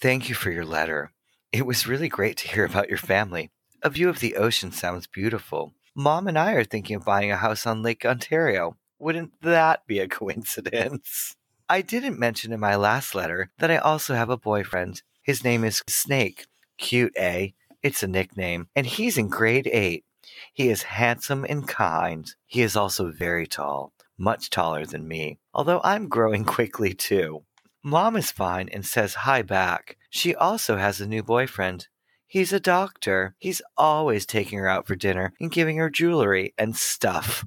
thank 0.00 0.28
you 0.28 0.34
for 0.34 0.50
your 0.50 0.64
letter. 0.64 1.10
It 1.52 1.66
was 1.66 1.86
really 1.86 2.08
great 2.08 2.36
to 2.38 2.48
hear 2.48 2.64
about 2.64 2.88
your 2.88 2.98
family. 2.98 3.50
A 3.82 3.90
view 3.90 4.08
of 4.08 4.20
the 4.20 4.36
ocean 4.36 4.72
sounds 4.72 5.06
beautiful. 5.06 5.72
Mom 5.94 6.26
and 6.26 6.38
I 6.38 6.52
are 6.54 6.64
thinking 6.64 6.96
of 6.96 7.04
buying 7.04 7.30
a 7.30 7.36
house 7.36 7.66
on 7.66 7.82
Lake 7.82 8.04
Ontario. 8.04 8.76
Wouldn't 9.04 9.42
that 9.42 9.86
be 9.86 9.98
a 9.98 10.08
coincidence? 10.20 11.36
I 11.68 11.82
didn't 11.82 12.18
mention 12.18 12.54
in 12.54 12.60
my 12.60 12.74
last 12.74 13.14
letter 13.14 13.50
that 13.58 13.70
I 13.70 13.76
also 13.76 14.14
have 14.14 14.30
a 14.30 14.38
boyfriend. 14.38 15.02
His 15.22 15.44
name 15.44 15.62
is 15.62 15.82
Snake. 15.86 16.46
Cute, 16.78 17.12
eh? 17.14 17.48
It's 17.82 18.02
a 18.02 18.08
nickname. 18.08 18.68
And 18.74 18.86
he's 18.86 19.18
in 19.18 19.28
grade 19.28 19.68
8. 19.70 20.06
He 20.54 20.70
is 20.70 20.84
handsome 20.84 21.44
and 21.46 21.68
kind. 21.68 22.34
He 22.46 22.62
is 22.62 22.76
also 22.76 23.10
very 23.10 23.46
tall, 23.46 23.92
much 24.16 24.48
taller 24.48 24.86
than 24.86 25.06
me, 25.06 25.38
although 25.52 25.82
I'm 25.84 26.08
growing 26.08 26.44
quickly 26.56 26.94
too. 26.94 27.44
Mom 27.82 28.16
is 28.16 28.32
fine 28.32 28.70
and 28.70 28.86
says 28.86 29.16
hi 29.16 29.42
back. 29.42 29.98
She 30.08 30.34
also 30.34 30.78
has 30.78 31.02
a 31.02 31.06
new 31.06 31.22
boyfriend. 31.22 31.88
He's 32.26 32.54
a 32.54 32.58
doctor. 32.58 33.34
He's 33.38 33.60
always 33.76 34.24
taking 34.24 34.60
her 34.60 34.66
out 34.66 34.86
for 34.86 34.96
dinner 34.96 35.34
and 35.38 35.52
giving 35.52 35.76
her 35.76 35.90
jewelry 35.90 36.54
and 36.56 36.74
stuff. 36.74 37.44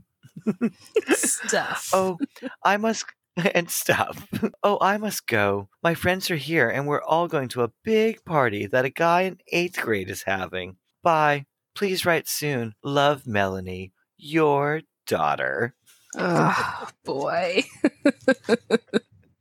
Stuff. 1.10 1.91
Oh, 1.93 2.18
I 2.64 2.78
must. 2.78 3.06
And 3.54 3.70
stuff. 3.70 4.28
Oh, 4.64 4.80
I 4.82 4.98
must 4.98 5.28
go. 5.28 5.70
My 5.84 5.93
friends 5.93 6.32
are 6.32 6.38
here 6.38 6.70
and 6.72 6.88
we're 6.88 7.04
all 7.04 7.28
going 7.28 7.50
to 7.50 7.62
a 7.62 7.72
big 7.84 8.26
party 8.26 8.66
that 8.66 8.84
a 8.84 8.89
guy 8.89 9.22
in 9.22 9.38
eighth 9.52 9.80
grade 9.80 10.10
is 10.10 10.24
having. 10.24 10.78
Bye. 11.04 11.45
Please 11.76 12.04
write 12.04 12.28
soon. 12.28 12.74
Love, 12.84 13.28
Melanie. 13.28 13.93
Your 14.18 14.82
daughter. 15.06 15.76
Oh 16.18 16.88
boy. 17.06 17.64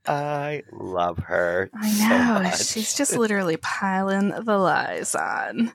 I 0.07 0.63
love 0.73 1.19
her. 1.21 1.71
I 1.75 1.89
so 1.91 2.09
know. 2.09 2.43
much. 2.43 2.67
She's 2.67 2.95
just 2.95 3.17
literally 3.17 3.57
piling 3.57 4.29
the 4.29 4.59
lies 4.59 5.15
on. 5.15 5.73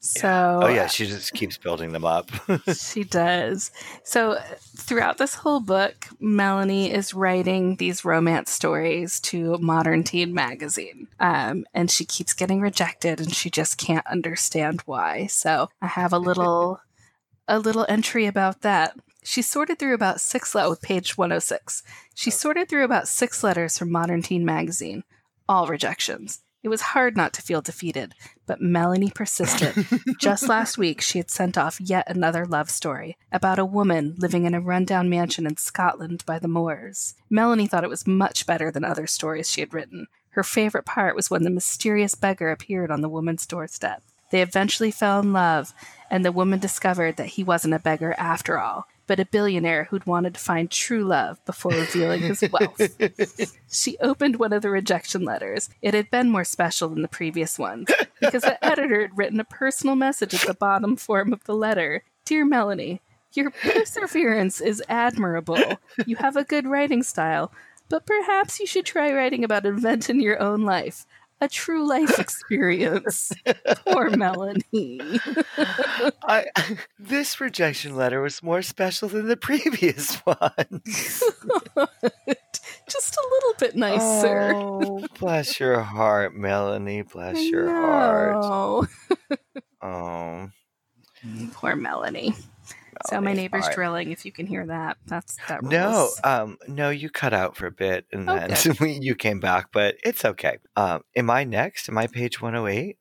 So 0.00 0.60
Oh, 0.62 0.68
yeah, 0.68 0.86
she 0.86 1.06
just 1.06 1.32
keeps 1.32 1.58
building 1.58 1.92
them 1.92 2.04
up. 2.04 2.30
she 2.76 3.04
does. 3.04 3.70
So 4.04 4.38
throughout 4.76 5.18
this 5.18 5.34
whole 5.34 5.60
book, 5.60 6.06
Melanie 6.20 6.92
is 6.92 7.14
writing 7.14 7.76
these 7.76 8.04
romance 8.04 8.50
stories 8.50 9.18
to 9.20 9.58
Modern 9.58 10.04
Teen 10.04 10.32
Magazine. 10.32 11.08
Um, 11.18 11.64
and 11.74 11.90
she 11.90 12.04
keeps 12.04 12.34
getting 12.34 12.60
rejected 12.60 13.20
and 13.20 13.34
she 13.34 13.50
just 13.50 13.78
can't 13.78 14.06
understand 14.06 14.82
why. 14.86 15.26
So 15.26 15.70
I 15.82 15.86
have 15.86 16.12
a 16.12 16.18
little 16.18 16.80
a 17.48 17.58
little 17.58 17.86
entry 17.88 18.26
about 18.26 18.62
that. 18.62 18.96
She 19.22 19.42
sorted 19.42 19.78
through 19.78 19.94
about 19.94 20.20
six 20.20 20.54
le- 20.54 20.70
with 20.70 20.82
page 20.82 21.18
106. 21.18 21.82
She 22.14 22.30
sorted 22.30 22.68
through 22.68 22.84
about 22.84 23.08
six 23.08 23.42
letters 23.42 23.76
from 23.76 23.90
Modern 23.90 24.22
Teen 24.22 24.44
Magazine, 24.44 25.02
all 25.48 25.66
rejections. 25.66 26.42
It 26.66 26.68
was 26.68 26.80
hard 26.80 27.16
not 27.16 27.32
to 27.34 27.42
feel 27.42 27.60
defeated, 27.62 28.16
but 28.44 28.60
Melanie 28.60 29.12
persisted. 29.14 29.86
Just 30.18 30.48
last 30.48 30.76
week, 30.76 31.00
she 31.00 31.18
had 31.18 31.30
sent 31.30 31.56
off 31.56 31.80
yet 31.80 32.10
another 32.10 32.44
love 32.44 32.70
story 32.70 33.16
about 33.30 33.60
a 33.60 33.64
woman 33.64 34.16
living 34.18 34.46
in 34.46 34.52
a 34.52 34.60
rundown 34.60 35.08
mansion 35.08 35.46
in 35.46 35.58
Scotland 35.58 36.24
by 36.26 36.40
the 36.40 36.48
moors. 36.48 37.14
Melanie 37.30 37.68
thought 37.68 37.84
it 37.84 37.88
was 37.88 38.04
much 38.04 38.46
better 38.46 38.72
than 38.72 38.84
other 38.84 39.06
stories 39.06 39.48
she 39.48 39.60
had 39.60 39.72
written. 39.72 40.08
Her 40.30 40.42
favorite 40.42 40.84
part 40.84 41.14
was 41.14 41.30
when 41.30 41.44
the 41.44 41.50
mysterious 41.50 42.16
beggar 42.16 42.50
appeared 42.50 42.90
on 42.90 43.00
the 43.00 43.08
woman's 43.08 43.46
doorstep. 43.46 44.02
They 44.32 44.42
eventually 44.42 44.90
fell 44.90 45.20
in 45.20 45.32
love, 45.32 45.72
and 46.10 46.24
the 46.24 46.32
woman 46.32 46.58
discovered 46.58 47.16
that 47.16 47.28
he 47.28 47.44
wasn't 47.44 47.74
a 47.74 47.78
beggar 47.78 48.12
after 48.18 48.58
all, 48.58 48.88
but 49.06 49.20
a 49.20 49.24
billionaire 49.24 49.84
who'd 49.84 50.06
wanted 50.06 50.34
to 50.34 50.40
find 50.40 50.70
true 50.70 51.04
love 51.04 51.44
before 51.44 51.72
revealing 51.72 52.22
his 52.22 52.44
wealth. 52.50 52.80
She 53.70 53.98
opened 53.98 54.36
one 54.36 54.52
of 54.52 54.62
the 54.62 54.70
rejection 54.70 55.24
letters. 55.24 55.68
It 55.82 55.94
had 55.94 56.10
been 56.10 56.30
more 56.30 56.44
special 56.44 56.88
than 56.88 57.02
the 57.02 57.08
previous 57.08 57.58
ones 57.58 57.88
because 58.20 58.42
the 58.42 58.64
editor 58.64 59.02
had 59.02 59.18
written 59.18 59.40
a 59.40 59.44
personal 59.44 59.96
message 59.96 60.34
at 60.34 60.46
the 60.46 60.54
bottom 60.54 60.96
form 60.96 61.32
of 61.32 61.44
the 61.44 61.54
letter 61.54 62.02
Dear 62.24 62.44
Melanie, 62.44 63.00
your 63.34 63.50
perseverance 63.50 64.60
is 64.60 64.82
admirable. 64.88 65.78
You 66.06 66.16
have 66.16 66.36
a 66.36 66.42
good 66.42 66.66
writing 66.66 67.04
style, 67.04 67.52
but 67.88 68.04
perhaps 68.04 68.58
you 68.58 68.66
should 68.66 68.84
try 68.84 69.12
writing 69.12 69.44
about 69.44 69.64
an 69.64 69.76
event 69.76 70.10
in 70.10 70.20
your 70.20 70.42
own 70.42 70.62
life. 70.62 71.06
A 71.40 71.48
true 71.48 71.86
life 71.86 72.18
experience. 72.18 73.30
Poor 73.86 74.08
Melanie. 74.10 74.62
I, 76.22 76.46
this 76.98 77.40
rejection 77.40 77.94
letter 77.94 78.22
was 78.22 78.42
more 78.42 78.62
special 78.62 79.08
than 79.08 79.28
the 79.28 79.36
previous 79.36 80.14
one. 80.24 80.80
Just 82.88 83.16
a 83.16 83.28
little 83.30 83.54
bit 83.58 83.76
nicer. 83.76 84.52
Oh, 84.54 85.04
bless 85.18 85.60
your 85.60 85.80
heart, 85.80 86.34
Melanie. 86.34 87.02
Bless 87.02 87.42
your 87.42 87.68
heart. 87.68 88.86
Oh, 89.82 90.50
Poor 91.52 91.76
Melanie. 91.76 92.34
So 93.08 93.20
my 93.20 93.32
neighbor's 93.32 93.66
right. 93.66 93.74
drilling. 93.74 94.12
If 94.12 94.24
you 94.24 94.32
can 94.32 94.46
hear 94.46 94.66
that, 94.66 94.96
that's 95.06 95.36
that. 95.48 95.62
No, 95.62 96.10
um, 96.24 96.58
no, 96.68 96.90
you 96.90 97.10
cut 97.10 97.32
out 97.32 97.56
for 97.56 97.66
a 97.66 97.70
bit 97.72 98.06
and 98.12 98.28
Oh, 98.28 98.38
then 98.38 99.02
you 99.02 99.14
came 99.14 99.40
back, 99.40 99.68
but 99.72 99.96
it's 100.04 100.24
okay. 100.24 100.58
Um, 100.76 101.02
am 101.14 101.30
I 101.30 101.44
next? 101.44 101.88
Am 101.88 101.98
I 101.98 102.06
page 102.06 102.40
108? 102.40 102.96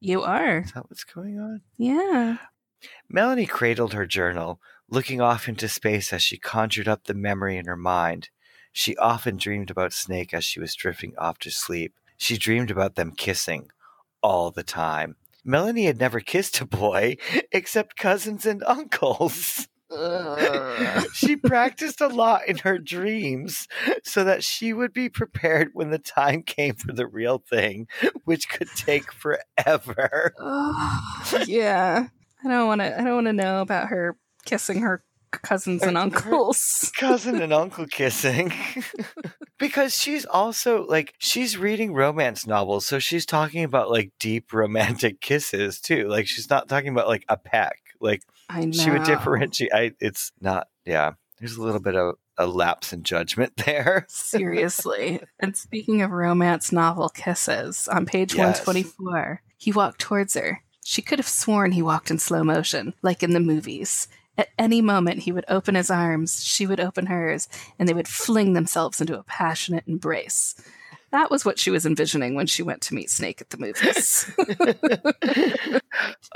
you 0.00 0.22
are. 0.22 0.60
Is 0.60 0.72
that 0.72 0.88
what's 0.88 1.04
going 1.04 1.38
on? 1.38 1.60
Yeah. 1.76 2.38
Melanie 3.08 3.46
cradled 3.46 3.92
her 3.92 4.06
journal, 4.06 4.60
looking 4.88 5.20
off 5.20 5.46
into 5.48 5.68
space 5.68 6.12
as 6.12 6.22
she 6.22 6.38
conjured 6.38 6.88
up 6.88 7.04
the 7.04 7.14
memory 7.14 7.58
in 7.58 7.66
her 7.66 7.76
mind. 7.76 8.30
She 8.72 8.96
often 8.96 9.36
dreamed 9.36 9.70
about 9.70 9.92
Snake 9.92 10.32
as 10.32 10.44
she 10.44 10.60
was 10.60 10.74
drifting 10.74 11.12
off 11.18 11.38
to 11.40 11.50
sleep. 11.50 11.94
She 12.16 12.38
dreamed 12.38 12.70
about 12.70 12.94
them 12.94 13.12
kissing 13.12 13.70
all 14.22 14.50
the 14.50 14.62
time. 14.62 15.16
Melanie 15.44 15.86
had 15.86 15.98
never 15.98 16.20
kissed 16.20 16.60
a 16.60 16.66
boy 16.66 17.16
except 17.52 17.96
cousins 17.96 18.46
and 18.46 18.62
uncles. 18.64 19.68
she 21.14 21.34
practiced 21.34 22.00
a 22.00 22.06
lot 22.06 22.46
in 22.46 22.58
her 22.58 22.78
dreams 22.78 23.66
so 24.04 24.22
that 24.22 24.44
she 24.44 24.72
would 24.72 24.92
be 24.92 25.08
prepared 25.08 25.70
when 25.72 25.90
the 25.90 25.98
time 25.98 26.44
came 26.44 26.76
for 26.76 26.92
the 26.92 27.06
real 27.06 27.38
thing, 27.38 27.88
which 28.24 28.48
could 28.48 28.68
take 28.76 29.10
forever. 29.12 30.32
Oh, 30.38 31.44
yeah. 31.46 32.06
I 32.44 32.48
don't 32.48 32.68
want 32.68 32.80
to. 32.80 32.98
I 32.98 33.02
don't 33.02 33.16
want 33.16 33.26
to 33.26 33.32
know 33.32 33.60
about 33.60 33.88
her 33.88 34.16
kissing 34.44 34.80
her 34.80 35.02
cousins 35.30 35.82
and 35.82 35.96
uncles. 35.98 36.90
cousin 36.98 37.40
and 37.40 37.52
uncle 37.52 37.86
kissing 37.86 38.52
because 39.58 39.96
she's 39.96 40.24
also 40.26 40.84
like 40.86 41.14
she's 41.18 41.56
reading 41.56 41.92
romance 41.92 42.46
novels 42.46 42.86
so 42.86 42.98
she's 42.98 43.24
talking 43.26 43.62
about 43.64 43.90
like 43.90 44.12
deep 44.18 44.52
romantic 44.52 45.20
kisses 45.20 45.80
too 45.80 46.08
like 46.08 46.26
she's 46.26 46.50
not 46.50 46.68
talking 46.68 46.88
about 46.90 47.08
like 47.08 47.24
a 47.28 47.36
peck 47.36 47.78
like 48.00 48.22
I 48.48 48.64
know. 48.64 48.72
she 48.72 48.90
would 48.90 49.04
differentiate 49.04 49.72
I, 49.72 49.92
it's 50.00 50.32
not 50.40 50.68
yeah 50.84 51.12
there's 51.38 51.56
a 51.56 51.62
little 51.62 51.80
bit 51.80 51.94
of 51.96 52.16
a 52.38 52.46
lapse 52.46 52.92
in 52.92 53.02
judgment 53.02 53.52
there 53.66 54.06
Seriously. 54.08 55.20
and 55.38 55.56
speaking 55.56 56.00
of 56.02 56.10
romance 56.10 56.72
novel 56.72 57.08
kisses, 57.10 57.86
on 57.88 58.06
page 58.06 58.34
Yes. 58.34 58.66
124, 58.66 59.42
he 59.58 59.72
walked 59.72 60.00
towards 60.00 60.34
her. 60.34 60.62
She 60.82 61.02
could 61.02 61.18
have 61.18 61.28
sworn 61.28 61.72
he 61.72 61.82
walked 61.82 62.10
in 62.10 62.18
slow 62.18 62.42
motion, 62.42 62.94
like 63.02 63.22
in 63.22 63.32
the 63.32 63.40
movies. 63.40 64.08
At 64.40 64.48
any 64.58 64.80
moment, 64.80 65.18
he 65.20 65.32
would 65.32 65.44
open 65.48 65.74
his 65.74 65.90
arms, 65.90 66.42
she 66.42 66.66
would 66.66 66.80
open 66.80 67.04
hers, 67.06 67.46
and 67.78 67.86
they 67.86 67.92
would 67.92 68.08
fling 68.08 68.54
themselves 68.54 68.98
into 68.98 69.18
a 69.18 69.22
passionate 69.24 69.84
embrace. 69.86 70.54
That 71.12 71.30
was 71.30 71.44
what 71.44 71.58
she 71.58 71.70
was 71.70 71.84
envisioning 71.84 72.36
when 72.36 72.46
she 72.46 72.62
went 72.62 72.80
to 72.82 72.94
meet 72.94 73.10
Snake 73.10 73.42
at 73.42 73.50
the 73.50 73.58
movies. 73.58 74.32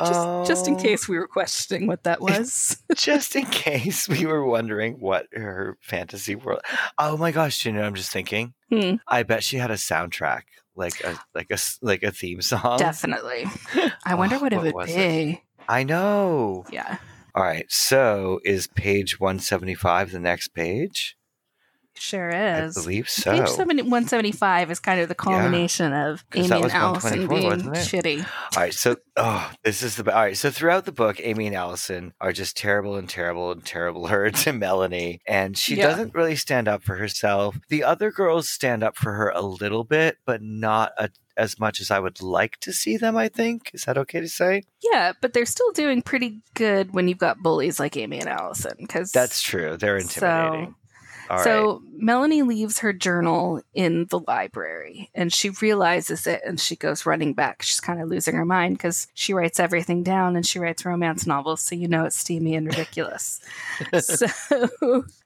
just, 0.05 0.47
just 0.49 0.69
in 0.69 0.75
Oh, 0.75 0.79
case 0.79 1.09
we 1.09 1.17
were 1.19 1.29
questioning 1.29 1.87
what 1.87 2.03
that 2.05 2.21
was. 2.21 2.77
just 2.95 3.37
in 3.37 3.47
case 3.47 4.07
we 4.09 4.27
were 4.27 4.45
wondering 4.45 4.95
what 5.01 5.27
her 5.33 5.79
fantasy 5.81 6.35
world 6.35 6.61
oh 6.99 7.17
my 7.17 7.31
gosh 7.31 7.65
you 7.65 7.73
know 7.73 7.83
i'm 7.83 7.95
just 7.95 8.11
thinking 8.11 8.53
Hmm. 8.71 8.97
i 9.09 9.23
bet 9.23 9.43
she 9.45 9.57
had 9.57 9.71
a 9.71 9.75
soundtrack 9.75 10.43
like 10.77 11.01
a 11.05 11.17
like 11.35 11.51
a 11.51 11.59
like 11.81 12.03
a 12.03 12.11
theme 12.11 12.43
song 12.43 12.79
Definitely. 12.79 13.47
I 14.05 14.15
wonder 14.17 14.37
Oh, 14.37 14.41
what 14.41 14.53
it 14.53 14.57
what 14.57 14.75
would 14.75 14.87
be. 14.87 14.93
it? 14.93 15.39
i 15.69 15.85
know 15.85 16.65
Yeah. 16.71 16.99
All 17.35 17.43
right 17.43 17.67
so 17.69 18.41
is 18.45 18.67
page 18.69 19.19
175 19.19 20.13
the 20.13 20.21
next 20.21 20.49
page 20.49 21.17
Sure 21.97 22.35
i 22.35 22.63
is. 22.65 22.75
believe 22.75 23.09
so 23.09 23.31
Page 23.31 23.49
70, 23.49 23.83
175 23.83 24.71
is 24.71 24.81
kind 24.81 25.01
of 25.01 25.09
the 25.09 25.15
culmination 25.15 25.93
of 25.93 26.25
Amy 26.35 26.51
and 26.51 26.73
Allison 26.73 27.27
being 27.29 27.51
shitty. 27.73 28.21
all 28.21 28.63
right 28.63 28.75
so 28.75 28.97
oh 29.17 29.51
this 29.63 29.83
is 29.83 29.97
the 29.97 30.13
all 30.15 30.23
right 30.23 30.37
so 30.37 30.51
throughout 30.51 30.85
the 30.87 30.93
book 30.93 31.21
amy 31.23 31.47
and 31.47 31.55
allison 31.57 32.13
are 32.21 32.33
just 32.33 32.57
terrible 32.57 32.97
and 32.97 33.09
terrible 33.09 33.53
and 33.53 33.65
terribler 33.65 34.31
to 34.43 34.53
melanie 34.53 35.21
and 35.27 35.57
she 35.57 35.77
Yeah. 35.77 35.89
doesn't 35.89 36.15
really 36.15 36.37
stand 36.37 36.67
up 36.69 36.83
for 36.83 36.97
herself 36.97 37.57
the 37.69 37.85
other 37.85 38.11
girls 38.11 38.49
stand 38.49 38.83
up 38.83 38.97
for 38.97 39.13
her 39.13 39.31
a 39.31 39.41
little 39.43 39.85
bit 39.85 40.17
but 40.27 40.43
not 40.43 40.93
a, 40.99 41.11
as 41.37 41.59
much 41.61 41.81
as 41.81 41.91
i 41.91 41.99
would 42.01 42.21
like 42.21 42.59
to 42.61 42.73
see 42.73 42.97
them 42.97 43.17
i 43.17 43.29
think 43.29 43.71
is 43.73 43.85
that 43.85 43.97
okay 43.99 44.21
to 44.21 44.29
say 44.29 44.63
Yeah, 44.83 45.13
but 45.21 45.33
they're 45.33 45.47
still 45.47 45.71
doing 45.73 46.03
pretty 46.03 46.41
good 46.55 46.93
when 46.93 47.09
you've 47.09 47.19
got 47.19 47.39
bullies 47.43 47.81
like 47.81 47.97
Amy 47.97 48.19
and 48.21 48.29
Allison. 48.29 48.73
Because 48.79 49.11
that's 49.13 49.41
true 49.41 49.77
they're 49.77 49.97
intimidating 49.97 50.75
All 51.31 51.37
right. 51.37 51.45
so 51.45 51.83
Melanie 51.97 52.43
leaves 52.43 52.81
her 52.81 52.93
journal 52.93 53.63
in 53.73 54.07
the 54.11 54.21
library 54.21 55.11
and 55.15 55.33
she 55.33 55.51
realizes 55.51 56.27
it 56.27 56.43
and 56.45 56.61
she 56.61 56.77
goes 56.77 57.07
running 57.07 57.33
back. 57.33 57.63
She's 57.63 57.81
kind 57.81 58.01
of 58.01 58.09
losing 58.09 58.35
her 58.35 58.45
mind 58.45 58.77
because 58.77 59.09
she 59.15 59.33
writes 59.33 59.59
everything 59.59 60.03
down 60.03 60.37
and 60.37 60.47
she 60.47 60.59
writes 60.59 60.85
romance 60.85 61.27
novels, 61.27 61.61
so 61.61 61.75
you 61.75 61.89
know 61.89 62.05
it's 62.05 62.17
steamy 62.17 62.55
and 62.55 62.67
ridiculous. 62.67 63.41
so 64.01 64.27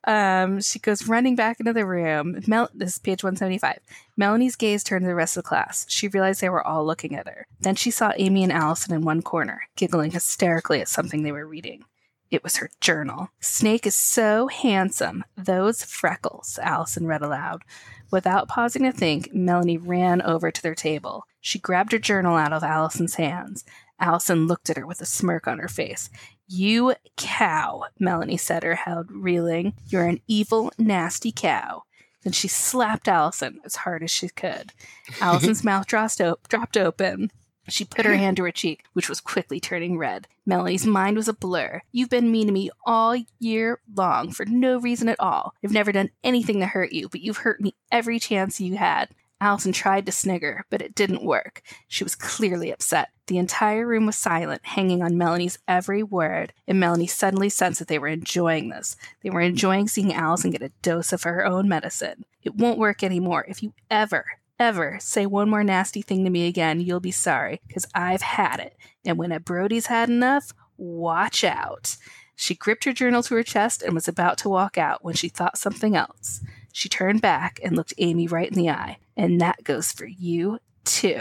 um, 0.04 0.60
she 0.60 0.78
goes 0.78 1.08
running 1.08 1.36
back 1.36 1.60
into 1.60 1.72
the 1.72 1.86
room. 1.86 2.40
Mel- 2.46 2.70
this 2.74 2.94
is 2.94 2.98
page 2.98 3.22
175. 3.22 3.78
Melanie's 4.16 4.56
gaze 4.56 4.84
turned 4.84 5.02
to 5.02 5.08
the 5.08 5.14
rest 5.14 5.36
of 5.36 5.44
the 5.44 5.48
class. 5.48 5.86
She 5.88 6.08
realized 6.08 6.40
they 6.40 6.48
were 6.48 6.66
all 6.66 6.84
looking 6.84 7.14
at 7.14 7.26
her. 7.28 7.46
Then 7.60 7.74
she 7.74 7.90
saw 7.90 8.12
Amy 8.16 8.42
and 8.42 8.52
Allison 8.52 8.94
in 8.94 9.02
one 9.02 9.22
corner, 9.22 9.62
giggling 9.76 10.10
hysterically 10.10 10.80
at 10.80 10.88
something 10.88 11.22
they 11.22 11.32
were 11.32 11.46
reading. 11.46 11.84
It 12.30 12.44
was 12.44 12.56
her 12.58 12.70
journal. 12.80 13.28
Snake 13.40 13.86
is 13.86 13.94
so 13.94 14.48
handsome. 14.48 15.24
Those 15.36 15.82
freckles, 15.82 16.58
Allison 16.62 17.06
read 17.06 17.22
aloud. 17.22 17.62
Without 18.10 18.48
pausing 18.48 18.82
to 18.82 18.92
think, 18.92 19.32
Melanie 19.32 19.78
ran 19.78 20.20
over 20.22 20.50
to 20.50 20.62
their 20.62 20.74
table. 20.74 21.24
She 21.40 21.58
grabbed 21.58 21.92
her 21.92 21.98
journal 21.98 22.36
out 22.36 22.52
of 22.52 22.62
Allison's 22.62 23.14
hands. 23.14 23.64
Allison 24.00 24.46
looked 24.46 24.70
at 24.70 24.76
her 24.76 24.86
with 24.86 25.00
a 25.00 25.06
smirk 25.06 25.48
on 25.48 25.58
her 25.58 25.68
face. 25.68 26.10
You 26.46 26.94
cow, 27.16 27.84
Melanie 27.98 28.36
said, 28.36 28.62
her 28.62 28.74
head 28.74 29.06
reeling. 29.10 29.74
You're 29.86 30.06
an 30.06 30.20
evil, 30.26 30.72
nasty 30.78 31.32
cow. 31.32 31.82
Then 32.22 32.32
she 32.32 32.48
slapped 32.48 33.08
Allison 33.08 33.60
as 33.64 33.76
hard 33.76 34.02
as 34.02 34.10
she 34.10 34.28
could. 34.28 34.72
Allison's 35.20 35.64
mouth 35.64 35.86
dropped, 35.86 36.20
op- 36.20 36.48
dropped 36.48 36.76
open. 36.76 37.30
She 37.68 37.84
put 37.84 38.06
her 38.06 38.14
hand 38.16 38.36
to 38.38 38.44
her 38.44 38.50
cheek, 38.50 38.84
which 38.92 39.08
was 39.08 39.20
quickly 39.20 39.60
turning 39.60 39.98
red. 39.98 40.28
Melanie's 40.46 40.86
mind 40.86 41.16
was 41.16 41.28
a 41.28 41.32
blur. 41.32 41.82
You've 41.92 42.10
been 42.10 42.32
mean 42.32 42.46
to 42.46 42.52
me 42.52 42.70
all 42.86 43.16
year 43.38 43.80
long 43.94 44.30
for 44.32 44.44
no 44.46 44.78
reason 44.78 45.08
at 45.08 45.20
all. 45.20 45.54
I've 45.62 45.72
never 45.72 45.92
done 45.92 46.10
anything 46.24 46.60
to 46.60 46.66
hurt 46.66 46.92
you, 46.92 47.08
but 47.08 47.20
you've 47.20 47.38
hurt 47.38 47.60
me 47.60 47.74
every 47.92 48.18
chance 48.18 48.60
you 48.60 48.76
had. 48.76 49.10
Allison 49.40 49.72
tried 49.72 50.04
to 50.06 50.12
snigger, 50.12 50.64
but 50.68 50.82
it 50.82 50.94
didn't 50.94 51.22
work. 51.22 51.62
She 51.86 52.02
was 52.02 52.16
clearly 52.16 52.72
upset. 52.72 53.10
The 53.28 53.38
entire 53.38 53.86
room 53.86 54.06
was 54.06 54.16
silent, 54.16 54.62
hanging 54.64 55.02
on 55.02 55.16
Melanie's 55.16 55.58
every 55.68 56.02
word, 56.02 56.52
and 56.66 56.80
Melanie 56.80 57.06
suddenly 57.06 57.48
sensed 57.48 57.78
that 57.78 57.88
they 57.88 57.98
were 57.98 58.08
enjoying 58.08 58.70
this. 58.70 58.96
They 59.22 59.30
were 59.30 59.40
enjoying 59.40 59.86
seeing 59.86 60.12
Allison 60.12 60.50
get 60.50 60.62
a 60.62 60.72
dose 60.82 61.12
of 61.12 61.22
her 61.22 61.46
own 61.46 61.68
medicine. 61.68 62.24
It 62.42 62.56
won't 62.56 62.78
work 62.78 63.04
anymore. 63.04 63.44
If 63.48 63.62
you 63.62 63.74
ever, 63.90 64.24
ever 64.58 64.98
say 65.00 65.26
one 65.26 65.48
more 65.50 65.64
nasty 65.64 66.02
thing 66.02 66.24
to 66.24 66.30
me 66.30 66.46
again, 66.46 66.80
you'll 66.80 67.00
be 67.00 67.10
sorry, 67.10 67.60
because 67.66 67.86
I've 67.94 68.22
had 68.22 68.60
it. 68.60 68.76
And 69.04 69.16
when 69.18 69.32
a 69.32 69.40
Brody's 69.40 69.86
had 69.86 70.08
enough, 70.08 70.52
watch 70.76 71.44
out. 71.44 71.96
She 72.36 72.54
gripped 72.54 72.84
her 72.84 72.92
journal 72.92 73.22
to 73.24 73.34
her 73.34 73.42
chest 73.42 73.82
and 73.82 73.94
was 73.94 74.06
about 74.08 74.38
to 74.38 74.48
walk 74.48 74.78
out 74.78 75.02
when 75.04 75.14
she 75.14 75.28
thought 75.28 75.58
something 75.58 75.96
else. 75.96 76.40
She 76.72 76.88
turned 76.88 77.20
back 77.20 77.58
and 77.64 77.74
looked 77.76 77.94
Amy 77.98 78.26
right 78.28 78.48
in 78.48 78.54
the 78.54 78.70
eye. 78.70 78.98
And 79.16 79.40
that 79.40 79.64
goes 79.64 79.90
for 79.92 80.06
you, 80.06 80.58
too. 80.84 81.20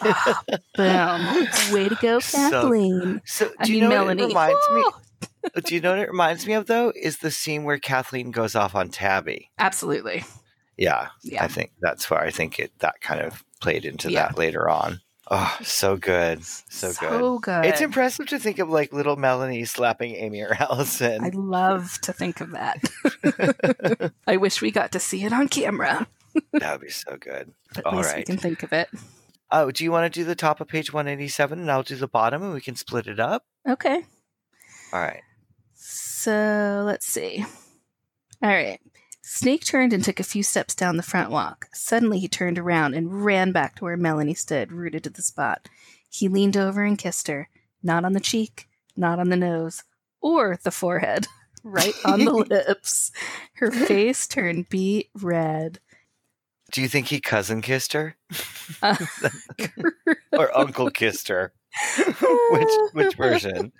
Ah, 0.00 0.42
boom. 0.76 1.48
Way 1.74 1.88
to 1.88 1.98
go, 2.00 2.20
Kathleen. 2.20 3.20
so 3.26 3.48
do 3.48 3.54
I 3.58 3.64
you 3.66 3.72
mean, 3.80 3.82
know 3.82 3.88
Melanie. 3.90 4.22
what 4.22 4.50
it 4.50 4.62
reminds 4.68 4.70
me 4.70 4.84
do 5.66 5.74
you 5.74 5.80
know 5.80 5.90
what 5.90 5.98
it 5.98 6.08
reminds 6.08 6.46
me 6.46 6.52
of 6.54 6.66
though 6.66 6.92
is 6.94 7.18
the 7.18 7.30
scene 7.30 7.64
where 7.64 7.78
kathleen 7.78 8.30
goes 8.30 8.54
off 8.54 8.74
on 8.76 8.88
tabby 8.88 9.50
Absolutely. 9.58 10.24
Yeah 10.76 11.08
Yeah. 11.22 11.44
I 11.44 11.48
think 11.48 11.72
that's 11.80 12.08
where 12.10 12.20
I 12.20 12.30
think 12.30 12.58
it 12.58 12.72
that 12.80 13.00
kind 13.00 13.20
of 13.20 13.44
played 13.60 13.84
into 13.84 14.10
Yeah. 14.10 14.28
that 14.28 14.38
later 14.38 14.68
on. 14.68 15.00
Oh, 15.30 15.56
so 15.62 15.96
good. 15.96 16.44
So, 16.44 16.88
good. 16.88 16.94
So 16.98 17.38
good. 17.38 17.64
It's 17.64 17.80
impressive 17.80 18.26
to 18.26 18.38
think 18.40 18.58
of 18.58 18.68
like 18.68 18.92
little 18.92 19.16
Melanie 19.16 19.64
slapping 19.64 20.14
Amy 20.16 20.42
or 20.42 20.52
Allison. 20.58 21.24
I 21.24 21.30
love 21.32 21.98
to 22.02 22.12
think 22.12 22.40
of 22.40 22.50
that. 22.50 24.12
I 24.26 24.36
wish 24.36 24.60
we 24.60 24.70
got 24.72 24.92
to 24.92 25.00
see 25.00 25.24
it 25.24 25.32
on 25.32 25.48
camera, 25.48 26.06
that 26.52 26.72
would 26.72 26.80
be 26.86 26.90
so 26.90 27.16
good. 27.16 27.52
at 27.76 27.86
All 27.86 27.96
least 27.98 28.16
we 28.16 28.24
can 28.24 28.36
think 28.36 28.62
of 28.62 28.72
it. 28.72 28.88
Oh, 29.50 29.70
do 29.70 29.84
you 29.84 29.92
want 29.92 30.12
to 30.12 30.20
do 30.20 30.24
the 30.24 30.34
top 30.34 30.60
of 30.60 30.68
page 30.68 30.92
187 30.92 31.60
and 31.60 31.70
I'll 31.70 31.82
do 31.82 31.94
the 31.96 32.08
bottom 32.08 32.42
and 32.42 32.52
we 32.52 32.60
can 32.60 32.74
split 32.74 33.06
it 33.06 33.20
up? 33.20 33.44
Okay. 33.68 34.02
All 34.92 35.00
right. 35.00 35.22
So 35.74 36.82
let's 36.86 37.06
see. 37.06 37.44
All 38.42 38.50
right. 38.50 38.80
Snake 39.34 39.64
turned 39.64 39.94
and 39.94 40.04
took 40.04 40.20
a 40.20 40.24
few 40.24 40.42
steps 40.42 40.74
down 40.74 40.98
the 40.98 41.02
front 41.02 41.30
walk. 41.30 41.66
Suddenly, 41.72 42.18
he 42.18 42.28
turned 42.28 42.58
around 42.58 42.92
and 42.92 43.24
ran 43.24 43.50
back 43.50 43.76
to 43.76 43.84
where 43.84 43.96
Melanie 43.96 44.34
stood, 44.34 44.70
rooted 44.70 45.04
to 45.04 45.10
the 45.10 45.22
spot. 45.22 45.70
He 46.10 46.28
leaned 46.28 46.54
over 46.54 46.84
and 46.84 46.98
kissed 46.98 47.28
her, 47.28 47.48
not 47.82 48.04
on 48.04 48.12
the 48.12 48.20
cheek, 48.20 48.68
not 48.94 49.18
on 49.18 49.30
the 49.30 49.36
nose, 49.38 49.84
or 50.20 50.58
the 50.62 50.70
forehead, 50.70 51.28
right 51.64 51.94
on 52.04 52.26
the 52.26 52.32
lips. 52.50 53.10
Her 53.54 53.70
face 53.70 54.26
turned 54.26 54.68
beet 54.68 55.08
red. 55.14 55.80
Do 56.70 56.82
you 56.82 56.88
think 56.88 57.06
he 57.06 57.18
cousin 57.18 57.62
kissed 57.62 57.94
her 57.94 58.16
Uh, 58.82 58.96
or 60.32 60.54
uncle 60.56 60.90
kissed 60.90 61.28
her? 61.28 61.54
which 62.50 62.74
which 62.92 63.14
version? 63.16 63.72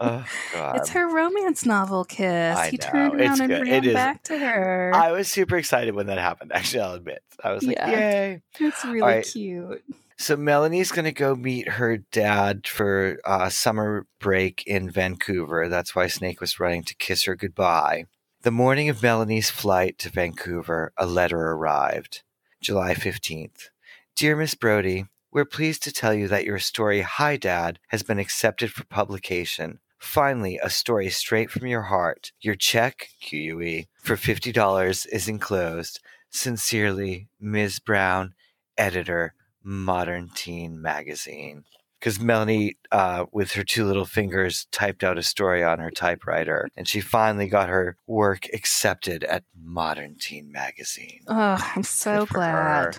Oh 0.00 0.24
God. 0.54 0.76
It's 0.76 0.88
her 0.90 1.06
romance 1.08 1.66
novel 1.66 2.04
kiss. 2.04 2.56
I 2.56 2.70
he 2.70 2.78
know, 2.78 2.86
turned 2.90 3.14
around 3.20 3.30
it's 3.32 3.40
and 3.40 3.48
good. 3.50 3.68
It 3.68 3.84
ran 3.84 3.94
back 3.94 4.22
to 4.24 4.38
her. 4.38 4.92
I 4.94 5.12
was 5.12 5.28
super 5.28 5.56
excited 5.56 5.94
when 5.94 6.06
that 6.06 6.18
happened. 6.18 6.52
Actually, 6.54 6.80
I'll 6.82 6.94
admit. 6.94 7.22
I 7.44 7.52
was 7.52 7.64
like, 7.64 7.76
Yeah. 7.76 7.90
"Yay!" 7.90 8.42
it's 8.58 8.84
really 8.84 9.00
right. 9.00 9.24
cute. 9.26 9.84
So 10.16 10.36
Melanie's 10.36 10.92
going 10.92 11.06
to 11.06 11.12
go 11.12 11.34
meet 11.34 11.66
her 11.68 11.96
dad 11.98 12.66
for 12.66 13.18
uh, 13.24 13.48
summer 13.48 14.06
break 14.18 14.62
in 14.66 14.90
Vancouver. 14.90 15.66
That's 15.68 15.94
why 15.94 16.08
Snake 16.08 16.40
was 16.40 16.60
running 16.60 16.82
to 16.84 16.94
kiss 16.94 17.24
her 17.24 17.34
goodbye. 17.34 18.04
The 18.42 18.50
morning 18.50 18.88
of 18.90 19.02
Melanie's 19.02 19.50
flight 19.50 19.98
to 19.98 20.10
Vancouver, 20.10 20.92
a 20.96 21.06
letter 21.06 21.38
arrived. 21.38 22.22
July 22.60 22.92
15th. 22.94 23.68
Dear 24.14 24.36
Miss 24.36 24.54
Brody, 24.54 25.06
we're 25.32 25.46
pleased 25.46 25.82
to 25.84 25.92
tell 25.92 26.12
you 26.12 26.28
that 26.28 26.44
your 26.44 26.58
story, 26.58 27.00
Hi 27.00 27.36
Dad, 27.38 27.78
has 27.88 28.02
been 28.02 28.18
accepted 28.18 28.72
for 28.72 28.84
publication. 28.84 29.78
Finally, 30.00 30.58
a 30.62 30.70
story 30.70 31.10
straight 31.10 31.50
from 31.50 31.66
your 31.66 31.82
heart. 31.82 32.32
Your 32.40 32.54
check, 32.54 33.10
QUE, 33.22 33.84
for 34.02 34.16
$50 34.16 35.06
is 35.12 35.28
enclosed. 35.28 36.00
Sincerely, 36.30 37.28
Ms. 37.38 37.80
Brown, 37.80 38.34
editor, 38.78 39.34
Modern 39.62 40.30
Teen 40.34 40.80
Magazine. 40.80 41.64
Because 41.98 42.18
Melanie, 42.18 42.78
uh, 42.90 43.26
with 43.30 43.52
her 43.52 43.62
two 43.62 43.84
little 43.84 44.06
fingers, 44.06 44.66
typed 44.72 45.04
out 45.04 45.18
a 45.18 45.22
story 45.22 45.62
on 45.62 45.80
her 45.80 45.90
typewriter, 45.90 46.70
and 46.74 46.88
she 46.88 47.02
finally 47.02 47.46
got 47.46 47.68
her 47.68 47.98
work 48.06 48.46
accepted 48.54 49.22
at 49.24 49.44
Modern 49.54 50.16
Teen 50.18 50.50
Magazine. 50.50 51.20
Oh, 51.28 51.72
I'm 51.76 51.82
so 51.82 52.24
glad. 52.24 52.96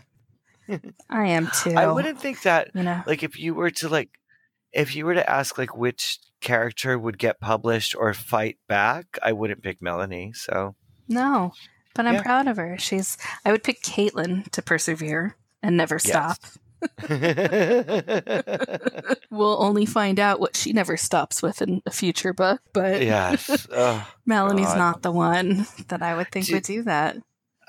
I 1.09 1.29
am 1.29 1.49
too. 1.63 1.73
I 1.75 1.91
wouldn't 1.91 2.21
think 2.21 2.43
that, 2.43 2.69
you 2.75 2.83
know. 2.83 3.01
like, 3.07 3.23
if 3.23 3.39
you 3.39 3.55
were 3.55 3.71
to 3.71 3.89
like, 3.89 4.09
if 4.73 4.95
you 4.95 5.05
were 5.05 5.13
to 5.15 5.29
ask 5.29 5.57
like 5.57 5.75
which 5.75 6.19
character 6.41 6.97
would 6.97 7.17
get 7.17 7.39
published 7.39 7.95
or 7.95 8.13
fight 8.13 8.57
back, 8.67 9.17
I 9.21 9.31
wouldn't 9.31 9.61
pick 9.63 9.81
Melanie. 9.81 10.31
So 10.33 10.75
No, 11.07 11.53
but 11.93 12.05
I'm 12.07 12.15
Yeah. 12.15 12.21
proud 12.23 12.47
of 12.47 12.57
her. 12.57 12.77
She's. 12.79 13.17
I 13.45 13.51
would 13.51 13.63
pick 13.63 13.81
Caitlin 13.83 14.49
to 14.51 14.61
persevere 14.61 15.35
and 15.61 15.77
never 15.77 15.99
stop. 15.99 16.37
We'll 19.29 19.61
only 19.63 19.85
find 19.85 20.19
out 20.19 20.39
what 20.39 20.55
she 20.55 20.73
never 20.73 20.97
stops 20.97 21.41
with 21.41 21.61
in 21.61 21.81
a 21.85 21.91
future 21.91 22.33
book, 22.33 22.61
but 22.73 23.01
yes. 23.01 23.49
Ugh. 23.49 23.69
Oh, 23.73 24.07
Melanie's 24.25 24.67
God. 24.67 24.77
not 24.77 25.01
the 25.03 25.11
one 25.11 25.67
that 25.87 26.01
I 26.01 26.15
would 26.15 26.31
think 26.31 26.49
would 26.49 26.63
do 26.63 26.83
that. 26.83 27.17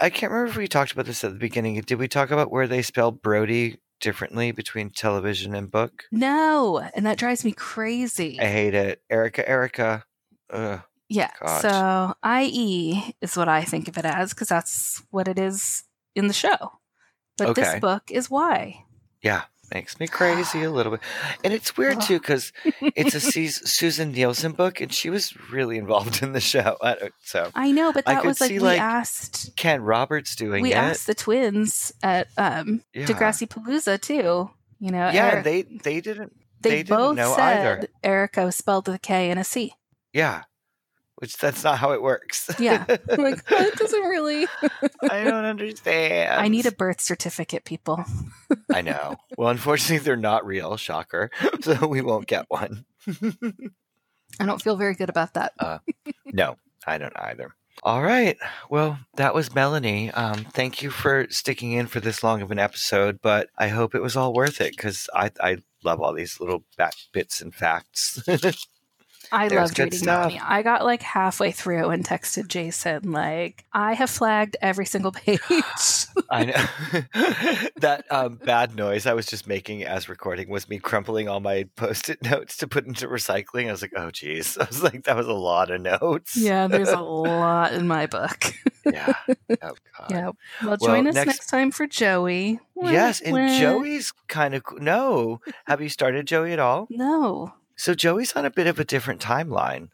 I 0.00 0.10
can't 0.10 0.32
remember 0.32 0.50
if 0.50 0.56
we 0.56 0.66
talked 0.66 0.92
about 0.92 1.06
this 1.06 1.22
at 1.24 1.32
the 1.32 1.38
beginning. 1.38 1.80
Did 1.82 1.98
we 1.98 2.08
talk 2.08 2.30
about 2.30 2.50
where 2.50 2.66
they 2.66 2.82
spell 2.82 3.12
Brody 3.12 3.78
differently 4.02 4.52
between 4.52 4.90
television 4.90 5.54
and 5.54 5.70
book? 5.70 6.04
No, 6.12 6.78
and 6.94 7.06
that 7.06 7.16
drives 7.16 7.42
me 7.44 7.52
crazy. 7.52 8.38
I 8.38 8.44
hate 8.48 8.74
it. 8.74 9.00
Erica, 9.08 9.48
Erica. 9.48 10.04
Ugh. 10.50 10.82
Yeah. 11.08 11.30
God. 11.40 11.62
So 11.62 12.14
IE 12.28 13.14
is 13.22 13.36
what 13.36 13.48
I 13.48 13.64
think 13.64 13.88
of 13.88 13.96
it 13.96 14.04
as 14.04 14.34
because 14.34 14.48
that's 14.48 15.02
what 15.10 15.28
it 15.28 15.38
is 15.38 15.84
in 16.14 16.26
the 16.26 16.34
show. 16.34 16.72
But 17.38 17.48
Okay. 17.50 17.62
this 17.62 17.80
book 17.80 18.10
is 18.10 18.28
Y. 18.30 18.84
Yeah, 19.22 19.44
makes 19.74 19.98
me 20.00 20.06
crazy 20.06 20.62
a 20.62 20.70
little 20.70 20.92
bit. 20.92 21.00
And 21.44 21.52
it's 21.52 21.76
weird 21.76 22.00
too 22.00 22.18
because 22.18 22.52
it's 22.64 23.14
a 23.14 23.20
Susin 23.66 24.12
Nielsen 24.12 24.52
book, 24.52 24.80
and 24.80 24.92
she 24.92 25.10
was 25.10 25.34
really 25.50 25.78
involved 25.78 26.22
in 26.22 26.32
the 26.32 26.40
show. 26.40 26.76
I 26.82 27.10
So 27.24 27.50
I 27.54 27.72
know, 27.72 27.92
but 27.92 28.04
that 28.06 28.24
was 28.24 28.40
like 28.40 28.50
we 28.50 28.58
like, 28.58 28.80
asked 28.80 29.56
Ken 29.56 29.82
Roberts 29.82 30.36
doing 30.36 30.62
we 30.62 30.72
it. 30.72 30.76
asked 30.76 31.06
the 31.06 31.14
twins 31.14 31.92
at 32.02 32.28
um 32.36 32.82
Yeah. 32.94 33.06
Degrassi 33.06 33.48
Palooza 33.48 34.00
too. 34.00 34.50
You 34.78 34.90
know, 34.90 35.10
yeah, 35.10 35.30
Eric- 35.32 35.44
they 35.44 35.62
they 35.62 36.00
didn't. 36.00 36.32
they, 36.60 36.70
they 36.70 36.76
didn't 36.82 36.96
both 36.98 37.16
know 37.16 37.34
said 37.36 37.66
either. 37.78 37.86
Erica 38.02 38.44
was 38.46 38.56
spelled 38.56 38.88
with 38.88 38.96
a 38.96 39.00
K 39.00 39.30
and 39.30 39.38
a 39.38 39.44
C. 39.44 39.74
Yeah, 40.12 40.42
which 41.22 41.36
that's 41.36 41.62
not 41.62 41.78
how 41.78 41.92
it 41.92 42.02
works. 42.02 42.50
Yeah. 42.58 42.84
I'm 43.10 43.22
like 43.22 43.44
that 43.44 43.76
doesn't 43.76 44.02
really. 44.02 44.44
I 45.08 45.22
don't 45.22 45.44
understand. 45.44 46.34
I 46.34 46.48
need 46.48 46.66
a 46.66 46.72
birth 46.72 47.00
certificate, 47.00 47.64
people. 47.64 48.04
I 48.74 48.80
know. 48.80 49.14
Well, 49.38 49.50
unfortunately, 49.50 50.04
they're 50.04 50.16
not 50.16 50.44
real. 50.44 50.76
Shocker. 50.76 51.30
So 51.62 51.86
we 51.86 52.00
won't 52.00 52.26
get 52.26 52.46
one. 52.48 52.84
I 53.06 54.46
don't 54.46 54.60
feel 54.60 54.74
very 54.74 54.94
good 54.94 55.08
about 55.08 55.34
that. 55.34 55.52
No, 56.26 56.56
I 56.84 56.98
don't 56.98 57.16
either. 57.16 57.54
All 57.84 58.02
right. 58.02 58.36
Well, 58.68 58.98
that 59.14 59.32
was 59.32 59.54
Melanie. 59.54 60.10
Um, 60.10 60.44
thank 60.52 60.82
you 60.82 60.90
for 60.90 61.28
sticking 61.30 61.70
in 61.70 61.86
for 61.86 62.00
this 62.00 62.24
long 62.24 62.42
of 62.42 62.50
an 62.50 62.58
episode, 62.58 63.20
but 63.22 63.48
I 63.56 63.68
hope 63.68 63.94
it 63.94 64.02
was 64.02 64.16
all 64.16 64.32
worth 64.32 64.60
it 64.60 64.72
because 64.72 65.08
I, 65.14 65.30
I 65.40 65.58
love 65.84 66.00
all 66.00 66.14
these 66.14 66.40
little 66.40 66.64
back 66.76 66.94
bits 67.12 67.40
and 67.40 67.54
facts. 67.54 68.20
I 69.32 69.48
There's 69.48 69.60
loved 69.62 69.78
reading 69.78 69.98
stuff. 69.98 70.32
I 70.42 70.62
got 70.62 70.84
like 70.84 71.02
halfway 71.02 71.50
through 71.50 71.88
and 71.88 72.04
texted 72.04 72.48
Jason 72.48 73.10
like, 73.12 73.64
I 73.72 73.94
have 73.94 74.10
flagged 74.10 74.56
every 74.62 74.86
single 74.86 75.10
page. 75.12 75.40
I 76.30 76.44
know 76.44 77.00
that 77.76 78.04
um, 78.10 78.36
bad 78.36 78.76
noise 78.76 79.06
I 79.06 79.14
was 79.14 79.26
just 79.26 79.46
making 79.46 79.82
as 79.84 80.08
recording 80.08 80.48
was 80.50 80.68
me 80.68 80.78
crumpling 80.78 81.28
all 81.28 81.40
my 81.40 81.64
post-it 81.76 82.22
notes 82.22 82.56
to 82.58 82.68
put 82.68 82.86
into 82.86 83.08
recycling. 83.08 83.68
I 83.68 83.72
was 83.72 83.82
like, 83.82 83.92
oh, 83.96 84.10
geez. 84.10 84.56
I 84.60 84.64
was 84.66 84.82
like, 84.82 85.04
that 85.04 85.16
was 85.16 85.26
a 85.26 85.32
lot 85.32 85.70
of 85.70 85.80
notes. 85.80 86.36
yeah, 86.36 86.66
there's 86.66 86.90
a 86.90 87.00
lot 87.00 87.72
in 87.72 87.86
my 87.88 88.06
book. 88.06 88.52
yeah. 88.84 89.14
Oh, 89.28 89.34
God. 89.60 90.10
yeah. 90.10 90.24
Well, 90.24 90.36
Well, 90.62 90.76
join 90.76 91.06
us 91.06 91.14
next- 91.14 91.26
next, 91.26 91.46
time 91.48 91.70
for 91.70 91.86
Joey. 91.86 92.60
Yes, 92.76 93.20
and. 93.20 93.34
Joey's 93.60 94.12
kind 94.28 94.54
of 94.54 94.62
no. 94.78 95.40
Have 95.66 95.80
you 95.80 95.88
started 95.88 96.26
Joey 96.26 96.52
at 96.52 96.58
all? 96.58 96.86
No. 96.90 97.54
So 97.82 97.94
Joey's 97.96 98.34
on 98.34 98.44
a 98.44 98.50
bit 98.50 98.68
of 98.68 98.78
a 98.78 98.84
different 98.84 99.20
timeline. 99.20 99.88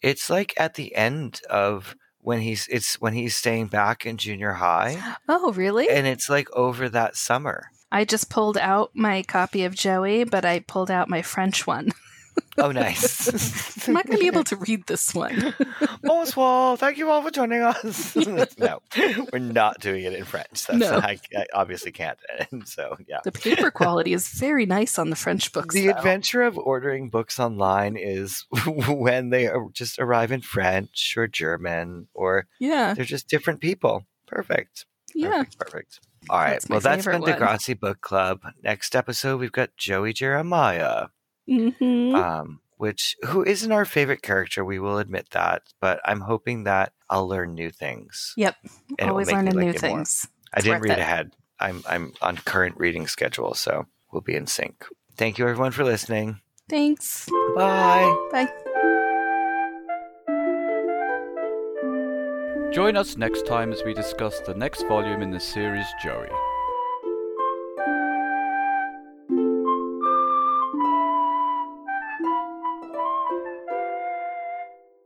It's 0.00 0.30
like 0.30 0.54
at 0.56 0.76
the 0.76 0.94
end 0.96 1.42
of 1.50 1.94
when 2.22 2.40
he's 2.40 2.66
it's 2.68 2.94
when 3.02 3.12
he's 3.12 3.36
staying 3.36 3.66
back 3.66 4.06
in 4.06 4.16
junior 4.16 4.52
high, 4.54 4.96
Oh, 5.28 5.52
really? 5.52 5.90
and 5.90 6.06
it's 6.06 6.30
like 6.30 6.48
over 6.56 6.88
that 6.88 7.16
summer. 7.16 7.66
I 7.92 8.06
just 8.06 8.30
pulled 8.30 8.56
out 8.56 8.92
my 8.94 9.22
copy 9.24 9.64
of 9.64 9.74
Joey, 9.74 10.24
but 10.24 10.46
I 10.46 10.60
pulled 10.60 10.90
out 10.90 11.10
my 11.10 11.20
French 11.20 11.66
one. 11.66 11.90
Oh, 12.60 12.72
nice. 12.72 13.86
I'm 13.86 13.94
not 13.94 14.04
going 14.06 14.16
to 14.18 14.20
be 14.20 14.26
able 14.26 14.42
to 14.44 14.56
read 14.56 14.84
this 14.88 15.14
one. 15.14 15.54
Bonsoir. 16.02 16.76
Thank 16.76 16.98
you 16.98 17.08
all 17.08 17.22
for 17.22 17.30
joining 17.30 17.62
us. 17.62 18.16
no, 18.58 18.80
we're 19.32 19.38
not 19.38 19.78
doing 19.80 20.02
it 20.02 20.12
in 20.14 20.24
French. 20.24 20.66
That's 20.66 20.78
No. 20.78 20.98
I, 20.98 21.20
I 21.36 21.46
obviously 21.54 21.92
can't. 21.92 22.18
And 22.50 22.66
so 22.66 22.96
yeah. 23.06 23.20
The 23.22 23.30
paper 23.30 23.70
quality 23.70 24.12
is 24.12 24.28
very 24.30 24.66
nice 24.66 24.98
on 24.98 25.10
the 25.10 25.16
French 25.16 25.52
books. 25.52 25.72
The 25.72 25.86
though. 25.86 25.92
adventure 25.92 26.42
of 26.42 26.58
ordering 26.58 27.10
books 27.10 27.38
online 27.38 27.96
is 27.96 28.44
when 28.88 29.30
they 29.30 29.48
just 29.72 30.00
arrive 30.00 30.32
in 30.32 30.40
French 30.40 31.14
or 31.16 31.28
German 31.28 32.08
or 32.12 32.48
Yeah, 32.58 32.94
they're 32.94 33.04
just 33.04 33.28
different 33.28 33.60
people. 33.60 34.04
Perfect. 34.26 34.84
yeah. 35.14 35.44
Perfect. 35.44 35.58
Perfect. 35.58 36.00
All 36.28 36.38
right. 36.38 36.50
That's 36.54 36.68
well, 36.68 36.80
that's 36.80 37.06
been 37.06 37.20
one. 37.20 37.32
Degrassi 37.32 37.78
Book 37.78 38.00
Club. 38.00 38.40
Next 38.64 38.96
episode, 38.96 39.38
we've 39.38 39.52
got 39.52 39.76
Joey 39.76 40.12
Jeremiah, 40.12 41.06
hmm 41.48 42.14
um, 42.14 42.60
which 42.76 43.16
who 43.26 43.42
isn't 43.44 43.72
our 43.72 43.84
favorite 43.84 44.22
character. 44.22 44.64
We 44.64 44.78
will 44.78 44.98
admit 44.98 45.30
that, 45.30 45.62
but 45.80 46.00
I'm 46.04 46.20
hoping 46.20 46.64
that 46.64 46.92
I'll 47.10 47.26
learn 47.26 47.54
new 47.54 47.70
things. 47.70 48.34
Yep. 48.36 48.54
and 48.62 48.70
it 48.98 49.04
will 49.04 49.10
Always 49.10 49.26
make 49.28 49.36
me 49.36 49.42
learning 49.42 49.54
like 49.54 49.64
new 49.64 49.72
more. 49.72 49.98
things. 49.98 50.28
I 50.54 50.60
didn't 50.60 50.82
read 50.82 50.92
it. 50.92 50.98
ahead. 51.00 51.32
I'm 51.58 51.82
I'm 51.88 52.12
on 52.22 52.36
current 52.36 52.76
reading 52.78 53.06
schedule, 53.08 53.54
so 53.54 53.86
we'll 54.12 54.22
be 54.22 54.36
in 54.36 54.46
sync. 54.46 54.84
Thank 55.16 55.38
you, 55.38 55.48
everyone, 55.48 55.72
for 55.72 55.82
listening. 55.84 56.40
Thanks. 56.68 57.28
Bye. 57.56 58.14
Bye. 58.30 58.48
Join 62.70 62.96
us 62.96 63.16
next 63.16 63.46
time 63.46 63.72
as 63.72 63.82
we 63.84 63.94
discuss 63.94 64.38
the 64.40 64.54
next 64.54 64.82
volume 64.86 65.22
in 65.22 65.30
the 65.30 65.40
series 65.40 65.86
Joey. 66.02 66.28